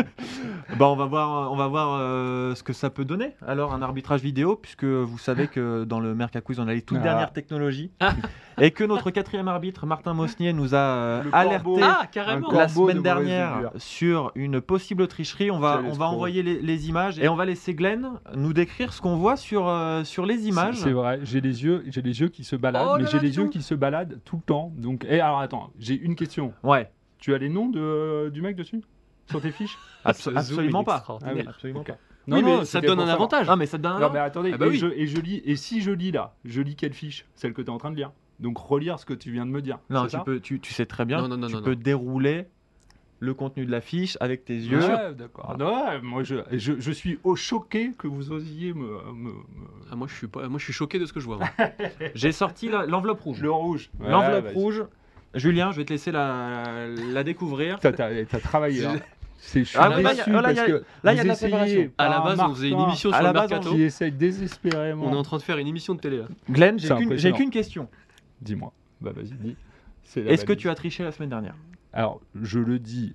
Bah, 0.78 0.86
on 0.88 0.96
va 0.96 1.04
voir, 1.06 1.52
on 1.52 1.56
va 1.56 1.66
voir 1.68 1.98
euh, 2.00 2.54
ce 2.54 2.62
que 2.62 2.72
ça 2.72 2.88
peut 2.88 3.04
donner. 3.04 3.34
Alors, 3.46 3.74
un 3.74 3.82
arbitrage 3.82 4.22
vidéo, 4.22 4.56
puisque 4.56 4.84
vous 4.84 5.18
savez 5.18 5.48
que 5.48 5.84
dans 5.84 6.00
le 6.00 6.14
Merca 6.14 6.40
Quiz, 6.40 6.58
on 6.60 6.68
a 6.68 6.72
les 6.72 6.82
toutes 6.82 6.98
Ah. 7.00 7.04
dernières 7.04 7.32
technologies. 7.32 7.90
Ah. 8.00 8.12
Et 8.60 8.70
que 8.70 8.84
notre 8.84 9.10
quatrième 9.10 9.48
arbitre, 9.48 9.86
Martin 9.86 10.14
Mosnier, 10.14 10.52
nous 10.52 10.74
a 10.74 10.78
euh, 10.78 11.22
Le 11.24 11.34
alerté. 11.34 11.80
Ah, 11.82 12.06
la 12.52 12.66
de 12.66 12.70
semaine 12.70 13.02
dernière 13.02 13.70
sur 13.76 14.32
une 14.34 14.60
possible 14.60 15.06
tricherie. 15.08 15.50
On 15.50 15.58
va, 15.58 15.82
on 15.84 15.92
va 15.92 16.06
envoyer 16.06 16.42
les, 16.42 16.60
les 16.60 16.88
images 16.88 17.18
et 17.18 17.28
on 17.28 17.36
va 17.36 17.44
laisser 17.44 17.74
Glenn 17.74 18.10
nous 18.34 18.52
décrire 18.52 18.92
ce 18.92 19.00
qu'on 19.00 19.16
voit 19.16 19.36
sur, 19.36 19.68
euh, 19.68 20.04
sur 20.04 20.24
les 20.26 20.48
images. 20.48 20.76
C'est 20.76 20.92
vrai, 20.92 21.20
j'ai 21.22 21.40
les 21.40 21.64
yeux, 21.64 21.82
j'ai 21.88 22.02
les 22.02 22.20
yeux 22.20 22.28
qui 22.28 22.44
se 22.44 22.56
baladent, 22.56 22.88
Oh 22.92 22.96
mais 22.98 23.06
j'ai 23.10 23.18
les 23.18 23.36
yeux 23.36 23.48
qui 23.48 23.62
se 23.62 23.74
baladent 23.74 24.20
tout 24.24 24.36
le 24.36 24.42
temps. 24.42 24.72
Donc, 24.76 25.04
et 25.08 25.20
alors 25.20 25.40
attends, 25.40 25.70
j'ai 25.78 25.98
une 25.98 26.14
question. 26.14 26.52
Ouais, 26.62 26.71
Tu 27.18 27.34
as 27.34 27.38
les 27.38 27.48
noms 27.48 27.68
de, 27.68 28.30
du 28.30 28.42
mec 28.42 28.56
dessus 28.56 28.82
sur 29.30 29.40
tes 29.40 29.50
fiches 29.52 29.78
absolument 30.04 30.84
pas. 30.84 31.04
Ah 31.08 31.30
oui. 31.34 31.44
Absolument 31.46 31.84
pas. 31.84 31.96
oui, 32.28 32.42
mais 32.42 32.58
ça 32.58 32.64
c'était 32.64 32.82
te 32.82 32.86
donne 32.88 32.98
un 33.00 33.02
savoir. 33.06 33.14
avantage. 33.16 33.46
Ah, 33.48 33.56
mais 33.56 33.66
ça 33.66 33.78
te 33.78 33.82
donne 33.82 33.92
un 33.92 34.00
Non 34.00 34.10
mais 34.12 34.18
attendez, 34.18 34.50
Ah 34.54 34.56
bah 34.58 34.66
et, 34.66 34.70
oui. 34.70 34.76
je, 34.78 34.86
et 34.86 35.06
je 35.06 35.20
lis, 35.20 35.42
et 35.44 35.56
si 35.56 35.80
je 35.80 35.90
lis 35.90 36.10
là, 36.12 36.34
je 36.44 36.60
lis 36.60 36.74
quelle 36.76 36.92
fiche 36.94 37.24
Celle 37.34 37.52
que 37.52 37.62
tu 37.62 37.68
es 37.68 37.70
en 37.70 37.78
train 37.78 37.90
de 37.90 37.96
lire. 37.96 38.10
Donc 38.40 38.58
relire 38.58 38.98
ce 38.98 39.06
que 39.06 39.14
tu 39.14 39.30
viens 39.30 39.46
de 39.46 39.50
me 39.52 39.62
dire. 39.62 39.78
Non, 39.90 40.02
c'est 40.02 40.08
tu, 40.08 40.16
ça 40.16 40.22
peux, 40.24 40.40
tu, 40.40 40.58
tu 40.60 40.72
sais 40.72 40.86
très 40.86 41.04
bien. 41.04 41.20
Non, 41.20 41.28
non, 41.28 41.36
non, 41.36 41.46
tu 41.46 41.54
non, 41.54 41.62
peux 41.62 41.74
non. 41.74 41.80
dérouler 41.80 42.46
le 43.20 43.34
contenu 43.34 43.64
de 43.66 43.70
la 43.70 43.80
fiche 43.80 44.16
avec 44.18 44.44
tes 44.44 44.56
yeux. 44.56 44.80
Ouais, 44.80 45.14
d'accord. 45.14 45.54
Ouais, 45.60 46.00
moi 46.02 46.24
je, 46.24 46.36
je, 46.50 46.72
je 46.80 46.90
suis 46.90 47.20
au 47.22 47.36
choqué 47.36 47.92
que 47.96 48.08
vous 48.08 48.32
osiez 48.32 48.72
me, 48.74 48.82
me- 49.12 49.30
me- 49.30 49.32
Ah, 49.92 49.94
moi, 49.94 50.08
je 50.10 50.14
suis 50.16 50.26
pas, 50.26 50.48
moi, 50.48 50.58
je 50.58 50.64
suis 50.64 50.72
choqué 50.72 50.98
de 50.98 51.06
ce 51.06 51.12
que 51.12 51.20
je 51.20 51.26
vois. 51.26 51.36
moi. 51.38 51.48
J'ai 52.16 52.32
sorti 52.32 52.68
la- 52.68 52.84
l'enveloppe 52.84 53.20
rouge. 53.20 53.40
le 53.40 53.52
rouge. 53.52 53.90
Ouais, 54.00 54.10
L'enveloppe 54.10 54.44
vas-y. 54.46 54.54
rouge. 54.54 54.82
Julien, 55.34 55.72
je 55.72 55.78
vais 55.78 55.84
te 55.84 55.92
laisser 55.92 56.12
la, 56.12 56.86
la 57.12 57.24
découvrir. 57.24 57.78
T'as, 57.80 57.92
t'as- 57.92 58.24
t'as 58.24 58.38
travaillé. 58.40 58.84
hein. 58.84 58.96
C'est, 59.44 59.64
Ah 59.74 59.88
là, 59.88 59.96
déçu 59.96 60.08
il 60.28 60.32
y 60.32 60.36
a- 60.36 60.40
là, 60.40 60.50
il 60.50 60.52
y 60.52 60.56
parce 60.56 60.58
a- 60.60 60.66
que 60.66 60.84
là, 61.02 61.12
il 61.12 61.16
y 61.16 61.18
a 61.18 61.22
vous 61.22 61.22
de 61.22 61.26
la 61.28 61.32
essayez 61.34 61.50
préparation. 61.50 61.90
À 61.98 62.08
la 62.08 62.20
base, 62.20 62.40
on 62.40 62.54
faisait 62.54 62.68
une 62.70 62.80
émission 62.80 63.10
À 63.10 63.14
sur 63.16 63.22
la 63.24 63.28
le 63.30 63.34
base, 63.34 63.50
mercato. 63.50 63.70
on 63.70 63.74
Qui 63.74 63.82
essaye 63.82 64.12
désespérément. 64.12 65.06
On 65.06 65.12
est 65.12 65.16
en 65.16 65.22
train 65.24 65.38
de 65.38 65.42
faire 65.42 65.58
une 65.58 65.66
émission 65.66 65.94
de 65.94 66.00
télé. 66.00 66.18
Là. 66.18 66.26
Glenn, 66.48 66.78
j'ai 66.78 66.86
qu'une, 66.88 66.98
j'ai 66.98 67.04
impressionnant. 67.06 67.36
qu'une 67.38 67.50
question. 67.50 67.88
Dis-moi. 68.40 68.72
Bah 69.00 69.10
vas-y, 69.14 69.32
dis. 69.32 69.56
Est-ce 70.16 70.44
que 70.44 70.52
tu 70.52 70.68
as 70.70 70.74
triché 70.76 71.02
la 71.02 71.10
semaine 71.10 71.30
dernière? 71.30 71.56
Alors, 71.92 72.20
je 72.40 72.60
le 72.60 72.78
dis. 72.78 73.14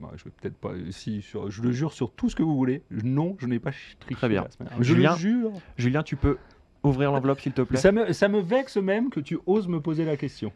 Ouais, 0.00 0.08
je 0.16 0.24
vais 0.24 0.30
peut-être 0.40 0.56
pas. 0.56 0.70
Si, 0.90 1.20
sur- 1.20 1.50
je 1.50 1.60
le 1.62 1.72
jure 1.72 1.92
sur 1.92 2.10
tout 2.12 2.30
ce 2.30 2.36
que 2.36 2.42
vous 2.42 2.56
voulez. 2.56 2.82
Non, 2.90 3.36
je 3.38 3.46
n'ai 3.46 3.58
pas 3.58 3.72
triché. 3.72 4.14
Très 4.14 4.28
bien. 4.30 4.44
la 4.44 4.50
semaine 4.50 4.68
dernière. 4.68 4.82
Je 4.84 4.94
Julien 4.94 5.12
le 5.12 5.18
jure. 5.18 5.52
Julien, 5.76 6.02
tu 6.02 6.16
peux 6.16 6.38
ouvrir 6.82 7.12
l'enveloppe, 7.12 7.40
s'il 7.40 7.52
te 7.52 7.60
plaît 7.60 7.76
Ça 7.78 7.92
me, 7.92 8.10
ça 8.14 8.28
me 8.28 8.40
vexe 8.40 8.78
même 8.78 9.10
que 9.10 9.20
tu 9.20 9.38
oses 9.44 9.68
me 9.68 9.80
poser 9.82 10.06
la 10.06 10.16
question. 10.16 10.50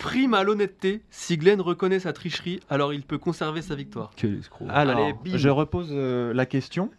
Prime 0.00 0.32
à 0.34 0.42
l'honnêteté, 0.44 1.02
si 1.10 1.36
Glenn 1.36 1.60
reconnaît 1.60 2.00
sa 2.00 2.12
tricherie, 2.14 2.58
alors 2.70 2.94
il 2.94 3.02
peut 3.02 3.18
conserver 3.18 3.60
sa 3.60 3.74
victoire. 3.74 4.10
Quel 4.16 4.38
escroc. 4.38 4.64
Alors, 4.70 4.96
Allez, 4.96 5.12
bim. 5.12 5.36
je 5.36 5.48
repose 5.50 5.90
euh, 5.92 6.32
la 6.32 6.46
question. 6.46 6.90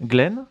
Glenn, 0.00 0.44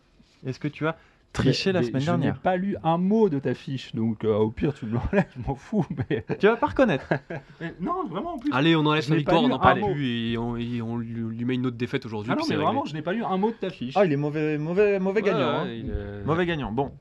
est-ce 0.46 0.60
que 0.60 0.68
tu 0.68 0.86
as 0.86 0.96
triché 1.32 1.70
Mais- 1.70 1.72
la 1.72 1.80
mais 1.80 1.86
semaine 1.86 2.00
Je 2.02 2.06
dernière? 2.06 2.34
n'ai 2.34 2.40
pas 2.40 2.56
lu 2.56 2.76
un 2.84 2.98
mot 2.98 3.30
de 3.30 3.38
ta 3.38 3.54
fiche, 3.54 3.94
donc 3.94 4.24
euh, 4.24 4.34
au 4.36 4.50
pire 4.50 4.74
tu 4.74 4.84
me 4.84 4.92
l'enlèves, 4.94 5.26
je 5.34 5.40
m'en 5.48 5.54
fous. 5.54 5.86
Mais... 6.10 6.22
Tu 6.38 6.46
vas 6.48 6.56
pas 6.56 6.66
reconnaître. 6.66 7.06
mais 7.62 7.74
non, 7.80 8.04
vraiment 8.06 8.34
en 8.34 8.38
plus. 8.38 8.52
Allez, 8.52 8.76
on 8.76 8.84
enlève 8.84 9.02
Je 9.02 9.08
sa 9.08 9.14
n'ai 9.14 9.24
pas 9.24 9.32
victoire, 9.32 9.40
on 9.42 9.46
lu 9.46 9.50
n'en 9.50 9.56
un 9.56 9.58
parle 9.60 9.80
mot. 9.80 9.92
plus 9.94 10.32
et 10.32 10.36
on, 10.38 10.56
et 10.58 10.82
on 10.82 10.98
lui, 10.98 11.14
lui 11.14 11.44
met 11.46 11.54
une 11.54 11.64
autre 11.66 11.78
défaite 11.78 12.04
aujourd'hui. 12.04 12.30
Ah 12.30 12.34
non, 12.36 12.42
puis 12.42 12.50
mais 12.50 12.56
c'est 12.56 12.62
vraiment, 12.62 12.80
réglé. 12.82 12.90
je 12.90 12.94
n'ai 12.96 13.02
pas 13.02 13.12
lu 13.14 13.24
un 13.24 13.36
mot 13.38 13.48
de 13.50 13.54
ta 13.56 13.70
fiche. 13.70 13.94
Ah, 13.96 14.04
il 14.04 14.12
est 14.12 14.16
mauvais, 14.16 14.58
mauvais, 14.58 14.98
mauvais 14.98 15.22
Ouais, 15.22 15.26
gagnant. 15.30 15.38
ouais, 15.64 15.68
hein. 15.70 15.72
il 15.72 15.88
est- 15.90 16.24
Mauvais 16.26 16.44
gagnant. 16.44 16.72
Bon, 16.72 16.92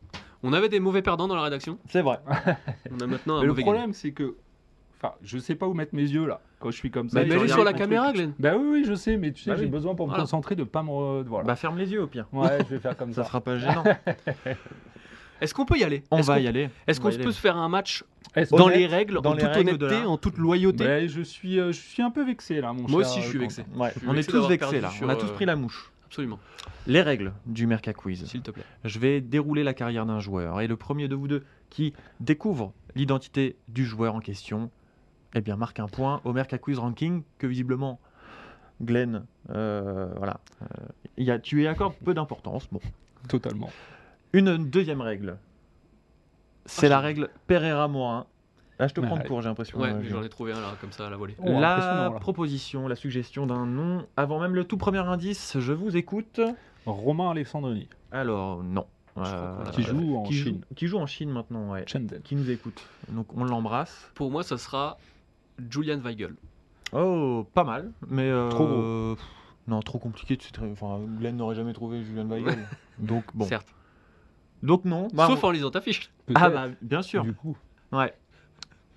On 0.41 0.53
avait 0.53 0.69
des 0.69 0.79
mauvais 0.79 1.01
perdants 1.01 1.27
dans 1.27 1.35
la 1.35 1.41
rédaction. 1.43 1.77
c'est 1.89 2.01
vrai. 2.01 2.19
On 2.91 2.99
a 3.01 3.07
maintenant 3.07 3.35
un 3.37 3.39
mais 3.41 3.45
le 3.45 3.51
mauvais 3.51 3.61
problème, 3.63 3.91
c'est 3.93 4.11
que. 4.13 4.37
Enfin, 5.01 5.13
je 5.23 5.37
sais 5.37 5.55
pas 5.55 5.65
où 5.67 5.73
mettre 5.73 5.95
mes 5.95 6.01
yeux 6.03 6.25
là, 6.27 6.41
quand 6.59 6.71
je 6.71 6.75
suis 6.75 6.91
comme 6.91 7.07
ça. 7.09 7.23
Bah, 7.23 7.25
regarde 7.33 7.47
sur 7.47 7.63
la 7.63 7.71
caméra. 7.73 8.11
Glenn. 8.11 8.33
Bah 8.37 8.55
oui, 8.57 8.67
oui, 8.69 8.83
je 8.85 8.93
sais, 8.95 9.15
mais 9.15 9.31
tu 9.31 9.43
sais, 9.43 9.51
Bah 9.51 9.55
j'ai 9.55 9.63
oui. 9.63 9.69
besoin 9.69 9.95
pour 9.95 10.07
me 10.07 10.11
Voilà. 10.11 10.23
concentrer 10.23 10.55
de 10.55 10.63
pas 10.65 10.83
me. 10.83 11.21
Voilà. 11.23 11.45
Bah, 11.47 11.55
ferme 11.55 11.77
les 11.77 11.89
yeux 11.91 12.01
au 12.03 12.07
pire. 12.07 12.27
Ouais, 12.33 12.57
je 12.67 12.75
vais 12.75 12.79
faire 12.79 12.97
comme 12.97 13.13
Ça 13.13 13.23
ça. 13.23 13.29
sera 13.29 13.41
pas 13.41 13.57
gênant. 13.57 13.83
Est-ce 15.41 15.53
qu'on 15.53 15.65
peut 15.65 15.77
y 15.77 15.83
aller? 15.85 16.03
On 16.11 16.19
va 16.21 16.39
y 16.39 16.47
aller. 16.47 16.69
Est-ce 16.85 16.99
On 16.99 17.03
qu'on 17.09 17.15
peut 17.17 17.31
se 17.31 17.39
faire 17.39 17.55
un 17.55 17.69
match 17.69 18.03
dans 18.51 18.67
les 18.67 18.85
règles, 18.87 19.21
dans 19.21 19.31
en 19.31 19.33
les 19.35 19.43
toute 19.43 19.51
règles 19.53 19.69
honnêteté, 19.69 20.05
en 20.05 20.17
toute 20.17 20.37
loyauté? 20.37 21.07
Je 21.07 21.21
suis, 21.21 21.59
euh, 21.59 21.71
je 21.71 21.79
suis 21.79 22.03
un 22.03 22.11
peu 22.11 22.25
vexé 22.25 22.59
là, 22.59 22.73
mon 22.73 22.79
cher. 22.81 22.89
Moi 22.89 23.01
aussi, 23.01 23.21
je 23.21 23.27
suis 23.29 23.37
vexé. 23.39 23.63
Quentin. 23.63 23.79
Ouais, 23.79 23.91
Je 23.95 23.99
suis 23.99 24.07
on 24.09 24.15
est 24.15 24.29
tous 24.29 24.47
vexés 24.49 24.81
là. 24.81 24.91
On 25.01 25.07
a 25.09 25.15
tous 25.15 25.31
pris 25.31 25.45
la 25.45 25.55
mouche. 25.55 25.91
Absolument, 26.07 26.39
Les 26.87 27.01
règles 27.03 27.33
du 27.45 27.67
Merca 27.67 27.93
Quiz. 27.93 28.25
s'il 28.25 28.41
te 28.41 28.49
plaît. 28.49 28.63
Je 28.83 28.97
vais 28.97 29.21
dérouler 29.21 29.63
la 29.63 29.75
carrière 29.75 30.07
d'un 30.07 30.19
joueur. 30.19 30.59
Et 30.59 30.65
le 30.67 30.75
premier 30.75 31.07
de 31.07 31.13
vous 31.15 31.27
deux 31.27 31.43
qui 31.69 31.93
découvre 32.19 32.73
l'identité 32.95 33.55
du 33.67 33.85
joueur 33.85 34.15
en 34.15 34.19
question, 34.19 34.71
eh 35.35 35.41
bien, 35.41 35.55
marque 35.55 35.79
un 35.79 35.87
point 35.87 36.21
au 36.23 36.33
Merca 36.33 36.57
Quiz 36.57 36.79
Ranking 36.79 37.23
que 37.37 37.47
visiblement 37.47 37.99
Glenn, 38.81 39.25
euh, 39.49 40.11
voilà, 40.17 40.39
euh, 40.61 40.65
y 41.17 41.29
a, 41.31 41.39
tu 41.39 41.63
y 41.63 41.67
accordes 41.67 41.95
peu 42.03 42.13
d'importance. 42.13 42.67
Bon. 42.71 42.79
Totalement. 43.27 43.69
Une 44.33 44.57
deuxième 44.69 45.01
règle. 45.01 45.37
C'est 46.65 46.85
Ah, 46.87 46.89
la 46.89 46.97
je- 46.99 47.03
règle 47.03 47.29
Pereira 47.47 47.87
Morin. 47.87 48.25
Là, 48.79 48.87
je 48.87 48.93
te 48.93 49.01
Ouais. 49.01 49.07
prends 49.07 49.17
de 49.17 49.27
court, 49.27 49.41
j'ai 49.41 49.49
l'impression. 49.49 49.77
Ouais, 49.79 49.89
euh, 49.91 50.01
j'en 50.03 50.23
ai 50.23 50.29
trouvé 50.29 50.53
un 50.53 50.61
là, 50.61 50.69
comme 50.79 50.93
ça, 50.93 51.07
à 51.07 51.09
la 51.09 51.17
volée. 51.17 51.35
Oh, 51.39 51.59
la 51.59 52.13
proposition, 52.21 52.87
la 52.87 52.95
suggestion 52.95 53.45
d'un 53.45 53.65
nom. 53.65 54.05
Avant 54.15 54.39
même 54.39 54.55
le 54.55 54.63
tout 54.63 54.77
premier 54.77 54.99
indice, 54.99 55.57
je 55.59 55.73
vous 55.73 55.97
écoute. 55.97 56.39
Romain 56.85 57.31
Alessandrini, 57.31 57.89
Alors, 58.11 58.63
non. 58.63 58.85
L'a 59.17 59.65
qui 59.73 59.81
joue 59.83 60.15
en 60.15 60.23
qui 60.23 60.33
joue- 60.33 60.43
Chine. 60.45 60.61
qui 60.77 60.87
joue 60.87 60.97
en 60.97 61.05
Chine 61.05 61.29
maintenant, 61.29 61.71
ouais. 61.71 61.83
Shenzhen. 61.87 62.21
Qui 62.23 62.37
nous 62.37 62.49
écoute. 62.49 62.81
Donc, 63.09 63.27
on 63.35 63.43
l'embrasse. 63.43 64.09
Pour 64.15 64.31
moi, 64.31 64.43
ça 64.43 64.57
sera 64.57 64.97
Julian 65.69 65.99
Weigel. 65.99 66.35
Oh, 66.93 67.45
pas 67.53 67.63
mal, 67.63 67.91
mais 68.07 68.23
euh, 68.29 68.49
Trop 68.49 69.13
pff, 69.15 69.25
Non, 69.67 69.79
trop 69.81 69.99
compliqué. 69.99 70.37
se 70.41 70.51
tra- 70.51 70.71
Enfin, 70.71 70.99
Glenn 71.19 71.37
n'aurait 71.37 71.55
jamais 71.55 71.73
trouvé 71.73 72.03
Julian 72.03 72.25
Weigel. 72.29 72.57
Donc 72.97 73.23
bon. 73.33 73.45
Certes. 73.45 73.73
Donc 74.63 74.85
non. 74.85 75.07
Bah, 75.13 75.27
Sauf 75.27 75.43
on- 75.43 75.47
en 75.47 75.51
lisant 75.51 75.71
ta 75.71 75.81
fiche. 75.81 76.09
Ah 76.35 76.49
bah 76.49 76.67
bien 76.81 77.01
sûr. 77.01 77.23
Du 77.23 77.33
coup, 77.33 77.55
Ouais. 77.91 78.13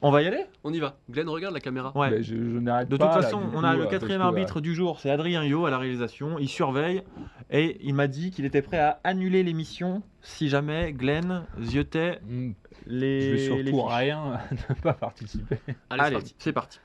On 0.05 0.11
va 0.11 0.21
y 0.21 0.27
aller? 0.27 0.45
On 0.65 0.73
y 0.73 0.81
va. 0.81 0.97
Glenn, 1.09 1.29
regarde 1.29 1.55
la 1.55 1.61
caméra. 1.61 1.97
Ouais. 1.97 2.11
Bah, 2.11 2.17
je, 2.23 2.35
je 2.35 2.59
n'arrête 2.59 2.89
De 2.89 2.97
pas. 2.97 3.07
toute 3.15 3.23
façon, 3.23 3.41
on 3.55 3.61
coup, 3.61 3.65
a 3.65 3.75
euh, 3.75 3.77
le 3.79 3.87
quatrième 3.87 4.21
que, 4.21 4.25
arbitre 4.27 4.61
du 4.61 4.75
jour, 4.75 4.99
c'est 4.99 5.11
Adrien 5.11 5.45
Yo 5.45 5.65
à 5.65 5.71
la 5.71 5.79
réalisation. 5.79 6.39
Il 6.41 6.49
surveille 6.49 7.03
et 7.51 7.79
il 7.87 7.95
m'a 7.95 8.09
dit 8.09 8.33
qu'il 8.33 8.45
était 8.45 8.63
prêt 8.63 8.81
à 8.81 8.99
annuler 9.05 9.45
l'émission 9.45 10.03
si 10.21 10.49
jamais 10.49 10.93
Glenn 10.93 11.45
ziotait 11.61 12.19
hmm, 12.27 12.51
les. 12.87 13.21
Je 13.21 13.27
vais 13.55 13.63
les 13.63 13.71
surtout 13.73 13.87
fiches. 13.89 13.97
rien 13.97 14.41
ne 14.71 14.75
pas 14.75 14.93
participer. 14.95 15.59
Allez, 15.91 16.03
Allez, 16.03 16.19
c'est 16.39 16.53
parti. 16.53 16.81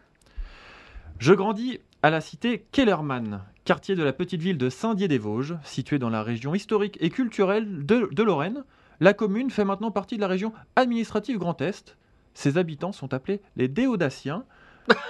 Je 1.20 1.34
grandis 1.34 1.80
à 2.04 2.10
la 2.10 2.22
cité 2.22 2.66
Kellermann, 2.72 3.42
quartier 3.66 3.96
de 3.96 4.04
la 4.04 4.14
petite 4.14 4.42
ville 4.42 4.58
de 4.58 4.70
Saint-Dié-des-Vosges, 4.70 5.56
située 5.64 5.98
dans 6.00 6.10
la 6.10 6.22
région 6.24 6.54
historique 6.54 6.98
et 7.02 7.10
culturelle 7.10 7.86
de, 7.86 8.08
de 8.12 8.24
Lorraine. 8.24 8.64
La 9.00 9.14
commune 9.14 9.50
fait 9.50 9.66
maintenant 9.66 9.92
partie 9.92 10.16
de 10.16 10.22
la 10.22 10.28
région 10.28 10.54
administrative 10.76 11.38
Grand 11.38 11.60
Est. 11.62 11.98
Ses 12.34 12.58
habitants 12.58 12.92
sont 12.92 13.14
appelés 13.14 13.42
les 13.56 13.68
Déodaciens. 13.68 14.44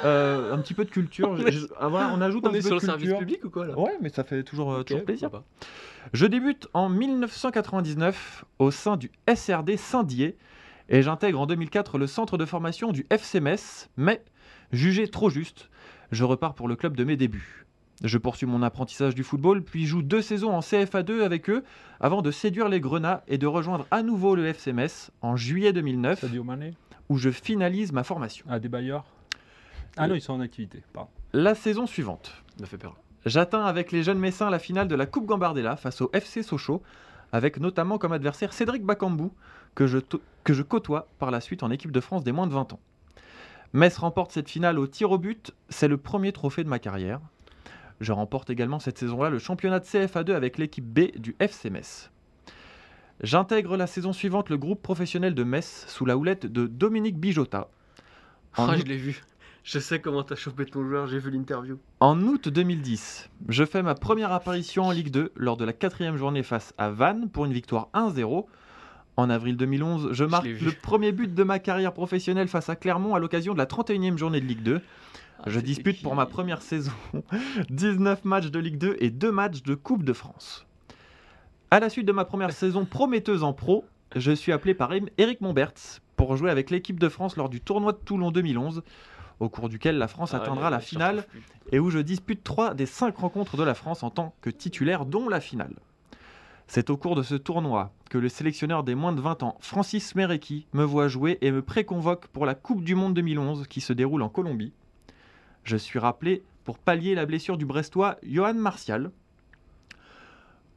Euh, 0.05 0.55
un 0.55 0.57
petit 0.57 0.73
peu 0.73 0.85
de 0.85 0.89
culture. 0.89 1.37
je- 1.37 1.51
je- 1.51 1.67
ah, 1.79 1.87
voilà, 1.87 2.09
on 2.11 2.19
ajoute 2.19 2.43
un 2.47 2.49
On 2.49 2.53
est 2.53 2.57
petit 2.61 2.67
sur 2.67 2.69
peu 2.69 2.75
le 2.77 2.81
de 2.81 2.85
service 2.87 3.03
culture. 3.09 3.19
public 3.19 3.45
ou 3.45 3.49
quoi 3.51 3.67
là? 3.67 3.77
Ouais, 3.77 3.95
mais 4.01 4.09
ça 4.09 4.23
fait 4.23 4.41
toujours, 4.41 4.83
plaisir. 5.05 5.29
Je 6.13 6.25
débute 6.25 6.67
en 6.73 6.89
1999 6.89 8.43
au 8.57 8.71
sein 8.71 8.97
du 8.97 9.11
SRD 9.31 9.77
Saint-Dié 9.77 10.35
et 10.89 11.01
j'intègre 11.01 11.41
en 11.41 11.45
2004 11.45 11.97
le 11.97 12.07
centre 12.07 12.37
de 12.37 12.45
formation 12.45 12.91
du 12.91 13.05
FC 13.09 13.39
Metz, 13.39 13.89
mais 13.97 14.23
jugé 14.71 15.07
trop 15.07 15.29
juste, 15.29 15.69
je 16.11 16.23
repars 16.23 16.53
pour 16.53 16.67
le 16.67 16.75
club 16.75 16.95
de 16.95 17.03
mes 17.03 17.17
débuts. 17.17 17.65
Je 18.03 18.17
poursuis 18.17 18.45
mon 18.45 18.61
apprentissage 18.61 19.15
du 19.15 19.23
football, 19.23 19.63
puis 19.63 19.87
joue 19.87 20.03
deux 20.03 20.21
saisons 20.21 20.51
en 20.51 20.59
CFA2 20.59 21.21
avec 21.23 21.49
eux 21.49 21.63
avant 21.99 22.21
de 22.21 22.29
séduire 22.29 22.69
les 22.69 22.79
Grenats 22.79 23.23
et 23.27 23.39
de 23.39 23.47
rejoindre 23.47 23.87
à 23.89 24.03
nouveau 24.03 24.35
le 24.35 24.45
FC 24.45 24.71
Metz 24.71 25.11
en 25.21 25.35
juillet 25.35 25.73
2009 25.73 26.19
Sadio 26.19 26.43
Mané 26.43 26.73
où 27.09 27.17
je 27.17 27.29
finalise 27.29 27.91
ma 27.91 28.03
formation. 28.03 28.45
Ah, 28.49 28.59
des 28.59 28.69
bailleurs 28.69 29.05
Ah 29.95 30.07
non, 30.07 30.15
ils 30.15 30.21
sont 30.21 30.33
en 30.33 30.41
activité. 30.41 30.83
Pardon. 30.93 31.09
La 31.33 31.55
saison 31.55 31.87
suivante. 31.87 32.43
J'atteins 33.25 33.65
avec 33.65 33.91
les 33.91 34.03
jeunes 34.03 34.19
Messins 34.19 34.49
la 34.49 34.59
finale 34.59 34.87
de 34.87 34.95
la 34.95 35.05
Coupe 35.05 35.25
Gambardella 35.25 35.75
face 35.75 36.01
au 36.01 36.09
FC 36.13 36.43
Sochaux, 36.43 36.81
avec 37.31 37.59
notamment 37.59 37.97
comme 37.97 38.13
adversaire 38.13 38.53
Cédric 38.53 38.83
Bakambu, 38.83 39.31
que 39.77 39.85
je, 39.85 39.99
que 40.43 40.53
je 40.55 40.63
côtoie 40.63 41.07
par 41.19 41.29
la 41.29 41.39
suite 41.39 41.61
en 41.61 41.69
équipe 41.69 41.91
de 41.91 41.99
France 41.99 42.23
des 42.23 42.31
moins 42.31 42.47
de 42.47 42.51
20 42.53 42.73
ans. 42.73 42.79
Metz 43.73 43.95
remporte 43.99 44.31
cette 44.31 44.49
finale 44.49 44.79
au 44.79 44.87
tir 44.87 45.11
au 45.11 45.19
but, 45.19 45.53
c'est 45.69 45.87
le 45.87 45.97
premier 45.97 46.31
trophée 46.31 46.63
de 46.63 46.69
ma 46.69 46.79
carrière. 46.79 47.19
Je 48.01 48.11
remporte 48.11 48.49
également 48.49 48.79
cette 48.79 48.97
saison-là 48.97 49.29
le 49.29 49.37
championnat 49.37 49.79
de 49.79 49.85
CFA2 49.85 50.31
avec 50.33 50.57
l'équipe 50.57 50.83
B 50.83 51.15
du 51.19 51.35
FC 51.39 51.69
Metz. 51.69 52.09
J'intègre 53.21 53.77
la 53.77 53.85
saison 53.85 54.13
suivante 54.13 54.49
le 54.49 54.57
groupe 54.57 54.81
professionnel 54.81 55.35
de 55.35 55.43
Metz 55.43 55.85
sous 55.87 56.05
la 56.05 56.17
houlette 56.17 56.47
de 56.47 56.65
Dominique 56.65 57.19
Bijota. 57.19 57.67
En 58.57 58.67
Ah, 58.67 58.73
août- 58.73 58.77
je 58.79 58.85
l'ai 58.85 58.97
vu. 58.97 59.23
Je 59.63 59.77
sais 59.77 59.99
comment 60.01 60.23
t'as 60.23 60.35
chopé 60.35 60.65
ton 60.65 60.83
joueur, 60.87 61.05
j'ai 61.05 61.19
vu 61.19 61.29
l'interview. 61.29 61.77
En 61.99 62.19
août 62.21 62.47
2010, 62.49 63.29
je 63.49 63.63
fais 63.63 63.83
ma 63.83 63.93
première 63.95 64.31
apparition 64.31 64.85
en 64.85 64.91
Ligue 64.91 65.11
2 65.11 65.33
lors 65.35 65.57
de 65.57 65.65
la 65.65 65.73
quatrième 65.73 66.15
journée 66.17 66.41
face 66.41 66.73
à 66.79 66.89
Vannes 66.89 67.29
pour 67.29 67.45
une 67.45 67.53
victoire 67.53 67.89
1-0. 67.93 68.47
En 69.17 69.31
avril 69.31 69.57
2011, 69.57 70.09
je 70.11 70.23
marque 70.23 70.45
le 70.45 70.71
premier 70.71 71.11
but 71.11 71.33
de 71.33 71.43
ma 71.43 71.57
carrière 71.57 71.91
professionnelle 71.91 72.47
face 72.47 72.69
à 72.69 72.75
Clermont 72.75 73.15
à 73.15 73.19
l'occasion 73.19 73.53
de 73.53 73.57
la 73.57 73.65
31e 73.65 74.15
journée 74.15 74.39
de 74.39 74.45
Ligue 74.45 74.61
2. 74.61 74.79
Ah, 75.39 75.43
je 75.47 75.59
dispute 75.59 75.97
qui 75.97 76.03
pour 76.03 76.13
ma 76.13 76.27
première 76.27 76.61
saison 76.61 76.91
19 77.71 78.25
matchs 78.25 78.51
de 78.51 78.59
Ligue 78.59 78.77
2 78.77 78.97
et 78.99 79.09
2 79.09 79.31
matchs 79.31 79.63
de 79.63 79.73
Coupe 79.73 80.03
de 80.03 80.13
France. 80.13 80.67
À 81.71 81.79
la 81.79 81.89
suite 81.89 82.05
de 82.05 82.11
ma 82.11 82.25
première 82.25 82.51
saison 82.53 82.85
prometteuse 82.85 83.43
en 83.43 83.53
pro, 83.53 83.85
je 84.15 84.31
suis 84.31 84.51
appelé 84.51 84.75
par 84.75 84.91
Eric 85.17 85.41
Momberts 85.41 85.99
pour 86.15 86.37
jouer 86.37 86.51
avec 86.51 86.69
l'équipe 86.69 86.99
de 86.99 87.09
France 87.09 87.37
lors 87.37 87.49
du 87.49 87.59
tournoi 87.59 87.93
de 87.93 87.97
Toulon 87.97 88.29
2011, 88.29 88.83
au 89.39 89.49
cours 89.49 89.67
duquel 89.67 89.97
la 89.97 90.07
France 90.07 90.35
Ah, 90.35 90.37
atteindra 90.37 90.69
la 90.69 90.79
finale 90.79 91.25
et 91.71 91.79
où 91.79 91.89
je 91.89 91.99
dispute 91.99 92.43
3 92.43 92.75
des 92.75 92.85
5 92.85 93.17
rencontres 93.17 93.57
de 93.57 93.63
la 93.63 93.73
France 93.73 94.03
en 94.03 94.11
tant 94.11 94.35
que 94.41 94.51
titulaire, 94.51 95.07
dont 95.07 95.27
la 95.27 95.41
finale. 95.41 95.73
C'est 96.67 96.89
au 96.89 96.97
cours 96.97 97.15
de 97.15 97.23
ce 97.23 97.35
tournoi 97.35 97.93
que 98.09 98.17
le 98.17 98.29
sélectionneur 98.29 98.83
des 98.83 98.93
moins 98.93 99.13
de 99.13 99.21
20 99.21 99.43
ans, 99.43 99.57
Francis 99.61 100.15
Merecki, 100.15 100.67
me 100.73 100.83
voit 100.83 101.07
jouer 101.07 101.37
et 101.41 101.51
me 101.51 101.61
préconvoque 101.61 102.27
pour 102.27 102.45
la 102.45 102.55
Coupe 102.55 102.83
du 102.83 102.93
Monde 102.93 103.13
2011 103.13 103.67
qui 103.67 103.79
se 103.79 103.93
déroule 103.93 104.21
en 104.21 104.29
Colombie. 104.29 104.73
Je 105.63 105.77
suis 105.77 105.97
rappelé 105.97 106.43
pour 106.65 106.77
pallier 106.77 107.15
la 107.15 107.25
blessure 107.25 107.57
du 107.57 107.65
Brestois 107.65 108.17
Johan 108.21 108.53
Martial. 108.53 109.11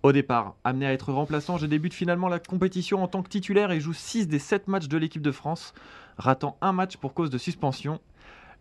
Au 0.03 0.13
départ, 0.13 0.55
amené 0.65 0.87
à 0.87 0.93
être 0.93 1.13
remplaçant, 1.13 1.59
je 1.59 1.67
débute 1.67 1.93
finalement 1.93 2.29
la 2.29 2.39
compétition 2.39 3.03
en 3.03 3.09
tant 3.09 3.23
que 3.23 3.29
titulaire 3.29 3.73
et 3.73 3.81
joue 3.81 3.93
6 3.93 4.29
des 4.29 4.39
7 4.39 4.69
matchs 4.69 4.89
de 4.89 4.97
l'équipe 4.97 5.23
de 5.23 5.33
France, 5.33 5.75
ratant 6.17 6.57
un 6.61 6.73
match 6.73 6.97
pour 6.97 7.15
cause 7.15 7.31
de 7.31 7.39
suspension 7.39 8.01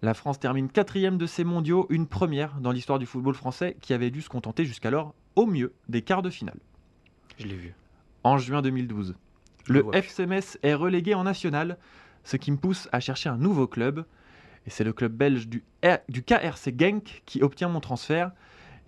la 0.02 0.14
France 0.14 0.40
termine 0.40 0.70
quatrième 0.70 1.18
de 1.18 1.26
ces 1.26 1.44
mondiaux, 1.44 1.86
une 1.90 2.08
première 2.08 2.62
dans 2.62 2.72
l'histoire 2.72 3.00
du 3.00 3.06
football 3.06 3.34
français 3.34 3.76
qui 3.82 3.94
avait 3.94 4.12
dû 4.12 4.22
se 4.22 4.30
contenter 4.30 4.64
jusqu'alors, 4.64 5.14
au 5.36 5.46
mieux, 5.46 5.74
des 5.90 6.02
quarts 6.02 6.22
de 6.22 6.30
finale. 6.30 6.60
Je 7.40 7.48
l'ai 7.48 7.56
vu. 7.56 7.74
En 8.24 8.38
juin 8.38 8.62
2012, 8.62 9.16
Je 9.66 9.74
le. 9.74 9.86
FC 9.94 10.26
Metz 10.26 10.58
est 10.62 10.74
relégué 10.74 11.14
en 11.14 11.24
national, 11.24 11.78
ce 12.24 12.38
qui 12.38 12.52
me 12.52 12.58
pousse 12.58 12.88
à 12.92 13.00
chercher 13.00 13.30
un 13.30 13.38
nouveau 13.38 13.66
club. 13.68 14.06
Et 14.68 14.70
c'est 14.70 14.84
le 14.84 14.92
club 14.94 15.14
belge 15.14 15.48
du, 15.48 15.64
R- 15.84 16.02
du 16.10 16.22
KRC 16.22 16.74
Genk 16.78 17.24
qui 17.26 17.42
obtient 17.42 17.70
mon 17.70 17.80
transfert. 17.80 18.32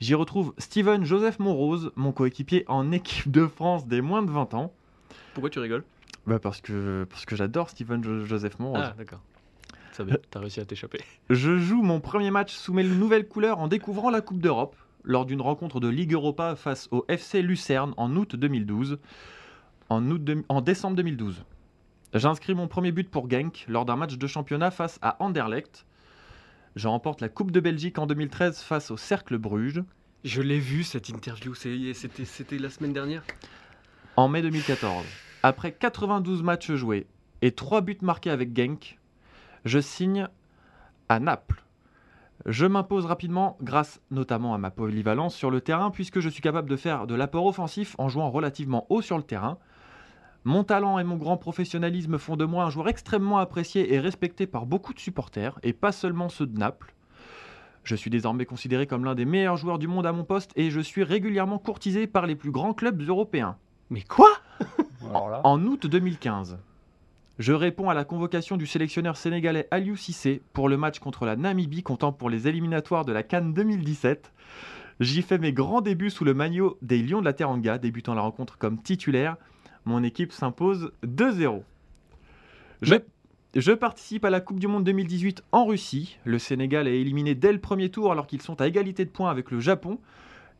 J'y 0.01 0.15
retrouve 0.15 0.53
Steven 0.57 1.05
Joseph 1.05 1.39
Monrose, 1.39 1.91
mon 1.95 2.11
coéquipier 2.11 2.65
en 2.67 2.91
équipe 2.91 3.31
de 3.31 3.47
France 3.47 3.87
des 3.87 4.01
moins 4.01 4.21
de 4.21 4.29
20 4.31 4.53
ans. 4.53 4.73
Pourquoi 5.33 5.49
tu 5.49 5.59
rigoles? 5.59 5.83
Bah 6.27 6.39
parce 6.39 6.59
que, 6.61 7.05
parce 7.09 7.25
que 7.25 7.35
j'adore 7.35 7.69
Steven 7.69 8.03
Jo- 8.03 8.25
Joseph 8.25 8.59
Monrose. 8.59 8.81
Ah, 8.83 8.93
d'accord. 8.97 9.21
Ça 9.93 10.03
va, 10.03 10.17
t'as 10.29 10.39
réussi 10.39 10.59
à 10.59 10.65
t'échapper. 10.65 10.99
Je 11.29 11.57
joue 11.57 11.81
mon 11.81 11.99
premier 11.99 12.31
match 12.31 12.53
sous 12.53 12.73
mes 12.73 12.83
nouvelles 12.83 13.27
couleurs 13.27 13.59
en 13.59 13.67
découvrant 13.67 14.09
la 14.09 14.21
Coupe 14.21 14.39
d'Europe 14.39 14.75
lors 15.03 15.25
d'une 15.25 15.41
rencontre 15.41 15.79
de 15.79 15.87
Ligue 15.87 16.13
Europa 16.13 16.55
face 16.55 16.87
au 16.91 17.05
FC 17.07 17.41
Lucerne 17.41 17.93
en 17.97 18.15
août 18.15 18.35
2012. 18.35 18.99
En, 19.89 20.09
août 20.09 20.23
de- 20.23 20.43
en 20.49 20.61
décembre 20.61 20.95
2012. 20.95 21.43
J'inscris 22.13 22.53
mon 22.55 22.67
premier 22.67 22.91
but 22.91 23.09
pour 23.09 23.29
Genk 23.29 23.65
lors 23.67 23.85
d'un 23.85 23.95
match 23.95 24.17
de 24.17 24.27
championnat 24.27 24.71
face 24.71 24.99
à 25.01 25.21
Anderlecht. 25.23 25.85
Je 26.75 26.87
remporte 26.87 27.21
la 27.21 27.29
Coupe 27.29 27.51
de 27.51 27.59
Belgique 27.59 27.99
en 27.99 28.05
2013 28.05 28.61
face 28.61 28.91
au 28.91 28.97
Cercle 28.97 29.37
Bruges. 29.37 29.83
Je 30.23 30.41
l'ai 30.41 30.59
vu 30.59 30.83
cette 30.83 31.09
interview, 31.09 31.53
c'était 31.55 32.57
la 32.57 32.69
semaine 32.69 32.93
dernière? 32.93 33.23
En 34.17 34.27
mai 34.27 34.41
2014, 34.41 35.05
après 35.41 35.71
92 35.71 36.43
matchs 36.43 36.71
joués 36.73 37.07
et 37.41 37.51
3 37.51 37.81
buts 37.81 37.97
marqués 38.01 38.29
avec 38.29 38.55
Genk, 38.55 38.99
je 39.65 39.79
signe 39.79 40.27
à 41.09 41.19
Naples. 41.19 41.63
Je 42.45 42.65
m'impose 42.65 43.05
rapidement 43.05 43.57
grâce 43.61 44.01
notamment 44.09 44.53
à 44.53 44.57
ma 44.57 44.71
polyvalence 44.71 45.35
sur 45.35 45.51
le 45.51 45.61
terrain 45.61 45.91
puisque 45.91 46.19
je 46.19 46.29
suis 46.29 46.41
capable 46.41 46.69
de 46.69 46.75
faire 46.75 47.05
de 47.05 47.13
l'apport 47.13 47.45
offensif 47.45 47.95
en 47.99 48.09
jouant 48.09 48.31
relativement 48.31 48.87
haut 48.89 49.01
sur 49.01 49.17
le 49.17 49.23
terrain. 49.23 49.57
Mon 50.43 50.63
talent 50.63 50.97
et 50.97 51.03
mon 51.03 51.17
grand 51.17 51.37
professionnalisme 51.37 52.17
font 52.17 52.35
de 52.35 52.45
moi 52.45 52.63
un 52.63 52.69
joueur 52.71 52.89
extrêmement 52.89 53.37
apprécié 53.37 53.93
et 53.93 53.99
respecté 53.99 54.47
par 54.47 54.65
beaucoup 54.65 54.93
de 54.93 54.99
supporters 54.99 55.59
et 55.61 55.73
pas 55.73 55.91
seulement 55.91 56.29
ceux 56.29 56.47
de 56.47 56.57
Naples. 56.57 56.95
Je 57.83 57.95
suis 57.95 58.09
désormais 58.09 58.45
considéré 58.45 58.87
comme 58.87 59.05
l'un 59.05 59.15
des 59.15 59.25
meilleurs 59.25 59.57
joueurs 59.57 59.79
du 59.79 59.87
monde 59.87 60.07
à 60.07 60.11
mon 60.11 60.23
poste 60.23 60.51
et 60.55 60.71
je 60.71 60.79
suis 60.79 61.03
régulièrement 61.03 61.59
courtisé 61.59 62.07
par 62.07 62.25
les 62.25 62.35
plus 62.35 62.51
grands 62.51 62.73
clubs 62.73 63.01
européens. 63.07 63.57
Mais 63.89 64.01
quoi? 64.01 64.29
En 65.43 65.65
août 65.65 65.87
2015, 65.87 66.59
je 67.39 67.53
réponds 67.53 67.89
à 67.89 67.93
la 67.93 68.03
convocation 68.03 68.57
du 68.57 68.67
sélectionneur 68.67 69.17
sénégalais 69.17 69.67
Aliou 69.71 69.95
Cissé 69.95 70.41
pour 70.53 70.69
le 70.69 70.77
match 70.77 70.99
contre 70.99 71.25
la 71.25 71.35
Namibie 71.35 71.81
comptant 71.83 72.11
pour 72.11 72.29
les 72.29 72.47
éliminatoires 72.47 73.05
de 73.05 73.11
la 73.11 73.23
Cannes 73.23 73.53
2017. 73.53 74.31
J'y 74.99 75.21
fais 75.23 75.39
mes 75.39 75.53
grands 75.53 75.81
débuts 75.81 76.11
sous 76.11 76.23
le 76.25 76.33
maillot 76.35 76.77
des 76.81 77.01
Lions 77.01 77.21
de 77.21 77.25
la 77.25 77.33
Teranga, 77.33 77.77
débutant 77.79 78.13
la 78.13 78.21
rencontre 78.21 78.57
comme 78.57 78.79
titulaire. 78.81 79.37
Mon 79.85 80.03
équipe 80.03 80.31
s'impose 80.31 80.91
2-0. 81.03 81.63
Je, 82.83 82.93
Mais- 82.93 83.05
je 83.55 83.71
participe 83.71 84.25
à 84.25 84.29
la 84.29 84.41
Coupe 84.41 84.59
du 84.59 84.67
Monde 84.67 84.83
2018 84.83 85.43
en 85.51 85.65
Russie. 85.65 86.17
Le 86.25 86.37
Sénégal 86.37 86.87
est 86.87 86.99
éliminé 87.01 87.33
dès 87.33 87.51
le 87.53 87.59
premier 87.59 87.89
tour 87.89 88.11
alors 88.11 88.27
qu'ils 88.27 88.41
sont 88.43 88.61
à 88.61 88.67
égalité 88.67 89.05
de 89.05 89.09
points 89.09 89.31
avec 89.31 89.49
le 89.49 89.59
Japon. 89.59 89.99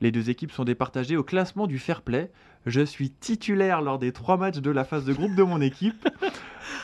Les 0.01 0.11
deux 0.11 0.29
équipes 0.29 0.51
sont 0.51 0.63
départagées 0.63 1.15
au 1.17 1.23
classement 1.23 1.67
du 1.67 1.77
fair 1.79 2.01
play. 2.01 2.31
Je 2.65 2.81
suis 2.81 3.11
titulaire 3.11 3.81
lors 3.81 3.99
des 3.99 4.11
trois 4.11 4.37
matchs 4.37 4.57
de 4.59 4.71
la 4.71 4.83
phase 4.83 5.05
de 5.05 5.13
groupe 5.13 5.35
de 5.35 5.43
mon 5.43 5.61
équipe. 5.61 6.07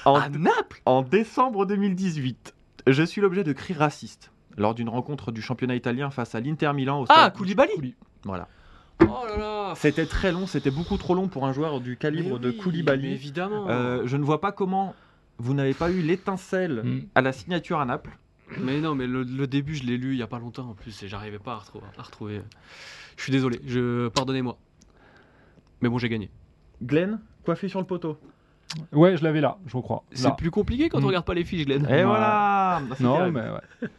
En, 0.05 0.15
À 0.15 0.30
Naples 0.30 0.82
en 0.86 1.01
décembre 1.01 1.65
2018, 1.65 2.53
je 2.88 3.03
suis 3.03 3.20
l'objet 3.22 3.43
de 3.43 3.51
cris 3.53 3.74
racistes 3.74 4.32
lors 4.57 4.74
d'une 4.74 4.89
rencontre 4.89 5.32
du 5.32 5.41
championnat 5.41 5.76
italien 5.76 6.09
face 6.09 6.34
à 6.34 6.39
l'Inter 6.39 6.72
Milan 6.74 7.01
au 7.01 7.05
Ah, 7.09 7.13
stade. 7.13 7.34
Koulibaly 7.36 7.95
Voilà. 8.24 8.47
Oh 9.01 9.05
là 9.28 9.38
là 9.38 9.74
C'était 9.76 10.05
très 10.05 10.32
long, 10.32 10.47
c'était 10.47 10.72
beaucoup 10.72 10.97
trop 10.97 11.13
long 11.13 11.28
pour 11.28 11.45
un 11.45 11.51
joueur 11.53 11.80
du 11.82 11.95
calibre 11.97 12.39
Mais 12.39 12.45
de 12.47 12.51
Koulibaly. 12.51 13.11
évidemment. 13.11 13.68
Euh, 13.70 14.01
je 14.05 14.18
ne 14.18 14.24
vois 14.24 14.41
pas 14.41 14.51
comment 14.51 14.95
vous 15.38 15.53
n'avez 15.53 15.74
pas 15.74 15.91
eu 15.91 16.01
l'étincelle 16.01 16.82
Mm. 16.84 17.01
à 17.15 17.22
la 17.22 17.32
signature 17.32 17.80
à 17.80 17.86
Naples. 17.86 18.18
Mais 18.60 18.80
non, 18.80 18.95
mais 18.95 19.08
le, 19.08 19.24
le 19.24 19.48
début, 19.48 19.76
je 19.76 19.84
l'ai 19.84 19.98
lu 19.98 20.14
il 20.14 20.18
y 20.18 20.24
a 20.24 20.28
pas 20.28 20.39
longtemps 20.39 20.70
en 20.70 20.74
plus 20.74 21.04
et 21.04 21.08
j'arrivais 21.08 21.39
pas 21.39 21.54
à 21.54 21.58
retrouver, 21.58 21.86
à 21.98 22.02
retrouver. 22.02 22.41
Je 23.18 23.24
suis 23.24 23.32
désolé, 23.32 23.60
je 23.66 24.08
pardonnez-moi. 24.10 24.58
Mais 25.82 25.89
bon, 25.89 25.98
j'ai 25.98 26.10
gagné. 26.10 26.30
Glenn, 26.82 27.20
coiffé 27.43 27.68
sur 27.68 27.80
le 27.80 27.86
poteau. 27.86 28.18
Ouais, 28.91 29.16
je 29.18 29.24
l'avais 29.24 29.41
là, 29.41 29.58
je 29.66 29.78
crois. 29.78 30.04
C'est 30.12 30.36
plus 30.36 30.52
compliqué 30.52 30.89
quand 30.89 31.00
Mm. 31.00 31.04
on 31.04 31.08
regarde 31.08 31.26
pas 31.26 31.34
les 31.34 31.43
fiches, 31.45 31.66
Glenn. 31.66 31.86
Et 31.86 31.89
Ouais. 31.89 32.04
voilà 32.04 32.82
C'est 32.95 33.04
Non, 33.04 33.32
mais 33.32 33.41
ouais. 33.50 33.89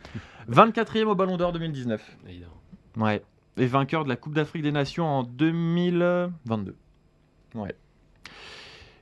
24e 0.49 1.09
au 1.09 1.15
Ballon 1.15 1.37
d'Or 1.37 1.53
2019. 1.53 2.17
Évidemment. 2.29 2.53
Ouais. 2.97 3.23
Et 3.57 3.67
vainqueur 3.67 4.05
de 4.05 4.09
la 4.09 4.17
Coupe 4.17 4.35
d'Afrique 4.35 4.63
des 4.63 4.73
Nations 4.73 5.07
en 5.07 5.23
2022. 5.25 6.77
Ouais. 7.55 7.75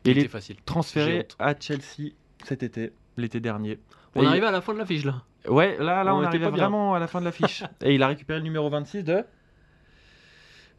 Et 0.04 0.12
il 0.12 0.18
est 0.18 0.28
facile. 0.28 0.56
Transféré 0.64 1.26
à 1.38 1.54
Chelsea 1.58 2.12
cet 2.44 2.62
été, 2.62 2.92
l'été 3.16 3.40
dernier. 3.40 3.78
On 4.14 4.22
Et- 4.22 4.26
arrivait 4.26 4.46
à 4.46 4.50
la 4.52 4.60
fin 4.60 4.72
de 4.72 4.78
la 4.78 4.86
fiche 4.86 5.04
là. 5.04 5.24
Ouais, 5.48 5.76
là, 5.78 6.04
là 6.04 6.14
On 6.14 6.24
on, 6.24 6.30
bien. 6.30 6.50
vraiment 6.50 6.94
à 6.94 6.98
la 6.98 7.06
fin 7.06 7.20
de 7.20 7.24
l'affiche. 7.24 7.62
Et 7.84 7.94
il 7.94 8.02
a 8.02 8.08
récupéré 8.08 8.38
le 8.38 8.44
numéro 8.44 8.68
26 8.70 9.04
de, 9.04 9.24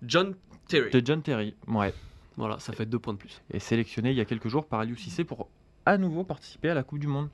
John 0.04 0.36
Terry. 0.68 0.92
de 0.92 1.02
John 1.06 1.22
Terry. 1.22 1.56
Ouais. 1.68 1.94
Voilà, 2.36 2.60
ça 2.60 2.74
fait 2.74 2.86
deux 2.86 3.00
points 3.00 3.14
de 3.14 3.18
plus. 3.20 3.42
Et 3.52 3.60
sélectionné 3.60 4.12
il 4.12 4.18
y 4.18 4.22
a 4.22 4.26
quelques 4.26 4.48
jours 4.48 4.66
par 4.68 4.80
Aliou 4.80 4.96
Cissé 4.96 5.24
pour 5.24 5.50
à 5.86 5.98
nouveau 5.98 6.24
participer 6.24 6.70
à 6.70 6.74
la 6.76 6.84
Coupe 6.84 7.00
du 7.00 7.08
Monde. 7.08 7.30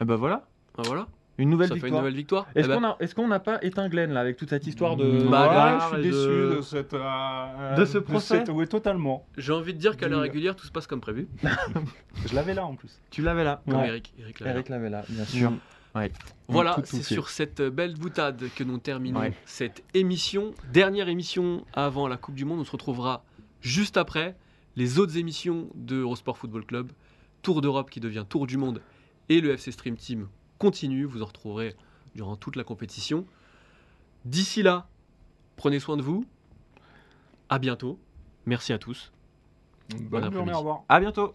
Et 0.00 0.04
ben 0.04 0.16
voilà, 0.16 0.46
Ah, 0.76 0.82
voilà, 0.84 1.06
une 1.38 1.48
nouvelle 1.48 1.68
ça 1.68 1.74
fait 1.74 1.78
une 1.80 1.84
victoire. 1.86 2.02
nouvelle 2.02 2.16
victoire. 2.16 2.46
Est-ce 2.54 2.66
Eh 2.66 2.68
ben, 2.68 2.76
qu'on 2.80 2.84
a- 2.84 2.96
est-ce 3.00 3.14
qu'on 3.14 3.28
n'a 3.28 3.38
pas 3.40 3.58
éteint 3.62 3.88
Glenn 3.88 4.12
là 4.12 4.20
avec 4.20 4.36
toute 4.36 4.50
cette 4.50 4.66
histoire 4.66 4.96
de 4.96 5.04
Ouais, 5.04 5.24
bagarre 5.30 5.88
je 5.90 5.94
suis 5.94 6.10
déçu 6.10 6.16
de- 6.26 6.56
de, 6.56 6.60
cette. 6.60 6.92
euh, 6.94 7.74
de 7.76 7.84
ce 7.84 7.98
procès 7.98 8.38
cette- 8.38 8.48
Oui, 8.50 8.66
totalement. 8.66 9.24
J'ai 9.38 9.52
envie 9.52 9.72
de 9.72 9.78
dire 9.78 9.96
qu'à 9.96 10.08
l'heure 10.08 10.20
régulière, 10.22 10.56
tout 10.56 10.66
se 10.66 10.72
passe 10.72 10.86
comme 10.88 11.00
prévu. 11.00 11.28
Je 12.26 12.34
l'avais 12.34 12.52
là 12.54 12.66
en 12.66 12.74
plus. 12.74 13.00
Tu 13.10 13.22
l'avais 13.22 13.44
là. 13.44 13.62
Comme 13.68 13.80
Ouais. 13.80 13.88
Eric. 13.88 14.12
Eric 14.18 14.40
l'a 14.40 14.50
Eric 14.50 14.68
l'avait 14.68 14.90
là, 14.90 15.04
bien 15.08 15.24
sûr. 15.24 15.52
Voilà, 16.48 16.76
c'est 16.84 17.02
sur 17.02 17.28
cette 17.28 17.62
belle 17.62 17.94
boutade 17.96 18.44
que 18.56 18.64
nous 18.64 18.78
terminons 18.78 19.20
Ouais. 19.20 19.34
cette 19.46 19.82
émission. 19.94 20.52
Dernière 20.72 21.08
émission 21.08 21.64
avant 21.72 22.08
la 22.08 22.16
Coupe 22.16 22.34
du 22.34 22.44
Monde. 22.44 22.60
On 22.60 22.64
se 22.64 22.70
retrouvera 22.72 23.24
juste 23.60 23.96
après 23.96 24.36
les 24.76 24.98
autres 24.98 25.16
émissions 25.16 25.68
de 25.74 25.96
Eurosport 25.96 26.36
Football 26.38 26.64
Club. 26.64 26.92
Tour 27.42 27.60
d'Europe 27.60 27.90
qui 27.90 28.00
devient 28.00 28.24
Tour 28.28 28.46
du 28.46 28.56
Monde 28.56 28.80
et 29.28 29.40
le 29.40 29.52
FC 29.52 29.72
Stream 29.72 29.96
Team 29.96 30.28
continue. 30.58 31.04
Vous 31.04 31.22
en 31.22 31.26
retrouverez 31.26 31.74
durant 32.14 32.36
toute 32.36 32.56
la 32.56 32.64
compétition. 32.64 33.26
D'ici 34.24 34.62
là, 34.62 34.86
prenez 35.56 35.80
soin 35.80 35.96
de 35.96 36.02
vous. 36.02 36.24
À 37.48 37.58
bientôt. 37.58 37.98
Merci 38.46 38.72
à 38.72 38.78
tous. 38.78 39.12
Bonne 40.00 40.32
journée, 40.32 40.52
au 40.54 40.58
revoir. 40.58 40.82
À 40.88 41.00
bientôt. 41.00 41.34